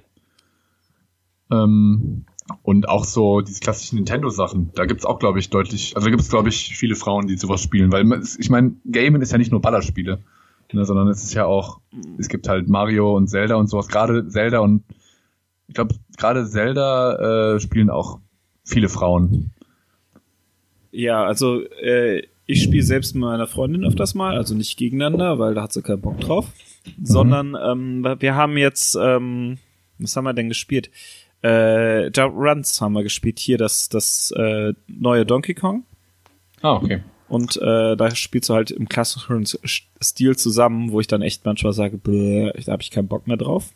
Ähm, 1.52 2.26
und 2.62 2.88
auch 2.88 3.04
so 3.04 3.42
diese 3.42 3.62
klassischen 3.62 3.96
Nintendo-Sachen. 3.96 4.70
Da 4.76 4.86
gibt's 4.86 5.04
auch, 5.04 5.18
glaube 5.18 5.40
ich, 5.40 5.50
deutlich, 5.50 5.96
also 5.96 6.06
da 6.06 6.12
gibt's, 6.12 6.30
glaube 6.30 6.50
ich, 6.50 6.78
viele 6.78 6.94
Frauen, 6.94 7.26
die 7.26 7.36
sowas 7.36 7.64
spielen, 7.64 7.92
weil 7.92 8.06
ich 8.38 8.50
meine, 8.52 8.76
Gamen 8.86 9.24
ist 9.24 9.32
ja 9.32 9.40
nicht 9.40 9.52
nur 9.52 9.62
Ballerspiele, 9.62 10.20
ne, 10.72 10.86
sondern 10.86 11.08
es 11.08 11.24
ist 11.24 11.34
ja 11.34 11.46
auch, 11.46 11.80
es 12.20 12.28
gibt 12.28 12.48
halt 12.48 12.70
Mario 12.70 13.18
und 13.18 13.28
Zelda 13.28 13.56
und 13.56 13.70
sowas. 13.70 13.88
Gerade 13.88 14.28
Zelda 14.28 14.60
und 14.60 14.84
ich 15.72 15.76
glaube, 15.76 15.96
gerade 16.18 16.46
Zelda 16.46 17.54
äh, 17.56 17.60
spielen 17.62 17.90
auch 17.90 18.20
viele 18.66 18.90
Frauen. 18.90 19.52
Ja, 20.92 21.24
also 21.24 21.64
äh, 21.82 22.24
ich 22.46 22.64
spiele 22.64 22.84
selbst 22.84 23.16
mit 23.16 23.22
meiner 23.22 23.48
Freundin 23.48 23.86
öfters 23.86 24.14
mal, 24.14 24.36
also 24.36 24.54
nicht 24.54 24.76
gegeneinander, 24.76 25.40
weil 25.40 25.54
da 25.54 25.62
hat 25.62 25.72
sie 25.72 25.82
keinen 25.82 26.02
Bock 26.02 26.20
drauf. 26.20 26.52
Mhm. 26.86 27.06
Sondern 27.06 27.58
ähm, 27.64 28.18
wir 28.20 28.36
haben 28.36 28.58
jetzt, 28.58 28.98
ähm, 29.02 29.60
was 29.98 30.18
haben 30.18 30.26
wir 30.26 30.34
denn 30.34 30.50
gespielt? 30.50 30.92
Äh, 31.42 32.08
Jump 32.08 32.36
Runs 32.36 32.82
haben 32.82 32.92
wir 32.92 33.04
gespielt. 33.04 33.40
Hier 33.40 33.58
das, 33.58 33.88
das 33.88 34.32
äh, 34.32 34.74
neue 34.90 35.26
Donkey 35.26 35.54
Kong. 35.54 35.86
Ah, 36.62 36.74
okay. 36.74 37.02
Und 37.30 37.56
äh, 37.62 37.96
da 37.96 38.14
spielst 38.14 38.50
du 38.50 38.56
halt 38.56 38.72
im 38.72 38.90
klassischen 38.90 39.46
Stil 40.04 40.36
zusammen, 40.36 40.92
wo 40.92 41.00
ich 41.00 41.08
dann 41.08 41.22
echt 41.22 41.46
manchmal 41.46 41.72
sage, 41.72 41.98
da 42.04 42.72
habe 42.74 42.82
ich 42.82 42.92
keinen 42.92 43.08
Bock 43.08 43.26
mehr 43.26 43.38
drauf. 43.38 43.74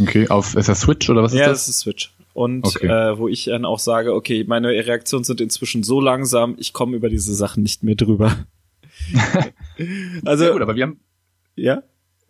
Okay, 0.00 0.28
auf 0.28 0.54
ist 0.56 0.68
das 0.68 0.80
Switch 0.80 1.08
oder 1.08 1.22
was 1.22 1.32
ist 1.32 1.38
ja, 1.38 1.46
das? 1.48 1.66
das 1.66 1.68
ist 1.76 1.80
Switch. 1.80 2.12
Und 2.32 2.66
Okay. 2.66 2.88
äh, 2.88 3.16
wo 3.16 3.28
ich 3.28 3.44
dann 3.44 3.64
auch 3.64 3.78
sage, 3.78 4.12
okay, 4.12 4.44
meine 4.46 4.68
Reaktionen 4.68 5.24
sind 5.24 5.40
inzwischen 5.40 5.84
so 5.84 6.00
langsam, 6.00 6.56
ich 6.58 6.72
komme 6.72 6.96
über 6.96 7.08
diese 7.08 7.34
Sachen 7.34 7.62
nicht 7.62 7.84
mehr 7.84 7.94
drüber. 7.94 8.36
also, 10.24 10.44
Sehr 10.44 10.52
gut, 10.52 10.62
aber 10.62 10.74
wir 10.74 10.82
haben, 10.82 11.00
ja? 11.54 11.82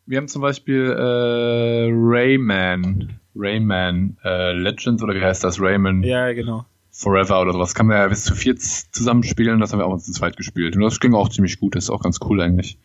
wir 0.07 0.19
haben 0.19 0.29
zum 0.29 0.43
Beispiel 0.43 0.91
äh, 0.91 1.89
Rayman, 1.91 3.19
Rayman 3.35 4.19
äh, 4.25 4.53
Legends 4.53 5.03
oder 5.03 5.15
wie 5.15 5.23
heißt 5.23 5.43
das? 5.43 5.61
Rayman 5.61 6.03
Ja, 6.03 6.33
genau. 6.33 6.67
Forever 6.91 7.41
oder 7.41 7.53
sowas. 7.53 7.75
Kann 7.75 7.87
man 7.87 7.97
ja 7.97 8.07
bis 8.07 8.25
zu 8.25 8.35
viert 8.35 8.61
zusammenspielen, 8.61 9.59
das 9.59 9.73
haben 9.73 9.81
wir 9.81 9.87
auch 9.87 9.99
zu 9.99 10.13
zweit 10.13 10.37
gespielt. 10.37 10.77
Und 10.77 10.83
das 10.83 11.01
ging 11.01 11.15
auch 11.15 11.29
ziemlich 11.29 11.59
gut, 11.59 11.75
das 11.75 11.85
ist 11.85 11.91
auch 11.91 12.03
ganz 12.03 12.21
cool 12.29 12.41
eigentlich. 12.41 12.79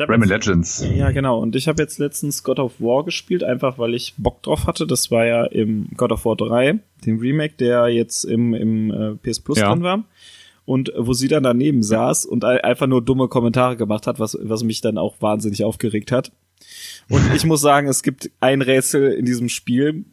Rayman 0.00 0.28
Legends. 0.28 0.84
Ja, 0.94 1.10
genau. 1.10 1.38
Und 1.40 1.56
ich 1.56 1.66
habe 1.68 1.82
jetzt 1.82 1.98
letztens 1.98 2.42
God 2.42 2.58
of 2.58 2.80
War 2.80 3.04
gespielt, 3.04 3.42
einfach 3.42 3.78
weil 3.78 3.94
ich 3.94 4.14
Bock 4.18 4.42
drauf 4.42 4.66
hatte. 4.66 4.86
Das 4.86 5.10
war 5.10 5.24
ja 5.26 5.44
im 5.46 5.88
God 5.96 6.12
of 6.12 6.24
War 6.24 6.36
3, 6.36 6.78
dem 7.06 7.18
Remake, 7.18 7.54
der 7.58 7.88
jetzt 7.88 8.24
im, 8.24 8.54
im 8.54 8.90
äh, 8.90 9.14
PS 9.16 9.40
Plus 9.40 9.58
Ja. 9.58 9.72
drin 9.72 9.82
war. 9.82 10.04
Und 10.64 10.92
wo 10.96 11.14
sie 11.14 11.28
dann 11.28 11.42
daneben 11.44 11.82
saß 11.82 12.26
und 12.26 12.44
ei- 12.44 12.62
einfach 12.62 12.86
nur 12.86 13.02
dumme 13.02 13.28
Kommentare 13.28 13.76
gemacht 13.76 14.06
hat, 14.06 14.18
was, 14.20 14.36
was 14.40 14.62
mich 14.64 14.82
dann 14.82 14.98
auch 14.98 15.16
wahnsinnig 15.20 15.64
aufgeregt 15.64 16.12
hat. 16.12 16.30
Und 17.08 17.22
ich 17.34 17.44
muss 17.46 17.62
sagen, 17.62 17.88
es 17.88 18.02
gibt 18.02 18.30
ein 18.40 18.60
Rätsel 18.60 19.12
in 19.12 19.24
diesem 19.24 19.48
Spiel, 19.48 20.04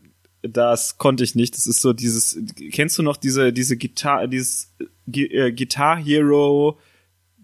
das 0.41 0.97
konnte 0.97 1.23
ich 1.25 1.35
nicht. 1.35 1.57
Das 1.57 1.65
ist 1.67 1.81
so 1.81 1.91
dieses, 1.91 2.39
kennst 2.71 2.97
du 2.97 3.03
noch 3.03 3.17
diese, 3.17 3.51
diese 3.51 3.75
Gitarre, 3.77 4.29
dieses 4.29 4.71
Gi- 5.07 5.25
äh, 5.33 5.51
Guitar 5.51 5.97
Hero, 5.97 6.77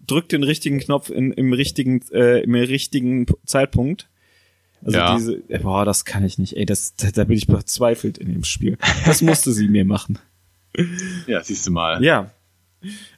drückt 0.06 0.32
den 0.32 0.42
richtigen 0.42 0.78
Knopf 0.80 1.10
in, 1.10 1.32
im 1.32 1.52
richtigen, 1.52 2.00
äh, 2.12 2.42
im 2.42 2.54
richtigen 2.54 3.26
Zeitpunkt. 3.46 4.08
Also 4.84 4.98
Ja. 4.98 5.14
diese, 5.16 5.42
äh, 5.48 5.58
boah, 5.60 5.84
das 5.84 6.04
kann 6.04 6.24
ich 6.24 6.38
nicht. 6.38 6.56
Ey, 6.56 6.66
das, 6.66 6.96
da, 6.96 7.10
da 7.10 7.24
bin 7.24 7.36
ich 7.36 7.46
verzweifelt 7.46 8.18
in 8.18 8.32
dem 8.32 8.44
Spiel. 8.44 8.78
Das 9.06 9.22
musste 9.22 9.52
sie 9.52 9.68
mir 9.68 9.84
machen. 9.84 10.18
Ja, 11.26 11.42
siehst 11.44 11.66
du 11.66 11.70
mal. 11.70 12.02
Ja. 12.02 12.30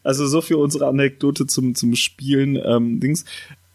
Also 0.03 0.27
so 0.27 0.41
für 0.41 0.59
unsere 0.59 0.89
Anekdote 0.89 1.47
zum, 1.47 1.77
zum 1.77 1.95
Spielen, 1.95 2.57
ähm, 2.63 2.99
Dings, 2.99 3.25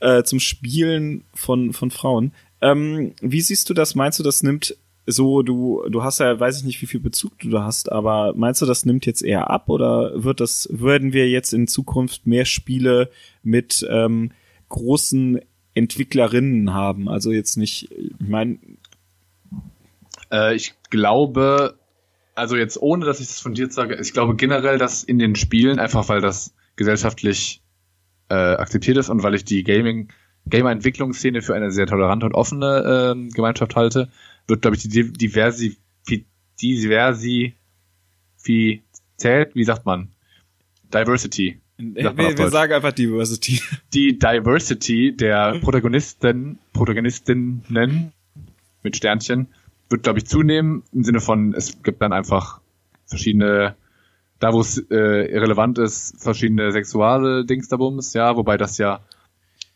äh, 0.02 0.24
zum 0.24 0.40
Spielen 0.42 1.24
von, 1.34 1.72
von 1.72 1.90
Frauen. 1.90 2.34
Ähm, 2.62 3.14
wie 3.22 3.40
siehst 3.42 3.70
du 3.70 3.74
das? 3.74 3.96
Meinst 3.96 4.20
du, 4.20 4.24
das 4.24 4.44
nimmt 4.44 4.76
so, 5.12 5.42
du, 5.42 5.84
du 5.90 6.04
hast 6.04 6.20
ja, 6.20 6.40
weiß 6.40 6.60
ich 6.60 6.64
nicht, 6.64 6.82
wie 6.82 6.88
viel 6.88 7.00
Bezug 7.00 7.38
du 7.40 7.50
da 7.50 7.64
hast, 7.64 7.92
aber 7.92 8.34
meinst 8.36 8.62
du, 8.62 8.66
das 8.66 8.86
nimmt 8.86 9.06
jetzt 9.06 9.24
eher 9.24 9.50
ab 9.50 9.70
oder 9.70 10.24
wird 10.24 10.40
das, 10.40 10.70
würden 10.72 11.14
wir 11.14 11.30
jetzt 11.30 11.54
in 11.54 11.68
Zukunft 11.68 12.28
mehr 12.28 12.46
Spiele 12.46 13.10
mit 13.44 13.86
ähm, 13.90 14.32
großen 14.70 15.40
Entwicklerinnen 15.74 16.74
haben? 16.74 17.10
Also 17.10 17.32
jetzt 17.32 17.58
nicht, 17.58 17.92
ich 17.92 18.28
meine, 18.28 18.60
Äh, 20.32 20.56
ich 20.56 20.74
glaube, 20.90 21.76
also 22.36 22.56
jetzt 22.56 22.82
ohne, 22.82 23.06
dass 23.06 23.20
ich 23.20 23.28
das 23.28 23.40
fundiert 23.40 23.74
sage, 23.74 23.98
ich 24.00 24.14
glaube 24.14 24.36
generell, 24.36 24.78
dass 24.78 25.04
in 25.04 25.20
den 25.20 25.36
Spielen, 25.36 25.80
einfach 25.80 26.08
weil 26.10 26.22
das 26.22 26.54
gesellschaftlich 26.76 27.62
äh, 28.30 28.36
akzeptiert 28.36 28.98
ist 28.98 29.10
und 29.10 29.24
weil 29.24 29.36
ich 29.36 29.44
die 29.44 29.64
Gaming, 29.64 30.10
Gamer-Entwicklungsszene 30.46 31.42
für 31.42 31.54
eine 31.56 31.72
sehr 31.72 31.88
tolerante 31.88 32.26
und 32.26 32.34
offene 32.34 33.12
ähm, 33.12 33.30
Gemeinschaft 33.30 33.76
halte, 33.76 34.10
wird, 34.50 34.62
glaube 34.62 34.76
ich, 34.78 34.84
die 34.84 34.90
Di- 34.90 35.12
Diversi, 35.14 35.78
Fi- 36.06 36.26
Diversi, 36.62 37.54
wie 38.44 38.84
zählt, 39.18 39.56
wie 39.56 39.64
sagt 39.64 39.86
man? 39.86 40.10
Diversity. 40.94 41.60
wir, 41.78 42.04
Sagt 42.04 42.18
man 42.18 42.28
wir 42.28 42.36
Deutsch. 42.36 42.52
sagen 42.52 42.74
einfach 42.74 42.92
Diversity. 42.92 43.62
die 43.94 44.18
Diversity 44.18 45.16
der 45.16 45.60
Protagonisten, 45.60 46.58
Protagonistinnen 46.74 48.12
mit 48.84 48.96
Sternchen 48.96 49.48
wird, 49.90 50.04
glaube 50.04 50.20
ich, 50.20 50.26
zunehmen 50.26 50.84
im 50.94 51.04
Sinne 51.04 51.20
von, 51.20 51.54
es 51.54 51.82
gibt 51.84 52.02
dann 52.02 52.14
einfach 52.14 52.62
verschiedene, 53.06 53.76
da 54.40 54.54
wo 54.54 54.62
es 54.62 54.78
äh, 54.92 55.32
irrelevant 55.32 55.78
ist, 55.80 56.22
verschiedene 56.22 56.72
sexuelle 56.72 57.44
Dingsterbums, 57.46 58.14
ja, 58.14 58.36
wobei 58.38 58.56
das 58.58 58.78
ja 58.78 59.02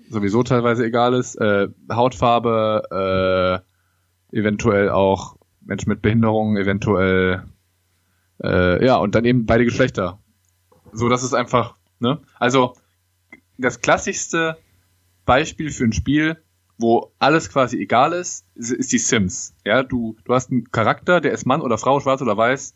sowieso 0.10 0.44
teilweise 0.44 0.86
egal 0.86 1.14
ist, 1.16 1.36
äh, 1.36 1.68
Hautfarbe, 1.92 3.62
äh, 3.64 3.73
eventuell 4.34 4.90
auch 4.90 5.38
Menschen 5.62 5.90
mit 5.90 6.02
Behinderung, 6.02 6.58
eventuell 6.58 7.44
äh, 8.44 8.86
ja, 8.86 8.98
und 8.98 9.16
dann 9.16 9.26
eben 9.26 9.46
beide 9.46 9.66
Geschlechter. 9.66 10.20
So, 10.92 11.10
das 11.10 11.24
ist 11.24 11.34
einfach, 11.34 11.76
ne? 12.00 12.20
Also, 12.40 12.74
das 13.58 13.82
klassischste 13.82 14.58
Beispiel 15.26 15.72
für 15.72 15.86
ein 15.86 15.94
Spiel, 15.94 16.44
wo 16.78 17.14
alles 17.20 17.50
quasi 17.50 17.78
egal 17.78 18.14
ist, 18.14 18.46
ist, 18.56 18.72
ist 18.72 18.92
die 18.92 18.98
Sims. 18.98 19.56
Ja, 19.66 19.84
du, 19.84 20.18
du 20.26 20.34
hast 20.34 20.52
einen 20.52 20.72
Charakter, 20.72 21.22
der 21.22 21.32
ist 21.32 21.46
Mann 21.46 21.62
oder 21.62 21.78
Frau, 21.78 22.00
schwarz 22.00 22.22
oder 22.22 22.36
weiß. 22.36 22.76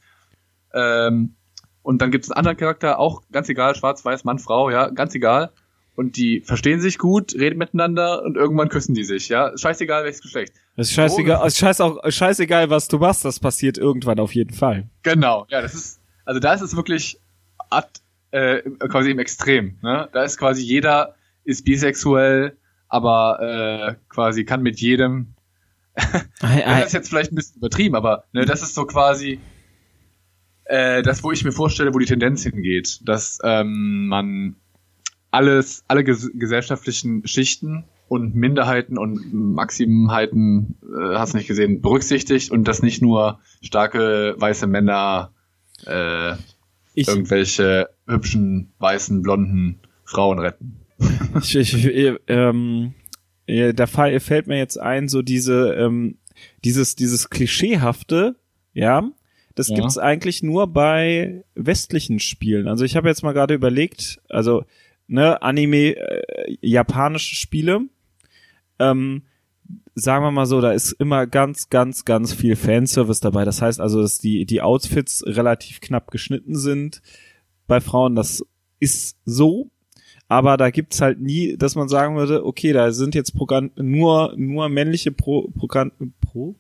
Ähm, 0.74 1.36
und 1.82 2.02
dann 2.02 2.12
gibt 2.12 2.26
es 2.26 2.32
einen 2.32 2.38
anderen 2.38 2.58
Charakter, 2.58 3.00
auch 3.00 3.24
ganz 3.32 3.50
egal, 3.50 3.76
schwarz, 3.76 4.06
weiß, 4.06 4.24
Mann, 4.24 4.40
Frau, 4.40 4.70
ja, 4.70 4.90
ganz 4.90 5.16
egal. 5.16 5.52
Und 5.98 6.16
die 6.16 6.42
verstehen 6.42 6.80
sich 6.80 7.00
gut, 7.00 7.34
reden 7.34 7.58
miteinander 7.58 8.22
und 8.22 8.38
irgendwann 8.38 8.70
küssen 8.70 8.94
die 8.94 9.04
sich, 9.04 9.30
ja. 9.30 9.58
Scheißegal, 9.58 10.04
welches 10.04 10.22
Geschlecht. 10.22 10.54
Es 10.76 10.90
ist 10.90 10.94
scheißegal, 10.94 11.48
ist 11.48 11.58
scheiß 11.58 11.82
auch, 11.82 11.98
scheißegal, 12.08 12.70
was 12.70 12.88
du 12.88 13.00
machst, 13.00 13.26
das 13.26 13.40
passiert 13.40 13.80
irgendwann 13.80 14.20
auf 14.20 14.36
jeden 14.36 14.54
Fall. 14.54 14.92
Genau, 15.02 15.48
ja, 15.50 15.60
das 15.60 15.74
ist, 15.74 16.00
also 16.24 16.40
da 16.40 16.54
ist 16.54 16.62
es 16.62 16.76
wirklich 16.76 17.20
ad, 17.72 17.88
äh, 18.30 18.62
quasi 18.88 19.10
im 19.10 19.18
Extrem. 19.18 19.80
Ne? 19.82 20.08
Da 20.14 20.24
ist 20.24 20.38
quasi 20.38 20.62
jeder 20.62 21.16
ist 21.44 21.66
bisexuell, 21.66 22.58
aber 22.88 23.40
äh, 23.42 23.96
quasi 24.08 24.46
kann 24.46 24.62
mit 24.62 24.80
jedem. 24.80 25.34
Das 26.40 26.86
ist 26.86 26.94
jetzt 26.94 27.10
vielleicht 27.10 27.32
ein 27.32 27.36
bisschen 27.36 27.58
übertrieben, 27.58 27.96
aber 27.96 28.26
ne, 28.32 28.46
das 28.46 28.62
ist 28.62 28.76
so 28.76 28.86
quasi 28.86 29.40
äh, 30.66 31.02
das, 31.02 31.24
wo 31.24 31.32
ich 31.32 31.44
mir 31.44 31.52
vorstelle, 31.52 31.92
wo 31.92 31.98
die 31.98 32.06
Tendenz 32.06 32.44
hingeht, 32.44 33.00
dass 33.04 33.40
ähm, 33.44 34.08
man 34.10 34.58
alles, 35.32 35.84
alle 35.88 36.04
ges 36.04 36.30
gesellschaftlichen 36.34 37.28
Schichten 37.28 37.86
und 38.08 38.36
Minderheiten 38.36 38.98
und 38.98 39.34
Maximheiten, 39.34 40.78
äh, 40.84 41.16
hast 41.16 41.34
nicht 41.34 41.48
gesehen, 41.48 41.82
berücksichtigt 41.82 42.52
und 42.52 42.68
dass 42.68 42.82
nicht 42.82 43.02
nur 43.02 43.40
starke 43.62 44.36
weiße 44.38 44.68
Männer 44.68 45.32
äh, 45.86 46.34
Ich, 46.94 47.08
irgendwelche 47.08 47.90
hübschen, 48.08 48.72
weißen, 48.80 49.22
blonden 49.22 49.80
Frauen 50.06 50.40
retten. 50.40 50.80
ich, 51.42 51.56
ich, 51.56 51.86
ich 51.86 52.14
ähm, 52.28 52.94
äh, 53.46 53.74
da 53.74 53.88
fall, 53.88 54.20
fällt 54.20 54.48
mir 54.48 54.58
jetzt 54.58 54.80
ein, 54.80 55.10
so 55.10 55.22
diese, 55.22 55.74
ähm, 55.74 56.18
dieses, 56.64 56.96
dieses 56.96 57.30
Klischeehafte, 57.30 58.36
ja, 58.74 59.10
das 59.56 59.70
Ja. 59.70 59.76
gibt's 59.76 59.98
eigentlich 59.98 60.44
nur 60.44 60.68
bei 60.68 61.44
westlichen 61.56 62.20
Spielen. 62.20 62.68
Also 62.68 62.86
ich 62.86 62.96
habe 62.96 63.10
jetzt 63.10 63.24
mal 63.24 63.34
gerade 63.34 63.54
überlegt, 63.56 64.20
also 64.30 64.64
ne, 65.08 65.42
Anime, 65.42 65.96
äh, 65.96 66.58
japanische 66.62 67.36
Spiele, 67.36 67.82
ähm, 68.80 69.24
sagen 69.96 70.24
wir 70.24 70.32
mal 70.32 70.46
so, 70.46 70.62
da 70.62 70.72
ist 70.72 70.92
immer 70.94 71.26
ganz, 71.28 71.70
ganz, 71.70 72.06
ganz 72.06 72.34
viel 72.34 72.56
Fanservice 72.56 73.20
dabei. 73.20 73.46
Das 73.46 73.62
heißt 73.62 73.80
also, 73.80 74.02
dass 74.02 74.20
die, 74.20 74.46
die 74.46 74.62
Outfits 74.62 75.24
relativ 75.26 75.82
knapp 75.82 76.12
geschnitten 76.12 76.56
sind. 76.56 77.02
Bei 77.66 77.82
Frauen, 77.82 78.16
das 78.16 78.46
ist 78.80 79.18
so. 79.26 79.70
Aber 80.30 80.58
da 80.58 80.70
gibt's 80.70 81.02
halt 81.02 81.20
nie, 81.22 81.58
dass 81.58 81.76
man 81.76 81.88
sagen 81.88 82.16
würde, 82.16 82.46
okay, 82.46 82.74
da 82.74 82.92
sind 82.92 83.16
jetzt 83.16 83.32
Program 83.32 83.72
nur, 83.76 84.34
nur 84.38 84.70
männliche 84.70 85.12
Pro, 85.12 85.50
Program, 85.50 85.92
Pro, 86.22 86.56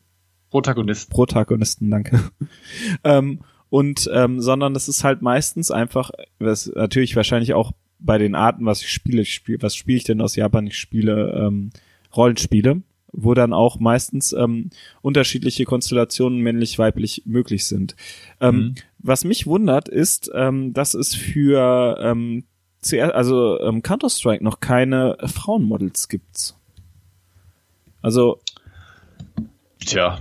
Protagonisten. 0.49 1.11
Protagonisten, 1.11 1.91
danke. 1.91 2.31
ähm, 3.03 3.41
und 3.69 4.09
ähm, 4.13 4.39
sondern 4.39 4.73
das 4.73 4.87
ist 4.87 5.03
halt 5.03 5.21
meistens 5.21 5.71
einfach, 5.71 6.11
was 6.39 6.71
natürlich 6.73 7.15
wahrscheinlich 7.17 7.53
auch 7.53 7.73
bei 7.99 8.17
den 8.17 8.35
Arten, 8.35 8.65
was 8.65 8.81
ich 8.81 8.89
spiele, 8.91 9.21
ich 9.23 9.33
spiel, 9.33 9.57
was 9.61 9.75
spiele 9.75 9.97
ich 9.97 10.03
denn 10.03 10.21
aus 10.21 10.35
Japan? 10.35 10.67
Ich 10.67 10.77
spiele 10.77 11.33
ähm, 11.47 11.71
Rollenspiele, 12.15 12.81
wo 13.11 13.33
dann 13.33 13.53
auch 13.53 13.79
meistens 13.79 14.33
ähm, 14.33 14.69
unterschiedliche 15.01 15.65
Konstellationen 15.65 16.39
männlich-weiblich 16.39 17.23
möglich 17.25 17.65
sind. 17.65 17.95
Ähm, 18.39 18.55
Mhm. 18.55 18.75
Was 18.99 19.23
mich 19.23 19.45
wundert, 19.47 19.87
ist, 19.89 20.29
ähm, 20.33 20.73
dass 20.73 20.93
es 20.93 21.15
für 21.15 21.97
ähm, 22.01 22.43
zuerst, 22.81 23.13
also 23.13 23.59
ähm, 23.61 23.81
Counter-Strike 23.81 24.43
noch 24.43 24.59
keine 24.59 25.17
Frauenmodels 25.23 26.07
gibt. 26.09 26.55
Also 28.01 28.39
Tja, 29.79 30.19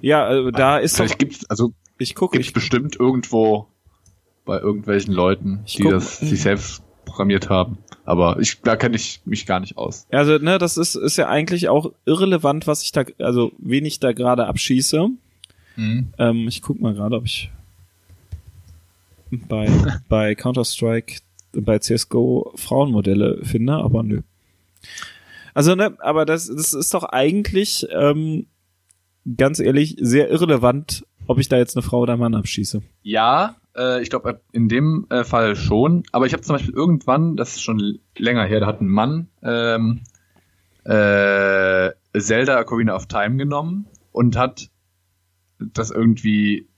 ja, 0.00 0.32
äh, 0.48 0.52
da 0.52 0.78
ist 0.78 0.94
doch, 0.98 1.04
vielleicht 1.04 1.18
gibt's, 1.18 1.50
also 1.50 1.72
ich 1.98 2.14
gucke, 2.14 2.32
gibt's 2.36 2.48
ich 2.48 2.54
bestimmt 2.54 2.96
irgendwo 2.98 3.66
bei 4.44 4.58
irgendwelchen 4.58 5.12
Leuten, 5.12 5.60
Ich 5.66 5.76
die 5.76 5.82
guck- 5.82 5.92
das 5.92 6.18
sich 6.18 6.40
selbst 6.42 6.82
programmiert 7.04 7.48
haben. 7.48 7.78
Aber 8.04 8.38
ich, 8.40 8.60
da 8.62 8.76
kenne 8.76 8.96
ich 8.96 9.20
mich 9.24 9.46
gar 9.46 9.60
nicht 9.60 9.76
aus. 9.76 10.06
Also, 10.10 10.38
ne, 10.38 10.58
das 10.58 10.76
ist, 10.76 10.94
ist 10.94 11.16
ja 11.16 11.28
eigentlich 11.28 11.68
auch 11.68 11.92
irrelevant, 12.04 12.66
was 12.66 12.82
ich 12.82 12.92
da, 12.92 13.04
also 13.18 13.52
wen 13.58 13.84
ich 13.84 14.00
da 14.00 14.12
gerade 14.12 14.46
abschieße. 14.46 15.08
Ähm, 16.18 16.48
ich 16.48 16.62
guck 16.62 16.80
mal 16.80 16.94
gerade, 16.94 17.16
ob 17.16 17.24
ich. 17.24 17.50
bei, 19.30 19.70
bei 20.08 20.34
Counter-Strike, 20.34 21.20
bei 21.52 21.78
CSGO 21.78 22.52
Frauenmodelle 22.56 23.40
finde, 23.44 23.74
aber 23.74 24.02
nö. 24.02 24.22
Also, 25.54 25.74
ne, 25.74 25.94
aber 26.00 26.24
das, 26.24 26.48
das 26.48 26.72
ist 26.72 26.94
doch 26.94 27.04
eigentlich, 27.04 27.86
ähm, 27.90 28.46
ganz 29.36 29.60
ehrlich, 29.60 29.96
sehr 30.00 30.30
irrelevant, 30.30 31.06
ob 31.26 31.38
ich 31.38 31.48
da 31.48 31.56
jetzt 31.56 31.76
eine 31.76 31.82
Frau 31.82 32.00
oder 32.00 32.14
einen 32.14 32.20
Mann 32.20 32.34
abschieße. 32.34 32.82
Ja, 33.02 33.56
äh, 33.76 34.02
ich 34.02 34.10
glaube 34.10 34.40
in 34.52 34.68
dem 34.68 35.06
äh, 35.10 35.24
Fall 35.24 35.56
schon. 35.56 36.04
Aber 36.12 36.26
ich 36.26 36.32
habe 36.32 36.42
zum 36.42 36.56
Beispiel 36.56 36.74
irgendwann, 36.74 37.36
das 37.36 37.56
ist 37.56 37.62
schon 37.62 37.98
länger 38.16 38.44
her, 38.44 38.60
da 38.60 38.66
hat 38.66 38.80
ein 38.80 38.88
Mann 38.88 39.28
ähm, 39.42 40.02
äh, 40.84 41.90
Zelda 42.18 42.60
Ocarina 42.60 42.94
of 42.94 43.06
Time 43.06 43.36
genommen 43.36 43.86
und 44.12 44.36
hat 44.36 44.68
das 45.58 45.90
irgendwie 45.90 46.68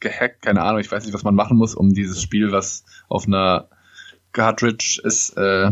gehackt, 0.00 0.42
keine 0.42 0.62
Ahnung, 0.62 0.80
ich 0.80 0.90
weiß 0.90 1.04
nicht, 1.04 1.14
was 1.14 1.24
man 1.24 1.34
machen 1.34 1.56
muss, 1.56 1.74
um 1.74 1.94
dieses 1.94 2.20
Spiel, 2.20 2.52
was 2.52 2.84
auf 3.08 3.26
einer 3.26 3.68
Cartridge 4.32 5.00
ist, 5.04 5.36
äh, 5.36 5.70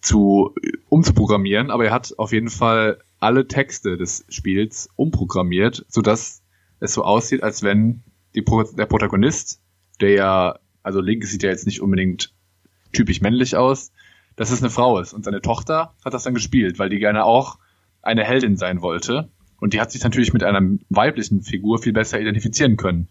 zu 0.00 0.54
umzuprogrammieren, 0.88 1.70
aber 1.70 1.86
er 1.86 1.92
hat 1.92 2.14
auf 2.16 2.32
jeden 2.32 2.48
Fall 2.48 2.98
alle 3.20 3.46
Texte 3.46 3.96
des 3.96 4.24
Spiels 4.28 4.88
umprogrammiert, 4.96 5.84
sodass 5.88 6.42
es 6.80 6.94
so 6.94 7.02
aussieht, 7.02 7.42
als 7.42 7.62
wenn 7.62 8.02
die, 8.34 8.44
der 8.76 8.86
Protagonist, 8.86 9.60
der 10.00 10.10
ja, 10.10 10.58
also 10.82 11.00
Link 11.00 11.24
sieht 11.24 11.42
ja 11.42 11.50
jetzt 11.50 11.66
nicht 11.66 11.80
unbedingt 11.80 12.32
typisch 12.92 13.20
männlich 13.20 13.56
aus, 13.56 13.92
dass 14.36 14.50
es 14.50 14.62
eine 14.62 14.70
Frau 14.70 14.98
ist. 15.00 15.12
Und 15.12 15.24
seine 15.24 15.40
Tochter 15.40 15.94
hat 16.04 16.14
das 16.14 16.22
dann 16.22 16.34
gespielt, 16.34 16.78
weil 16.78 16.88
die 16.88 16.98
gerne 16.98 17.24
auch 17.24 17.58
eine 18.02 18.24
Heldin 18.24 18.56
sein 18.56 18.80
wollte. 18.80 19.28
Und 19.60 19.74
die 19.74 19.80
hat 19.80 19.90
sich 19.90 20.02
natürlich 20.04 20.32
mit 20.32 20.44
einer 20.44 20.62
weiblichen 20.88 21.42
Figur 21.42 21.78
viel 21.78 21.92
besser 21.92 22.20
identifizieren 22.20 22.76
können. 22.76 23.08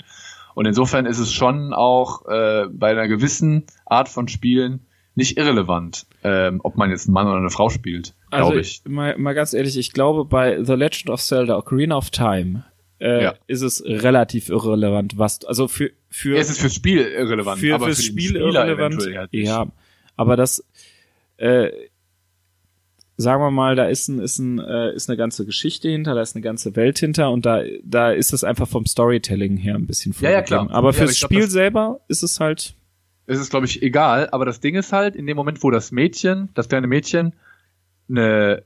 Und 0.55 0.65
insofern 0.65 1.05
ist 1.05 1.19
es 1.19 1.33
schon 1.33 1.73
auch 1.73 2.25
äh, 2.27 2.65
bei 2.71 2.91
einer 2.91 3.07
gewissen 3.07 3.65
Art 3.85 4.09
von 4.09 4.27
Spielen 4.27 4.87
nicht 5.13 5.37
irrelevant, 5.37 6.05
ähm, 6.23 6.61
ob 6.63 6.77
man 6.77 6.89
jetzt 6.89 7.07
einen 7.07 7.13
Mann 7.13 7.27
oder 7.27 7.37
eine 7.37 7.49
Frau 7.49 7.69
spielt, 7.69 8.13
also 8.29 8.49
glaube 8.49 8.61
ich. 8.61 8.83
Mal, 8.87 9.17
mal 9.17 9.33
ganz 9.33 9.53
ehrlich, 9.53 9.75
ich 9.75 9.91
glaube 9.91 10.25
bei 10.25 10.63
The 10.63 10.73
Legend 10.73 11.09
of 11.09 11.21
Zelda 11.21 11.57
Ocarina 11.57 11.97
of 11.97 12.11
Time 12.11 12.65
äh, 12.99 13.23
ja. 13.23 13.35
ist 13.47 13.61
es 13.61 13.83
relativ 13.85 14.49
irrelevant, 14.49 15.17
was 15.17 15.43
also 15.45 15.67
für 15.67 15.91
für 16.09 16.35
ja, 16.35 16.41
es 16.41 16.49
ist 16.49 16.59
fürs 16.59 16.73
Spiel 16.73 16.99
irrelevant, 16.99 17.59
für, 17.59 17.75
aber 17.75 17.85
fürs 17.85 17.97
für 17.97 18.03
Spiel 18.03 18.35
irrelevant. 18.35 19.01
Halt 19.15 19.29
ja, 19.33 19.67
aber 20.15 20.35
das 20.35 20.63
äh, 21.37 21.69
sagen 23.17 23.41
wir 23.41 23.51
mal, 23.51 23.75
da 23.75 23.85
ist 23.87 24.07
ein 24.07 24.19
ist 24.19 24.39
ein 24.39 24.59
äh, 24.59 24.93
ist 24.93 25.09
eine 25.09 25.17
ganze 25.17 25.45
Geschichte 25.45 25.89
hinter, 25.89 26.15
da 26.15 26.21
ist 26.21 26.35
eine 26.35 26.43
ganze 26.43 26.75
Welt 26.75 26.99
hinter 26.99 27.31
und 27.31 27.45
da 27.45 27.63
da 27.83 28.11
ist 28.11 28.33
es 28.33 28.43
einfach 28.43 28.67
vom 28.67 28.85
Storytelling 28.85 29.57
her 29.57 29.75
ein 29.75 29.87
bisschen 29.87 30.13
vorgegeben. 30.13 30.33
Ja, 30.33 30.39
ja, 30.39 30.45
klar. 30.45 30.71
Aber 30.71 30.93
fürs 30.93 31.19
ja, 31.19 31.25
aber 31.25 31.33
Spiel 31.33 31.39
glaub, 31.41 31.51
selber 31.51 31.99
ist 32.07 32.23
es 32.23 32.39
halt 32.39 32.75
ist 33.25 33.39
es 33.39 33.49
glaube 33.49 33.65
ich 33.65 33.81
egal, 33.81 34.29
aber 34.31 34.45
das 34.45 34.59
Ding 34.59 34.75
ist 34.75 34.93
halt 34.93 35.15
in 35.15 35.27
dem 35.27 35.35
Moment, 35.35 35.63
wo 35.63 35.71
das 35.71 35.91
Mädchen, 35.91 36.49
das 36.53 36.69
kleine 36.69 36.87
Mädchen 36.87 37.33
eine 38.09 38.63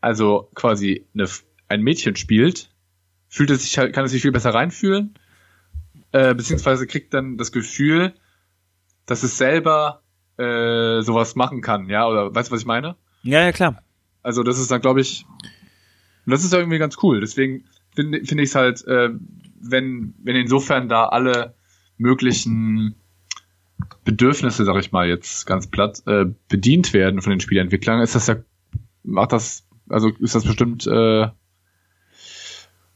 also 0.00 0.48
quasi 0.54 1.06
eine, 1.14 1.28
ein 1.68 1.82
Mädchen 1.82 2.16
spielt, 2.16 2.69
fühlt 3.30 3.48
es 3.50 3.62
sich 3.62 3.78
halt, 3.78 3.94
kann 3.94 4.04
es 4.04 4.10
sich 4.10 4.20
viel 4.20 4.32
besser 4.32 4.52
reinfühlen, 4.52 5.14
äh, 6.12 6.34
beziehungsweise 6.34 6.86
kriegt 6.86 7.14
dann 7.14 7.38
das 7.38 7.52
Gefühl, 7.52 8.12
dass 9.06 9.22
es 9.22 9.38
selber 9.38 10.02
äh, 10.36 11.00
sowas 11.00 11.36
machen 11.36 11.62
kann, 11.62 11.88
ja, 11.88 12.06
oder 12.06 12.34
weißt 12.34 12.50
du, 12.50 12.54
was 12.54 12.60
ich 12.60 12.66
meine? 12.66 12.96
Ja, 13.22 13.40
ja, 13.40 13.52
klar. 13.52 13.82
Also 14.22 14.42
das 14.42 14.58
ist 14.58 14.70
dann, 14.70 14.82
glaube 14.82 15.00
ich, 15.00 15.24
das 16.26 16.44
ist 16.44 16.52
irgendwie 16.52 16.78
ganz 16.78 16.96
cool. 17.02 17.20
Deswegen 17.20 17.64
finde 17.94 18.24
find 18.24 18.40
ich 18.40 18.50
es 18.50 18.54
halt, 18.54 18.86
äh, 18.86 19.10
wenn, 19.60 20.14
wenn 20.22 20.36
insofern 20.36 20.88
da 20.88 21.06
alle 21.06 21.54
möglichen 21.98 22.94
Bedürfnisse, 24.04 24.64
sag 24.64 24.76
ich 24.78 24.92
mal 24.92 25.08
jetzt 25.08 25.46
ganz 25.46 25.66
platt, 25.68 26.02
äh, 26.06 26.26
bedient 26.48 26.92
werden 26.92 27.22
von 27.22 27.30
den 27.30 27.40
Spieleentwicklern, 27.40 28.00
ist 28.00 28.14
das 28.14 28.26
ja, 28.26 28.36
macht 29.02 29.32
das, 29.32 29.66
also 29.88 30.10
ist 30.20 30.34
das 30.34 30.44
bestimmt 30.44 30.86
äh, 30.86 31.28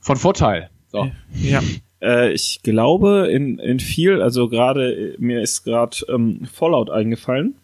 von 0.05 0.17
Vorteil. 0.17 0.69
So. 0.93 1.11
Ja. 1.35 1.62
Äh, 2.03 2.33
ich 2.33 2.61
glaube, 2.62 3.29
in, 3.33 3.59
in 3.59 3.81
viel, 3.81 4.21
also 4.21 4.49
gerade, 4.49 5.17
mir 5.19 5.40
ist 5.40 5.64
gerade 5.64 5.97
ähm, 6.11 6.47
Fallout 6.53 6.90
eingefallen. 6.90 7.55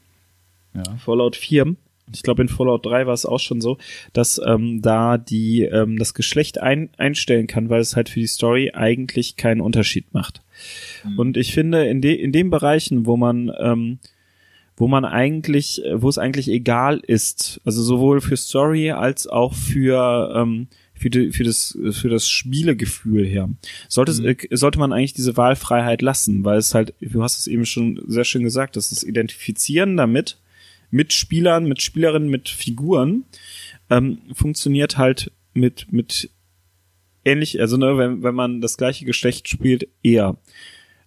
Ja. 0.75 0.83
Fallout 1.05 1.37
4. 1.37 1.77
Ich 2.13 2.23
glaube, 2.23 2.41
in 2.41 2.49
Fallout 2.49 2.87
3 2.87 3.07
war 3.07 3.13
es 3.13 3.27
auch 3.27 3.39
schon 3.39 3.61
so, 3.61 3.77
dass 4.15 4.41
ähm, 4.45 4.81
da 4.81 5.19
die 5.19 5.63
ähm, 5.63 5.99
das 5.99 6.15
Geschlecht 6.15 6.59
ein, 6.59 6.89
einstellen 6.97 7.47
kann, 7.47 7.69
weil 7.69 7.83
es 7.83 7.95
halt 7.95 8.09
für 8.09 8.21
die 8.21 8.27
Story 8.27 8.73
eigentlich 8.73 9.37
keinen 9.37 9.61
Unterschied 9.61 10.13
macht. 10.15 10.41
Mhm. 11.05 11.19
Und 11.19 11.37
ich 11.37 11.53
finde, 11.53 11.87
in, 11.89 12.01
de, 12.01 12.15
in 12.15 12.33
den 12.33 12.49
Bereichen, 12.49 13.05
wo 13.05 13.19
man 13.19 13.53
ähm, 13.61 13.99
wo 14.77 14.89
man 14.89 15.05
eigentlich, 15.05 15.83
wo 15.93 16.09
es 16.09 16.17
eigentlich 16.17 16.49
egal 16.49 17.03
ist, 17.07 17.61
also 17.67 17.83
sowohl 17.83 18.23
für 18.23 18.39
Story 18.39 18.93
als 18.93 19.27
auch 19.27 19.53
für 19.53 20.33
ähm, 20.35 20.69
für, 21.01 21.09
die, 21.09 21.33
für, 21.33 21.45
das, 21.45 21.79
für 21.93 22.11
das 22.11 22.29
Spielegefühl 22.29 23.27
her. 23.27 23.49
Sollte, 23.89 24.13
mhm. 24.21 24.27
Äh, 24.29 24.37
sollte 24.51 24.79
man 24.79 24.93
eigentlich 24.93 25.15
diese 25.15 25.37
Wahlfreiheit 25.37 26.03
lassen, 26.03 26.45
weil 26.45 26.59
es 26.59 26.75
halt, 26.75 26.93
du 27.01 27.23
hast 27.23 27.39
es 27.39 27.47
eben 27.47 27.65
schon 27.65 28.03
sehr 28.07 28.25
schön 28.25 28.43
gesagt, 28.43 28.77
das 28.77 28.93
ist 28.93 29.03
Identifizieren 29.03 29.97
damit, 29.97 30.39
mit 30.91 31.15
Spielern, 31.15 31.65
mit 31.65 31.81
Spielerinnen, 31.81 32.29
mit 32.29 32.51
Figuren, 32.51 33.25
ähm, 33.89 34.19
funktioniert 34.35 34.99
halt 34.99 35.33
mit, 35.55 35.91
mit 35.91 36.31
ähnlich, 37.25 37.61
also 37.61 37.79
ne, 37.79 37.97
wenn, 37.97 38.23
wenn 38.23 38.35
man 38.35 38.61
das 38.61 38.77
gleiche 38.77 39.07
Geschlecht 39.07 39.49
spielt, 39.49 39.89
eher. 40.03 40.37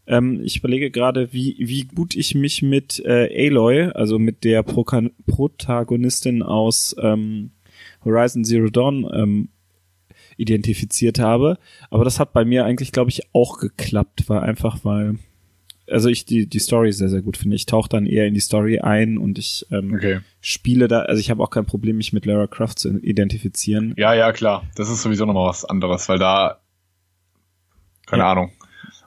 Ähm, 0.08 0.41
ich 0.43 0.58
überlege 0.58 0.89
gerade, 0.89 1.34
wie, 1.34 1.56
wie 1.60 1.84
gut 1.84 2.15
ich 2.15 2.34
mich 2.34 2.63
mit 2.63 2.99
äh, 3.06 3.47
Aloy, 3.47 3.91
also 3.93 4.17
mit 4.17 4.43
der 4.43 4.63
Pro 4.63 4.84
Protagonistin 5.27 6.41
aus 6.41 6.95
ähm, 6.99 7.51
Horizon 8.03 8.43
Zero 8.43 8.69
Dawn 8.69 9.08
ähm, 9.13 9.49
identifiziert 10.38 11.19
habe. 11.19 11.58
Aber 11.89 12.04
das 12.04 12.19
hat 12.19 12.34
bei 12.34 12.46
mir 12.46 12.65
eigentlich, 12.65 12.91
glaube 12.91 13.10
ich, 13.10 13.34
auch 13.34 13.60
geklappt, 13.60 14.30
war 14.30 14.43
einfach, 14.43 14.80
weil 14.84 15.17
also 15.89 16.08
ich 16.10 16.26
die 16.26 16.48
die 16.48 16.60
Story 16.60 16.93
sehr 16.93 17.10
sehr 17.10 17.22
gut 17.22 17.38
finde. 17.38 17.56
Ich 17.56 17.65
tauche 17.65 17.89
dann 17.89 18.06
eher 18.06 18.26
in 18.26 18.34
die 18.34 18.39
Story 18.39 18.80
ein 18.80 19.17
und 19.17 19.38
ich 19.38 19.65
ähm, 19.69 19.93
okay. 19.93 20.19
spiele 20.41 20.88
da. 20.88 21.02
Also 21.02 21.19
ich 21.19 21.30
habe 21.30 21.43
auch 21.43 21.50
kein 21.50 21.65
Problem, 21.65 21.98
mich 21.98 22.13
mit 22.13 22.26
Lara 22.26 22.48
Croft 22.48 22.80
zu 22.80 22.98
identifizieren. 23.00 23.93
Ja, 23.98 24.13
ja, 24.13 24.32
klar. 24.32 24.63
Das 24.76 24.89
ist 24.89 25.02
sowieso 25.02 25.26
nochmal 25.26 25.50
was 25.50 25.65
anderes, 25.65 26.08
weil 26.08 26.19
da 26.19 26.62
keine 28.06 28.24
ja. 28.24 28.32
Ahnung. 28.32 28.52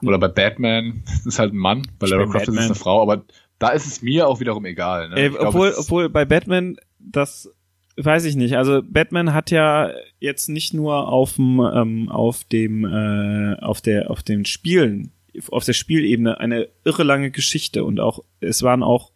Oder 0.03 0.19
bei 0.19 0.27
Batman 0.27 1.03
ist 1.25 1.39
halt 1.39 1.53
ein 1.53 1.57
Mann, 1.57 1.87
bei 1.99 2.07
Lara 2.07 2.23
Croft 2.25 2.45
Batman. 2.45 2.57
ist 2.57 2.63
es 2.63 2.69
eine 2.71 2.75
Frau, 2.75 3.01
aber 3.01 3.25
da 3.59 3.69
ist 3.69 3.87
es 3.87 4.01
mir 4.01 4.27
auch 4.27 4.39
wiederum 4.39 4.65
egal. 4.65 5.09
Ne? 5.09 5.31
Obwohl, 5.39 5.71
glaub, 5.71 5.79
obwohl 5.79 6.09
bei 6.09 6.25
Batman 6.25 6.77
das 6.99 7.49
weiß 7.97 8.25
ich 8.25 8.35
nicht. 8.35 8.55
Also 8.55 8.81
Batman 8.83 9.33
hat 9.33 9.51
ja 9.51 9.91
jetzt 10.19 10.49
nicht 10.49 10.73
nur 10.73 11.09
auf 11.09 11.35
dem 11.35 11.59
ähm, 11.59 12.09
auf 12.09 12.43
dem 12.45 12.85
äh, 12.85 13.55
auf 13.59 13.81
der 13.81 14.11
auf 14.11 14.23
den 14.23 14.45
Spielen 14.45 15.11
auf 15.51 15.65
der 15.65 15.73
Spielebene 15.73 16.39
eine 16.39 16.67
irre 16.83 17.03
lange 17.03 17.31
Geschichte 17.31 17.83
und 17.83 17.99
auch 17.99 18.23
es 18.39 18.63
waren 18.63 18.81
auch 18.83 19.11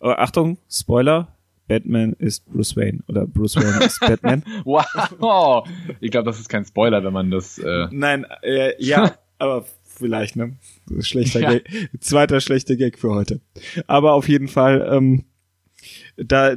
oh, 0.00 0.08
Achtung 0.08 0.58
Spoiler 0.68 1.34
Batman 1.66 2.12
ist 2.14 2.44
Bruce 2.46 2.76
Wayne 2.76 3.00
oder 3.08 3.26
Bruce 3.26 3.56
Wayne 3.56 3.84
ist 3.84 4.00
Batman. 4.00 4.44
wow, 4.64 5.66
ich 6.00 6.10
glaube, 6.10 6.26
das 6.26 6.38
ist 6.38 6.48
kein 6.48 6.64
Spoiler, 6.64 7.02
wenn 7.04 7.12
man 7.12 7.30
das. 7.30 7.58
Äh 7.58 7.88
Nein, 7.90 8.26
äh, 8.42 8.74
ja, 8.78 9.14
aber 9.38 9.64
vielleicht 9.82 10.36
ne. 10.36 10.56
Schlechter 11.00 11.40
ja. 11.40 11.52
Gag, 11.52 11.70
zweiter 12.00 12.40
schlechter 12.40 12.76
Gag 12.76 12.98
für 12.98 13.14
heute. 13.14 13.40
Aber 13.86 14.12
auf 14.12 14.28
jeden 14.28 14.48
Fall 14.48 14.86
ähm, 14.92 15.24
da 16.16 16.56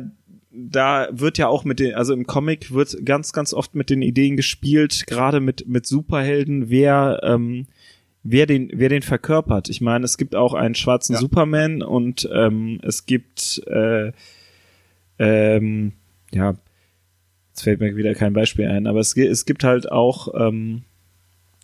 da 0.58 1.08
wird 1.12 1.38
ja 1.38 1.48
auch 1.48 1.64
mit 1.64 1.80
den, 1.80 1.94
also 1.94 2.14
im 2.14 2.26
Comic 2.26 2.74
wird 2.74 3.06
ganz, 3.06 3.32
ganz 3.32 3.54
oft 3.54 3.76
mit 3.76 3.90
den 3.90 4.02
Ideen 4.02 4.36
gespielt, 4.36 5.06
gerade 5.06 5.40
mit, 5.40 5.68
mit 5.68 5.86
Superhelden, 5.86 6.70
wer, 6.70 7.20
ähm, 7.24 7.68
wer 8.24 8.48
den, 8.48 8.72
wer 8.74 8.90
den 8.90 9.04
verkörpert. 9.04 9.70
Ich 9.70 9.82
meine, 9.82 10.04
es 10.04 10.18
gibt 10.18 10.36
auch 10.36 10.56
einen 10.56 10.76
schwarzen 10.76 11.14
ja. 11.14 11.20
Superman 11.20 11.84
und 11.84 12.28
ähm, 12.34 12.80
es 12.82 13.06
gibt, 13.06 13.62
äh, 13.68 14.12
ähm, 15.20 15.94
ja, 16.34 16.56
jetzt 17.50 17.62
fällt 17.62 17.80
mir 17.80 17.96
wieder 17.96 18.16
kein 18.16 18.34
Beispiel 18.34 18.68
ein, 18.68 18.88
aber 18.88 19.00
es, 19.00 19.16
es 19.16 19.46
gibt 19.46 19.64
halt 19.64 19.92
auch, 19.92 20.34
ähm, 20.34 20.84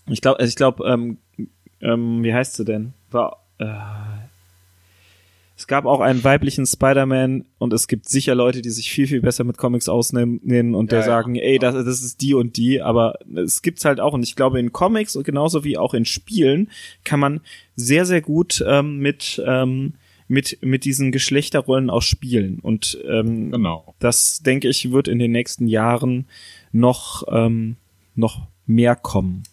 ich 0.07 0.21
glaube, 0.21 0.43
ich 0.43 0.55
glaube, 0.55 0.85
ähm, 0.85 1.17
ähm, 1.81 2.23
wie 2.23 2.33
heißt 2.33 2.55
sie 2.55 2.65
denn? 2.65 2.93
War, 3.09 3.43
äh, 3.57 3.65
es 5.55 5.67
gab 5.67 5.85
auch 5.85 5.99
einen 5.99 6.23
weiblichen 6.23 6.65
Spider-Man 6.65 7.45
und 7.59 7.73
es 7.73 7.87
gibt 7.87 8.09
sicher 8.09 8.33
Leute, 8.33 8.61
die 8.61 8.71
sich 8.71 8.91
viel, 8.91 9.07
viel 9.07 9.21
besser 9.21 9.43
mit 9.43 9.57
Comics 9.57 9.87
ausnehmen 9.87 10.73
und 10.73 10.91
der 10.91 10.99
ja, 10.99 11.05
sagen, 11.05 11.35
ey, 11.35 11.59
das, 11.59 11.75
das 11.75 12.03
ist 12.03 12.21
die 12.21 12.33
und 12.33 12.57
die, 12.57 12.81
aber 12.81 13.19
es 13.35 13.61
gibt's 13.61 13.85
halt 13.85 13.99
auch 13.99 14.13
und 14.13 14.23
ich 14.23 14.35
glaube 14.35 14.59
in 14.59 14.71
Comics 14.71 15.15
und 15.15 15.23
genauso 15.23 15.63
wie 15.63 15.77
auch 15.77 15.93
in 15.93 16.05
Spielen 16.05 16.69
kann 17.03 17.19
man 17.19 17.41
sehr, 17.75 18.05
sehr 18.05 18.21
gut 18.21 18.63
ähm, 18.67 18.97
mit, 18.97 19.41
ähm, 19.45 19.93
mit, 20.27 20.57
mit 20.61 20.85
diesen 20.85 21.11
Geschlechterrollen 21.11 21.91
auch 21.91 22.01
spielen 22.01 22.59
und 22.59 22.97
ähm, 23.07 23.51
genau. 23.51 23.93
das, 23.99 24.39
denke 24.39 24.69
ich, 24.69 24.91
wird 24.91 25.07
in 25.07 25.19
den 25.19 25.31
nächsten 25.31 25.67
Jahren 25.67 26.25
noch, 26.71 27.23
ähm, 27.29 27.75
noch 28.15 28.47
mehr 28.65 28.95
kommen. 28.95 29.43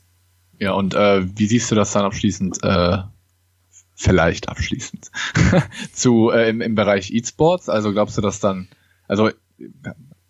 Ja, 0.58 0.72
und 0.72 0.94
äh, 0.94 1.26
wie 1.36 1.46
siehst 1.46 1.70
du 1.70 1.74
das 1.74 1.92
dann 1.92 2.04
abschließend? 2.04 2.58
Äh 2.62 2.98
vielleicht 4.00 4.48
abschließend 4.48 5.10
zu 5.92 6.30
äh, 6.30 6.48
im, 6.48 6.62
im 6.62 6.74
Bereich 6.74 7.10
E-Sports. 7.12 7.68
Also 7.68 7.92
glaubst 7.92 8.16
du, 8.16 8.22
dass 8.22 8.40
dann, 8.40 8.68
also 9.06 9.30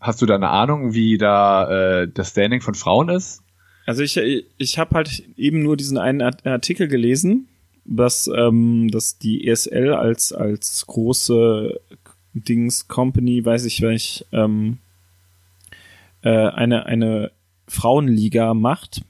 hast 0.00 0.20
du 0.20 0.26
da 0.26 0.34
eine 0.34 0.48
Ahnung, 0.48 0.92
wie 0.92 1.18
da 1.18 2.02
äh, 2.02 2.08
das 2.08 2.30
Standing 2.30 2.62
von 2.62 2.74
Frauen 2.74 3.08
ist? 3.08 3.42
Also 3.86 4.02
ich, 4.02 4.20
ich 4.58 4.78
habe 4.78 4.96
halt 4.96 5.22
eben 5.36 5.62
nur 5.62 5.76
diesen 5.76 5.98
einen 5.98 6.20
Artikel 6.20 6.88
gelesen, 6.88 7.48
dass, 7.84 8.28
ähm, 8.34 8.90
dass 8.90 9.18
die 9.18 9.46
ESL 9.46 9.94
als, 9.94 10.32
als 10.32 10.84
große 10.86 11.80
Dings 12.34 12.88
Company, 12.88 13.44
weiß 13.44 13.64
ich 13.66 13.82
welch, 13.82 14.26
ähm, 14.32 14.78
äh, 16.22 16.28
eine, 16.28 16.86
eine 16.86 17.30
Frauenliga 17.68 18.52
macht. 18.54 19.02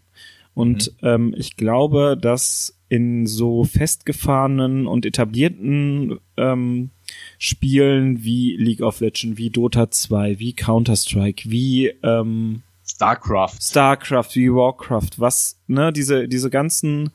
Und 0.53 0.93
mhm. 1.01 1.09
ähm, 1.09 1.35
ich 1.37 1.57
glaube, 1.57 2.19
dass 2.21 2.77
in 2.91 3.25
so 3.27 3.63
festgefahrenen 3.63 4.89
und 4.89 5.07
etablierten 5.07 6.19
ähm, 6.37 6.91
Spielen 7.39 8.25
wie 8.25 8.57
League 8.57 8.83
of 8.83 9.01
Legends, 9.01 9.39
wie 9.39 9.49
Dota 9.49 9.91
2, 9.91 10.41
wie 10.41 10.55
Counter-Strike, 10.55 11.49
wie 11.49 11.95
ähm, 12.03 12.63
StarCraft. 12.85 13.63
StarCraft, 13.63 14.35
wie 14.35 14.53
Warcraft, 14.53 15.11
was, 15.19 15.61
ne, 15.69 15.93
diese, 15.93 16.27
diese 16.27 16.51
ganzen 16.51 17.11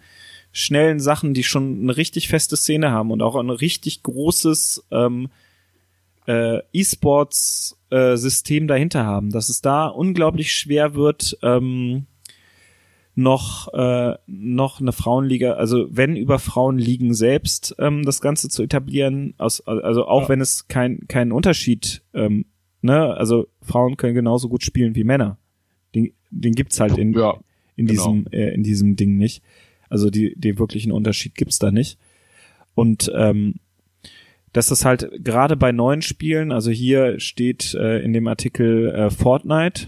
schnellen 0.53 1.01
Sachen, 1.01 1.33
die 1.33 1.43
schon 1.43 1.81
eine 1.81 1.97
richtig 1.97 2.29
feste 2.29 2.55
Szene 2.55 2.91
haben 2.91 3.11
und 3.11 3.21
auch 3.21 3.35
ein 3.35 3.49
richtig 3.49 4.01
großes 4.01 4.85
ähm, 4.91 5.27
äh, 6.25 6.59
E-Sports-System 6.71 8.63
äh, 8.63 8.67
dahinter 8.67 9.05
haben, 9.05 9.29
dass 9.29 9.49
es 9.49 9.61
da 9.61 9.87
unglaublich 9.87 10.53
schwer 10.53 10.95
wird, 10.95 11.37
ähm, 11.43 12.05
noch 13.15 13.73
äh, 13.73 14.15
noch 14.27 14.81
eine 14.81 14.91
Frauenliga, 14.91 15.53
also 15.53 15.87
wenn 15.89 16.17
über 16.17 16.37
Frauenligen 16.37 17.13
selbst 17.13 17.75
ähm, 17.79 18.03
das 18.03 18.19
Ganze 18.19 18.49
zu 18.49 18.61
etablieren, 18.61 19.33
aus, 19.37 19.61
also 19.61 20.05
auch 20.05 20.23
ja. 20.23 20.29
wenn 20.29 20.41
es 20.41 20.67
kein 20.67 21.07
keinen 21.07 21.31
Unterschied, 21.31 22.03
ähm, 22.13 22.45
ne, 22.81 23.15
also 23.15 23.47
Frauen 23.61 23.95
können 23.95 24.15
genauso 24.15 24.49
gut 24.49 24.63
spielen 24.63 24.95
wie 24.95 25.05
Männer, 25.05 25.37
den, 25.95 26.11
den 26.29 26.53
gibt's 26.53 26.79
halt 26.79 26.97
in 26.97 27.13
ja, 27.13 27.39
in 27.77 27.87
genau. 27.87 28.03
diesem 28.03 28.27
äh, 28.31 28.53
in 28.53 28.63
diesem 28.63 28.95
Ding 28.97 29.15
nicht, 29.15 29.41
also 29.89 30.09
die 30.09 30.35
den 30.35 30.59
wirklichen 30.59 30.91
Unterschied 30.91 31.35
gibt's 31.35 31.57
da 31.57 31.71
nicht 31.71 31.97
und 32.75 33.09
ähm, 33.15 33.55
dass 34.51 34.67
das 34.67 34.85
halt 34.85 35.09
gerade 35.23 35.57
bei 35.57 35.71
neuen 35.71 36.01
Spielen, 36.01 36.51
also 36.51 36.71
hier 36.71 37.19
steht 37.19 37.73
äh, 37.73 37.99
in 37.99 38.13
dem 38.13 38.27
Artikel 38.27 38.89
äh, 38.89 39.09
Fortnite, 39.09 39.87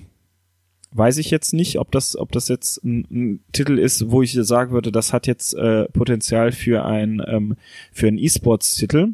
weiß 0.92 1.18
ich 1.18 1.32
jetzt 1.32 1.54
nicht, 1.54 1.80
ob 1.80 1.92
das, 1.92 2.16
ob 2.16 2.32
das 2.32 2.48
jetzt 2.48 2.84
ein, 2.84 3.08
ein 3.12 3.40
Titel 3.52 3.78
ist, 3.78 4.10
wo 4.10 4.22
ich 4.22 4.34
sagen 4.34 4.72
würde, 4.72 4.92
das 4.92 5.14
hat 5.14 5.28
jetzt 5.28 5.54
äh, 5.54 5.86
Potenzial 5.90 6.52
für 6.52 6.86
ein 6.86 7.22
ähm, 7.28 7.56
für 7.92 8.08
einen 8.08 8.18
E-Sports-Titel. 8.18 9.14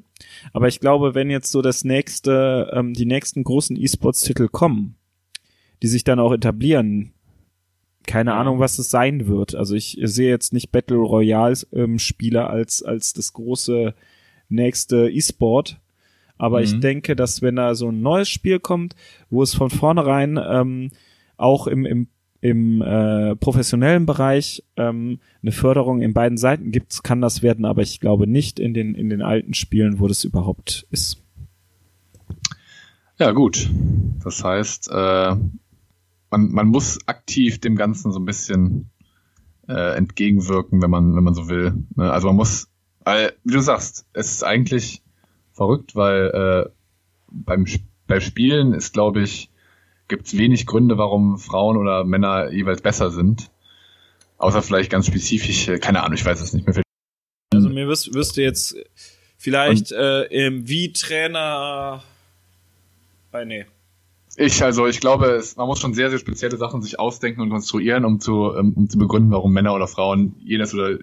Aber 0.53 0.67
ich 0.67 0.79
glaube, 0.79 1.15
wenn 1.15 1.29
jetzt 1.29 1.51
so 1.51 1.61
das 1.61 1.83
nächste, 1.83 2.71
ähm, 2.73 2.93
die 2.93 3.05
nächsten 3.05 3.43
großen 3.43 3.75
E-Sports-Titel 3.75 4.47
kommen, 4.47 4.95
die 5.81 5.87
sich 5.87 6.03
dann 6.03 6.19
auch 6.19 6.31
etablieren, 6.31 7.13
keine 8.05 8.33
Ahnung, 8.33 8.59
was 8.59 8.79
es 8.79 8.89
sein 8.89 9.27
wird. 9.27 9.55
Also 9.55 9.75
ich 9.75 9.97
sehe 10.03 10.29
jetzt 10.29 10.53
nicht 10.53 10.71
Battle 10.71 10.97
Royale 10.97 11.57
ähm, 11.71 11.97
als 12.35 12.83
als 12.83 13.13
das 13.13 13.33
große 13.33 13.93
nächste 14.49 15.09
E-Sport. 15.09 15.79
Aber 16.37 16.59
mhm. 16.59 16.63
ich 16.65 16.79
denke, 16.79 17.15
dass 17.15 17.41
wenn 17.41 17.55
da 17.55 17.75
so 17.75 17.89
ein 17.89 18.01
neues 18.01 18.29
Spiel 18.29 18.59
kommt, 18.59 18.95
wo 19.29 19.43
es 19.43 19.53
von 19.53 19.69
vornherein 19.69 20.39
ähm, 20.43 20.89
auch 21.37 21.67
im, 21.67 21.85
im, 21.85 22.07
im 22.41 22.81
äh, 22.81 23.35
professionellen 23.35 24.05
Bereich 24.05 24.63
ähm, 24.75 25.19
eine 25.41 25.51
Förderung 25.51 26.01
in 26.01 26.13
beiden 26.13 26.37
Seiten 26.37 26.71
gibt, 26.71 27.03
kann 27.03 27.21
das 27.21 27.41
werden, 27.41 27.65
aber 27.65 27.81
ich 27.81 27.99
glaube 27.99 28.27
nicht 28.27 28.59
in 28.59 28.73
den, 28.73 28.95
in 28.95 29.09
den 29.09 29.21
alten 29.21 29.53
Spielen, 29.53 29.99
wo 29.99 30.07
das 30.07 30.23
überhaupt 30.23 30.87
ist. 30.91 31.21
Ja, 33.19 33.31
gut. 33.31 33.69
Das 34.23 34.43
heißt, 34.43 34.89
äh, 34.91 35.35
man, 36.31 36.51
man 36.51 36.67
muss 36.67 36.99
aktiv 37.07 37.59
dem 37.59 37.75
Ganzen 37.75 38.11
so 38.11 38.19
ein 38.19 38.25
bisschen 38.25 38.89
äh, 39.67 39.95
entgegenwirken, 39.95 40.81
wenn 40.81 40.89
man, 40.89 41.15
wenn 41.15 41.23
man 41.23 41.33
so 41.33 41.47
will. 41.47 41.73
Ne? 41.95 42.11
Also 42.11 42.27
man 42.27 42.37
muss 42.37 42.67
wie 43.05 43.53
du 43.53 43.59
sagst, 43.59 44.05
es 44.13 44.31
ist 44.31 44.43
eigentlich 44.43 45.01
verrückt, 45.51 45.95
weil 45.95 46.65
äh, 46.67 46.69
beim, 47.31 47.65
beim 48.07 48.21
Spielen 48.21 48.73
ist, 48.73 48.93
glaube 48.93 49.21
ich, 49.21 49.49
gibt 50.13 50.27
es 50.27 50.37
wenig 50.37 50.67
Gründe, 50.67 50.99
warum 50.99 51.39
Frauen 51.39 51.75
oder 51.75 52.03
Männer 52.03 52.51
jeweils 52.51 52.81
besser 52.81 53.09
sind. 53.09 53.49
Außer 54.37 54.61
vielleicht 54.61 54.91
ganz 54.91 55.07
spezifisch, 55.07 55.71
keine 55.81 56.03
Ahnung, 56.03 56.13
ich 56.13 56.23
weiß 56.23 56.39
es 56.39 56.53
nicht 56.53 56.67
mehr. 56.67 56.83
Also 57.51 57.69
mir 57.69 57.87
wirst, 57.87 58.13
wirst 58.13 58.37
du 58.37 58.41
jetzt 58.43 58.75
vielleicht 59.37 59.91
Und, 59.91 59.97
äh, 59.97 60.23
im 60.25 60.67
wie 60.67 60.93
Trainer. 60.93 62.03
Äh, 63.31 63.45
nee. 63.45 63.65
Ich, 64.35 64.63
also 64.63 64.85
ich 64.85 64.99
glaube, 64.99 65.31
es, 65.31 65.55
man 65.55 65.65
muss 65.65 65.79
schon 65.79 65.95
sehr, 65.95 66.11
sehr 66.11 66.19
spezielle 66.19 66.57
Sachen 66.57 66.83
sich 66.83 66.99
ausdenken 66.99 67.41
und 67.41 67.49
konstruieren, 67.49 68.05
um 68.05 68.19
zu, 68.19 68.51
um, 68.51 68.73
um 68.73 68.89
zu 68.89 68.99
begründen, 68.99 69.31
warum 69.31 69.51
Männer 69.51 69.73
oder 69.73 69.87
Frauen 69.87 70.35
jenes 70.43 70.75
oder 70.75 70.99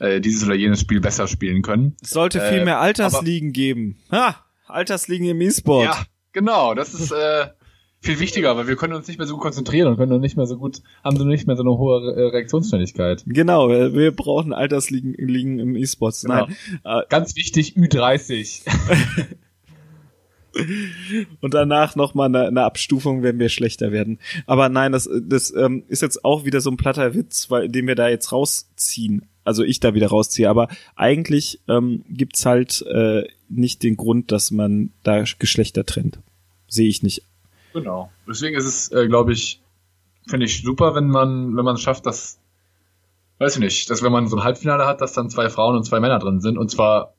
äh, 0.00 0.20
dieses 0.20 0.44
oder 0.44 0.56
jenes 0.56 0.80
Spiel 0.80 1.00
besser 1.00 1.28
spielen 1.28 1.62
können. 1.62 1.94
Es 2.02 2.10
sollte 2.10 2.40
viel 2.40 2.58
äh, 2.58 2.64
mehr 2.64 2.80
Altersligen 2.80 3.52
geben. 3.52 4.00
Ha! 4.10 4.44
Altersligen 4.66 5.28
im 5.28 5.40
E-Sport. 5.40 5.84
Ja, 5.84 6.02
genau. 6.32 6.74
Das 6.74 6.94
ist 6.94 7.12
äh, 7.12 7.46
viel 8.00 8.20
wichtiger, 8.20 8.56
weil 8.56 8.68
wir 8.68 8.76
können 8.76 8.94
uns 8.94 9.08
nicht 9.08 9.18
mehr 9.18 9.26
so 9.26 9.34
gut 9.34 9.42
konzentrieren 9.42 9.88
und 9.88 9.96
können 9.96 10.20
nicht 10.20 10.36
mehr 10.36 10.46
so 10.46 10.56
gut, 10.56 10.82
haben 11.02 11.16
so 11.16 11.24
nicht 11.24 11.46
mehr 11.46 11.56
so 11.56 11.62
eine 11.62 11.76
hohe 11.76 12.14
äh, 12.14 12.28
Reaktionsschnelligkeit. 12.28 13.24
Genau, 13.26 13.68
wir 13.68 14.12
brauchen 14.12 14.52
Altersligen 14.52 15.14
Ligen 15.14 15.58
im 15.58 15.76
E-Sports. 15.76 16.22
Genau. 16.22 16.46
Nein. 16.84 17.02
Ganz 17.08 17.34
wichtig, 17.36 17.76
Ü30. 17.76 18.62
und 21.40 21.54
danach 21.54 21.96
nochmal 21.96 22.26
eine, 22.26 22.46
eine 22.46 22.62
Abstufung, 22.62 23.22
wenn 23.22 23.38
wir 23.38 23.48
schlechter 23.48 23.92
werden. 23.92 24.18
Aber 24.46 24.68
nein, 24.68 24.92
das, 24.92 25.08
das 25.22 25.52
ähm, 25.54 25.84
ist 25.88 26.02
jetzt 26.02 26.24
auch 26.24 26.44
wieder 26.44 26.60
so 26.60 26.70
ein 26.70 26.76
platter 26.76 27.14
Witz, 27.14 27.50
weil, 27.50 27.68
den 27.68 27.86
wir 27.86 27.94
da 27.94 28.08
jetzt 28.08 28.32
rausziehen 28.32 29.28
also 29.48 29.64
ich 29.64 29.80
da 29.80 29.94
wieder 29.94 30.08
rausziehe. 30.08 30.48
Aber 30.48 30.68
eigentlich 30.94 31.60
ähm, 31.68 32.04
gibt's 32.10 32.44
halt 32.44 32.82
äh, 32.82 33.24
nicht 33.48 33.82
den 33.82 33.96
Grund, 33.96 34.30
dass 34.30 34.50
man 34.50 34.90
da 35.02 35.24
Geschlechter 35.38 35.86
trennt. 35.86 36.18
Sehe 36.68 36.88
ich 36.88 37.02
nicht. 37.02 37.22
Genau. 37.72 38.10
Deswegen 38.26 38.56
ist 38.56 38.64
es, 38.64 38.92
äh, 38.92 39.06
glaube 39.08 39.32
ich, 39.32 39.62
finde 40.28 40.46
ich 40.46 40.62
super, 40.62 40.94
wenn 40.94 41.08
man, 41.08 41.56
wenn 41.56 41.64
man 41.64 41.74
es 41.74 41.82
schafft, 41.82 42.06
dass, 42.06 42.38
weiß 43.38 43.56
ich 43.56 43.60
nicht, 43.60 43.90
dass 43.90 44.02
wenn 44.02 44.12
man 44.12 44.28
so 44.28 44.36
ein 44.36 44.44
Halbfinale 44.44 44.86
hat, 44.86 45.00
dass 45.00 45.12
dann 45.12 45.30
zwei 45.30 45.48
Frauen 45.48 45.76
und 45.76 45.84
zwei 45.84 46.00
Männer 46.00 46.18
drin 46.18 46.40
sind 46.40 46.58
und 46.58 46.70
zwar 46.70 47.14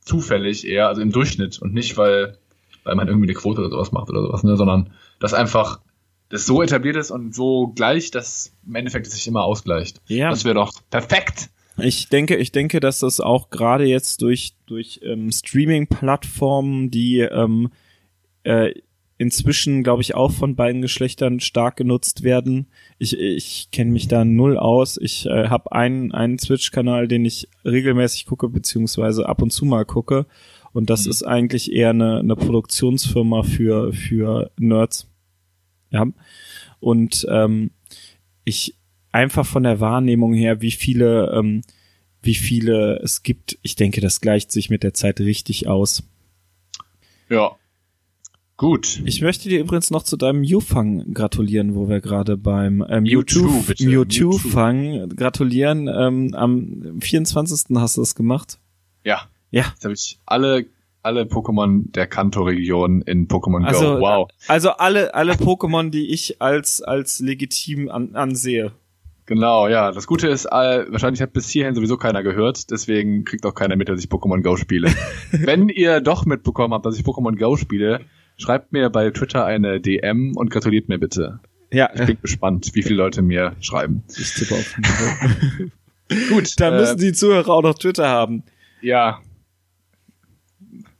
zufällig 0.00 0.66
eher, 0.66 0.88
also 0.88 1.00
im 1.00 1.10
Durchschnitt 1.10 1.60
und 1.60 1.72
nicht, 1.72 1.96
weil, 1.96 2.38
weil 2.84 2.94
man 2.94 3.08
irgendwie 3.08 3.26
eine 3.26 3.34
Quote 3.34 3.60
oder 3.60 3.70
sowas 3.70 3.92
macht 3.92 4.10
oder 4.10 4.22
sowas, 4.22 4.42
ne, 4.44 4.56
sondern 4.56 4.92
dass 5.18 5.34
einfach 5.34 5.80
das 6.28 6.46
so 6.46 6.62
etabliert 6.62 6.96
ist 6.96 7.10
und 7.10 7.34
so 7.34 7.68
gleich, 7.68 8.10
dass 8.10 8.52
im 8.66 8.74
Endeffekt 8.74 9.06
es 9.06 9.14
sich 9.14 9.26
immer 9.26 9.44
ausgleicht. 9.44 10.00
Ja. 10.06 10.30
Das 10.30 10.44
wäre 10.44 10.54
doch 10.54 10.72
perfekt. 10.90 11.50
Ich 11.76 12.08
denke, 12.08 12.36
ich 12.36 12.52
denke, 12.52 12.80
dass 12.80 13.00
das 13.00 13.20
auch 13.20 13.50
gerade 13.50 13.84
jetzt 13.84 14.22
durch 14.22 14.54
durch 14.66 15.00
ähm, 15.02 15.32
Streaming-Plattformen, 15.32 16.90
die 16.90 17.20
ähm, 17.20 17.70
äh, 18.44 18.74
inzwischen, 19.24 19.82
glaube 19.82 20.02
ich, 20.02 20.14
auch 20.14 20.30
von 20.30 20.54
beiden 20.54 20.82
Geschlechtern 20.82 21.40
stark 21.40 21.76
genutzt 21.76 22.22
werden. 22.22 22.66
Ich, 22.98 23.18
ich 23.18 23.70
kenne 23.72 23.90
mich 23.90 24.06
da 24.06 24.24
null 24.24 24.58
aus. 24.58 24.98
Ich 24.98 25.24
äh, 25.24 25.48
habe 25.48 25.72
einen 25.72 26.12
einen 26.12 26.36
Twitch-Kanal, 26.36 27.08
den 27.08 27.24
ich 27.24 27.48
regelmäßig 27.64 28.26
gucke 28.26 28.50
beziehungsweise 28.50 29.26
ab 29.26 29.40
und 29.40 29.50
zu 29.50 29.64
mal 29.64 29.86
gucke. 29.86 30.26
Und 30.74 30.90
das 30.90 31.06
mhm. 31.06 31.10
ist 31.10 31.22
eigentlich 31.22 31.72
eher 31.72 31.90
eine, 31.90 32.18
eine 32.18 32.36
Produktionsfirma 32.36 33.42
für 33.44 33.94
für 33.94 34.50
Nerds. 34.58 35.08
Ja. 35.90 36.06
Und 36.80 37.26
ähm, 37.30 37.70
ich 38.44 38.76
einfach 39.10 39.46
von 39.46 39.62
der 39.62 39.80
Wahrnehmung 39.80 40.34
her, 40.34 40.60
wie 40.60 40.72
viele, 40.72 41.32
ähm, 41.34 41.62
wie 42.20 42.34
viele 42.34 43.00
es 43.02 43.22
gibt. 43.22 43.58
Ich 43.62 43.74
denke, 43.74 44.02
das 44.02 44.20
gleicht 44.20 44.52
sich 44.52 44.68
mit 44.68 44.82
der 44.82 44.92
Zeit 44.92 45.18
richtig 45.20 45.66
aus. 45.66 46.02
Ja. 47.30 47.56
Gut. 48.56 49.02
Ich 49.04 49.20
möchte 49.20 49.48
dir 49.48 49.58
übrigens 49.58 49.90
noch 49.90 50.04
zu 50.04 50.16
deinem 50.16 50.40
Mewfang 50.40 51.12
gratulieren, 51.12 51.74
wo 51.74 51.88
wir 51.88 52.00
gerade 52.00 52.36
beim 52.36 52.84
ähm, 52.88 53.02
Mewtwo, 53.02 53.64
Mewtwo-Fang 53.80 55.08
gratulieren. 55.08 55.88
Ähm, 55.88 56.34
am 56.34 57.00
24. 57.00 57.76
hast 57.76 57.96
du 57.96 58.00
das 58.02 58.14
gemacht. 58.14 58.60
Ja. 59.02 59.22
Ja. 59.50 59.64
Jetzt 59.74 59.84
habe 59.84 59.94
ich 59.94 60.18
alle 60.26 60.66
alle 61.02 61.24
Pokémon 61.24 61.90
der 61.92 62.06
Kanto-Region 62.06 63.02
in 63.02 63.28
Pokémon 63.28 63.64
also, 63.64 63.96
Go. 63.96 64.00
Wow. 64.00 64.28
Also 64.48 64.70
alle 64.70 65.14
alle 65.14 65.32
Pokémon, 65.34 65.90
die 65.90 66.12
ich 66.12 66.40
als 66.40 66.80
als 66.80 67.18
legitim 67.20 67.90
an, 67.90 68.14
ansehe. 68.14 68.72
Genau, 69.26 69.68
ja. 69.68 69.90
Das 69.90 70.06
Gute 70.06 70.28
ist, 70.28 70.44
äh, 70.46 70.84
wahrscheinlich 70.90 71.22
hat 71.22 71.32
bis 71.32 71.48
hierhin 71.48 71.74
sowieso 71.74 71.96
keiner 71.96 72.22
gehört, 72.22 72.70
deswegen 72.70 73.24
kriegt 73.24 73.46
auch 73.46 73.54
keiner 73.54 73.74
mit, 73.74 73.88
dass 73.88 73.98
ich 73.98 74.10
Pokémon 74.10 74.42
Go 74.42 74.56
spiele. 74.56 74.94
Wenn 75.30 75.68
ihr 75.68 76.00
doch 76.00 76.24
mitbekommen 76.26 76.74
habt, 76.74 76.86
dass 76.86 76.98
ich 76.98 77.04
Pokémon 77.04 77.38
Go 77.38 77.56
spiele, 77.56 78.00
schreibt 78.36 78.72
mir 78.72 78.90
bei 78.90 79.10
Twitter 79.10 79.44
eine 79.44 79.80
DM 79.80 80.36
und 80.36 80.50
gratuliert 80.50 80.88
mir 80.88 80.98
bitte. 80.98 81.40
Ja. 81.72 81.90
Ich 81.94 82.06
bin 82.06 82.18
gespannt, 82.20 82.70
wie 82.74 82.82
viele 82.82 82.96
Leute 82.96 83.22
mir 83.22 83.56
schreiben. 83.60 84.04
Ich 84.16 84.34
tippe 84.34 84.54
auf 84.54 84.76
Gut. 86.28 86.60
Da 86.60 86.70
müssen 86.70 86.98
äh, 86.98 87.00
die 87.00 87.12
Zuhörer 87.12 87.48
auch 87.48 87.62
noch 87.62 87.74
Twitter 87.74 88.08
haben. 88.08 88.44
Ja. 88.80 89.20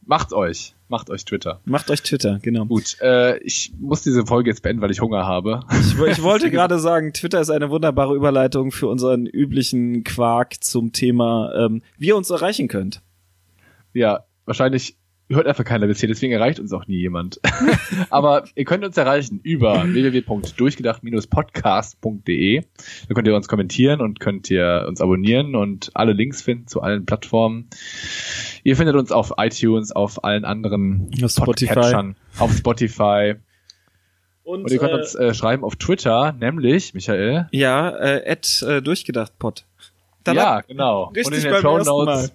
Macht 0.04 0.32
euch. 0.32 0.74
Macht 0.88 1.10
euch 1.10 1.24
Twitter. 1.24 1.60
Macht 1.64 1.90
euch 1.90 2.02
Twitter, 2.02 2.38
genau. 2.42 2.66
Gut, 2.66 2.98
äh, 3.00 3.38
ich 3.38 3.72
muss 3.78 4.02
diese 4.02 4.26
Folge 4.26 4.50
jetzt 4.50 4.62
beenden, 4.62 4.82
weil 4.82 4.90
ich 4.90 5.00
Hunger 5.00 5.24
habe. 5.24 5.60
Ich, 5.70 5.98
ich 5.98 6.22
wollte 6.22 6.50
gerade 6.52 6.78
sagen, 6.78 7.12
Twitter 7.12 7.40
ist 7.40 7.50
eine 7.50 7.70
wunderbare 7.70 8.14
Überleitung 8.14 8.70
für 8.70 8.88
unseren 8.88 9.26
üblichen 9.26 10.04
Quark 10.04 10.62
zum 10.62 10.92
Thema, 10.92 11.52
ähm, 11.56 11.82
wie 11.96 12.08
ihr 12.08 12.16
uns 12.16 12.30
erreichen 12.30 12.68
könnt. 12.68 13.00
Ja, 13.94 14.24
wahrscheinlich 14.44 14.96
hört 15.30 15.46
einfach 15.46 15.64
keiner 15.64 15.86
bis 15.86 16.00
hier, 16.00 16.08
deswegen 16.08 16.32
erreicht 16.32 16.60
uns 16.60 16.72
auch 16.72 16.86
nie 16.86 16.98
jemand. 16.98 17.40
Aber 18.10 18.44
ihr 18.54 18.64
könnt 18.64 18.84
uns 18.84 18.96
erreichen 18.96 19.40
über 19.42 19.82
www.durchgedacht-podcast.de. 19.84 22.62
Da 23.08 23.14
könnt 23.14 23.26
ihr 23.26 23.34
uns 23.34 23.48
kommentieren 23.48 24.00
und 24.00 24.20
könnt 24.20 24.50
ihr 24.50 24.84
uns 24.86 25.00
abonnieren 25.00 25.56
und 25.56 25.90
alle 25.94 26.12
Links 26.12 26.42
finden 26.42 26.66
zu 26.66 26.82
allen 26.82 27.06
Plattformen. 27.06 27.68
Ihr 28.62 28.76
findet 28.76 28.96
uns 28.96 29.12
auf 29.12 29.32
iTunes, 29.38 29.92
auf 29.92 30.24
allen 30.24 30.44
anderen 30.44 31.10
Auf 31.22 31.30
Spotify. 31.30 32.12
Auf 32.38 32.52
Spotify. 32.52 33.34
Und, 34.42 34.64
Und 34.64 34.72
ihr 34.72 34.78
könnt 34.78 34.92
äh, 34.92 34.96
uns 34.96 35.14
äh, 35.14 35.32
schreiben 35.32 35.64
auf 35.64 35.76
Twitter, 35.76 36.34
nämlich, 36.38 36.92
Michael. 36.92 37.48
ja, 37.50 37.96
äh, 37.96 38.30
at, 38.30 38.62
äh, 38.62 38.82
durchgedacht 38.82 39.38
Pod. 39.38 39.64
Da 40.22 40.32
ja, 40.32 40.60
genau. 40.60 41.04
Richtig 41.04 41.26
Und 41.26 41.34
in 41.34 41.42
den 41.42 41.50
beim 41.52 41.62
Show 41.62 41.78
Notes, 41.78 42.32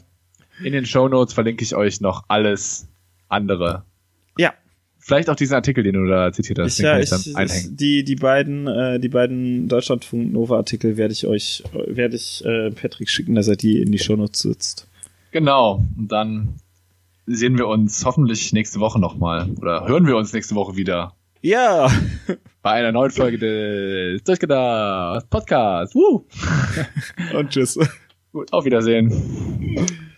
in 0.64 0.74
den 0.74 0.86
Show 0.86 1.08
Notes 1.08 1.34
verlinke 1.34 1.64
ich 1.64 1.76
euch 1.76 2.02
noch 2.02 2.26
alles 2.28 2.88
andere. 3.28 3.84
Ja. 4.38 4.54
Vielleicht 5.00 5.30
auch 5.30 5.36
diesen 5.36 5.56
Artikel, 5.56 5.84
den 5.84 5.94
du 5.94 6.06
da 6.06 6.32
zitiert 6.32 6.60
hast, 6.60 6.74
Ich, 6.74 6.78
den 6.78 6.86
ja, 6.86 6.92
kann 6.94 7.02
ich, 7.02 7.12
ich 7.12 7.34
dann 7.34 7.36
einhängen. 7.36 7.78
die, 7.78 8.04
die 8.04 8.16
beiden, 8.16 8.68
äh, 8.68 9.00
die 9.00 9.10
beiden 9.10 9.68
Deutschlandfunk 9.68 10.32
Nova 10.32 10.58
Artikel 10.58 10.98
werde 10.98 11.14
ich 11.14 11.26
euch, 11.26 11.64
werde 11.74 12.16
ich 12.16 12.44
äh, 12.46 12.70
Patrick 12.72 13.10
schicken, 13.10 13.36
dass 13.36 13.48
er 13.48 13.56
die 13.56 13.82
in 13.82 13.92
die 13.92 13.98
Shownotes 14.00 14.42
sitzt. 14.42 14.88
Genau. 15.32 15.84
Und 15.98 16.12
dann 16.12 16.56
sehen 17.26 17.58
wir 17.58 17.68
uns 17.68 18.04
hoffentlich 18.06 18.52
nächste 18.54 18.80
Woche 18.80 19.00
nochmal. 19.00 19.50
Oder 19.62 19.88
hören 19.88 20.06
wir 20.06 20.18
uns 20.18 20.34
nächste 20.34 20.56
Woche 20.56 20.76
wieder. 20.76 21.14
Ja. 21.42 21.90
Bei 22.62 22.72
einer 22.72 22.92
neuen 22.92 23.12
Folge 23.12 23.38
des 23.38 24.24
Durchgedacht 24.24 25.30
Podcast. 25.30 25.96
Woo! 25.96 26.26
Und 27.38 27.52
tschüss. 27.52 27.80
Gut, 28.34 28.52
auf 28.52 28.66
Wiedersehen. 28.66 29.12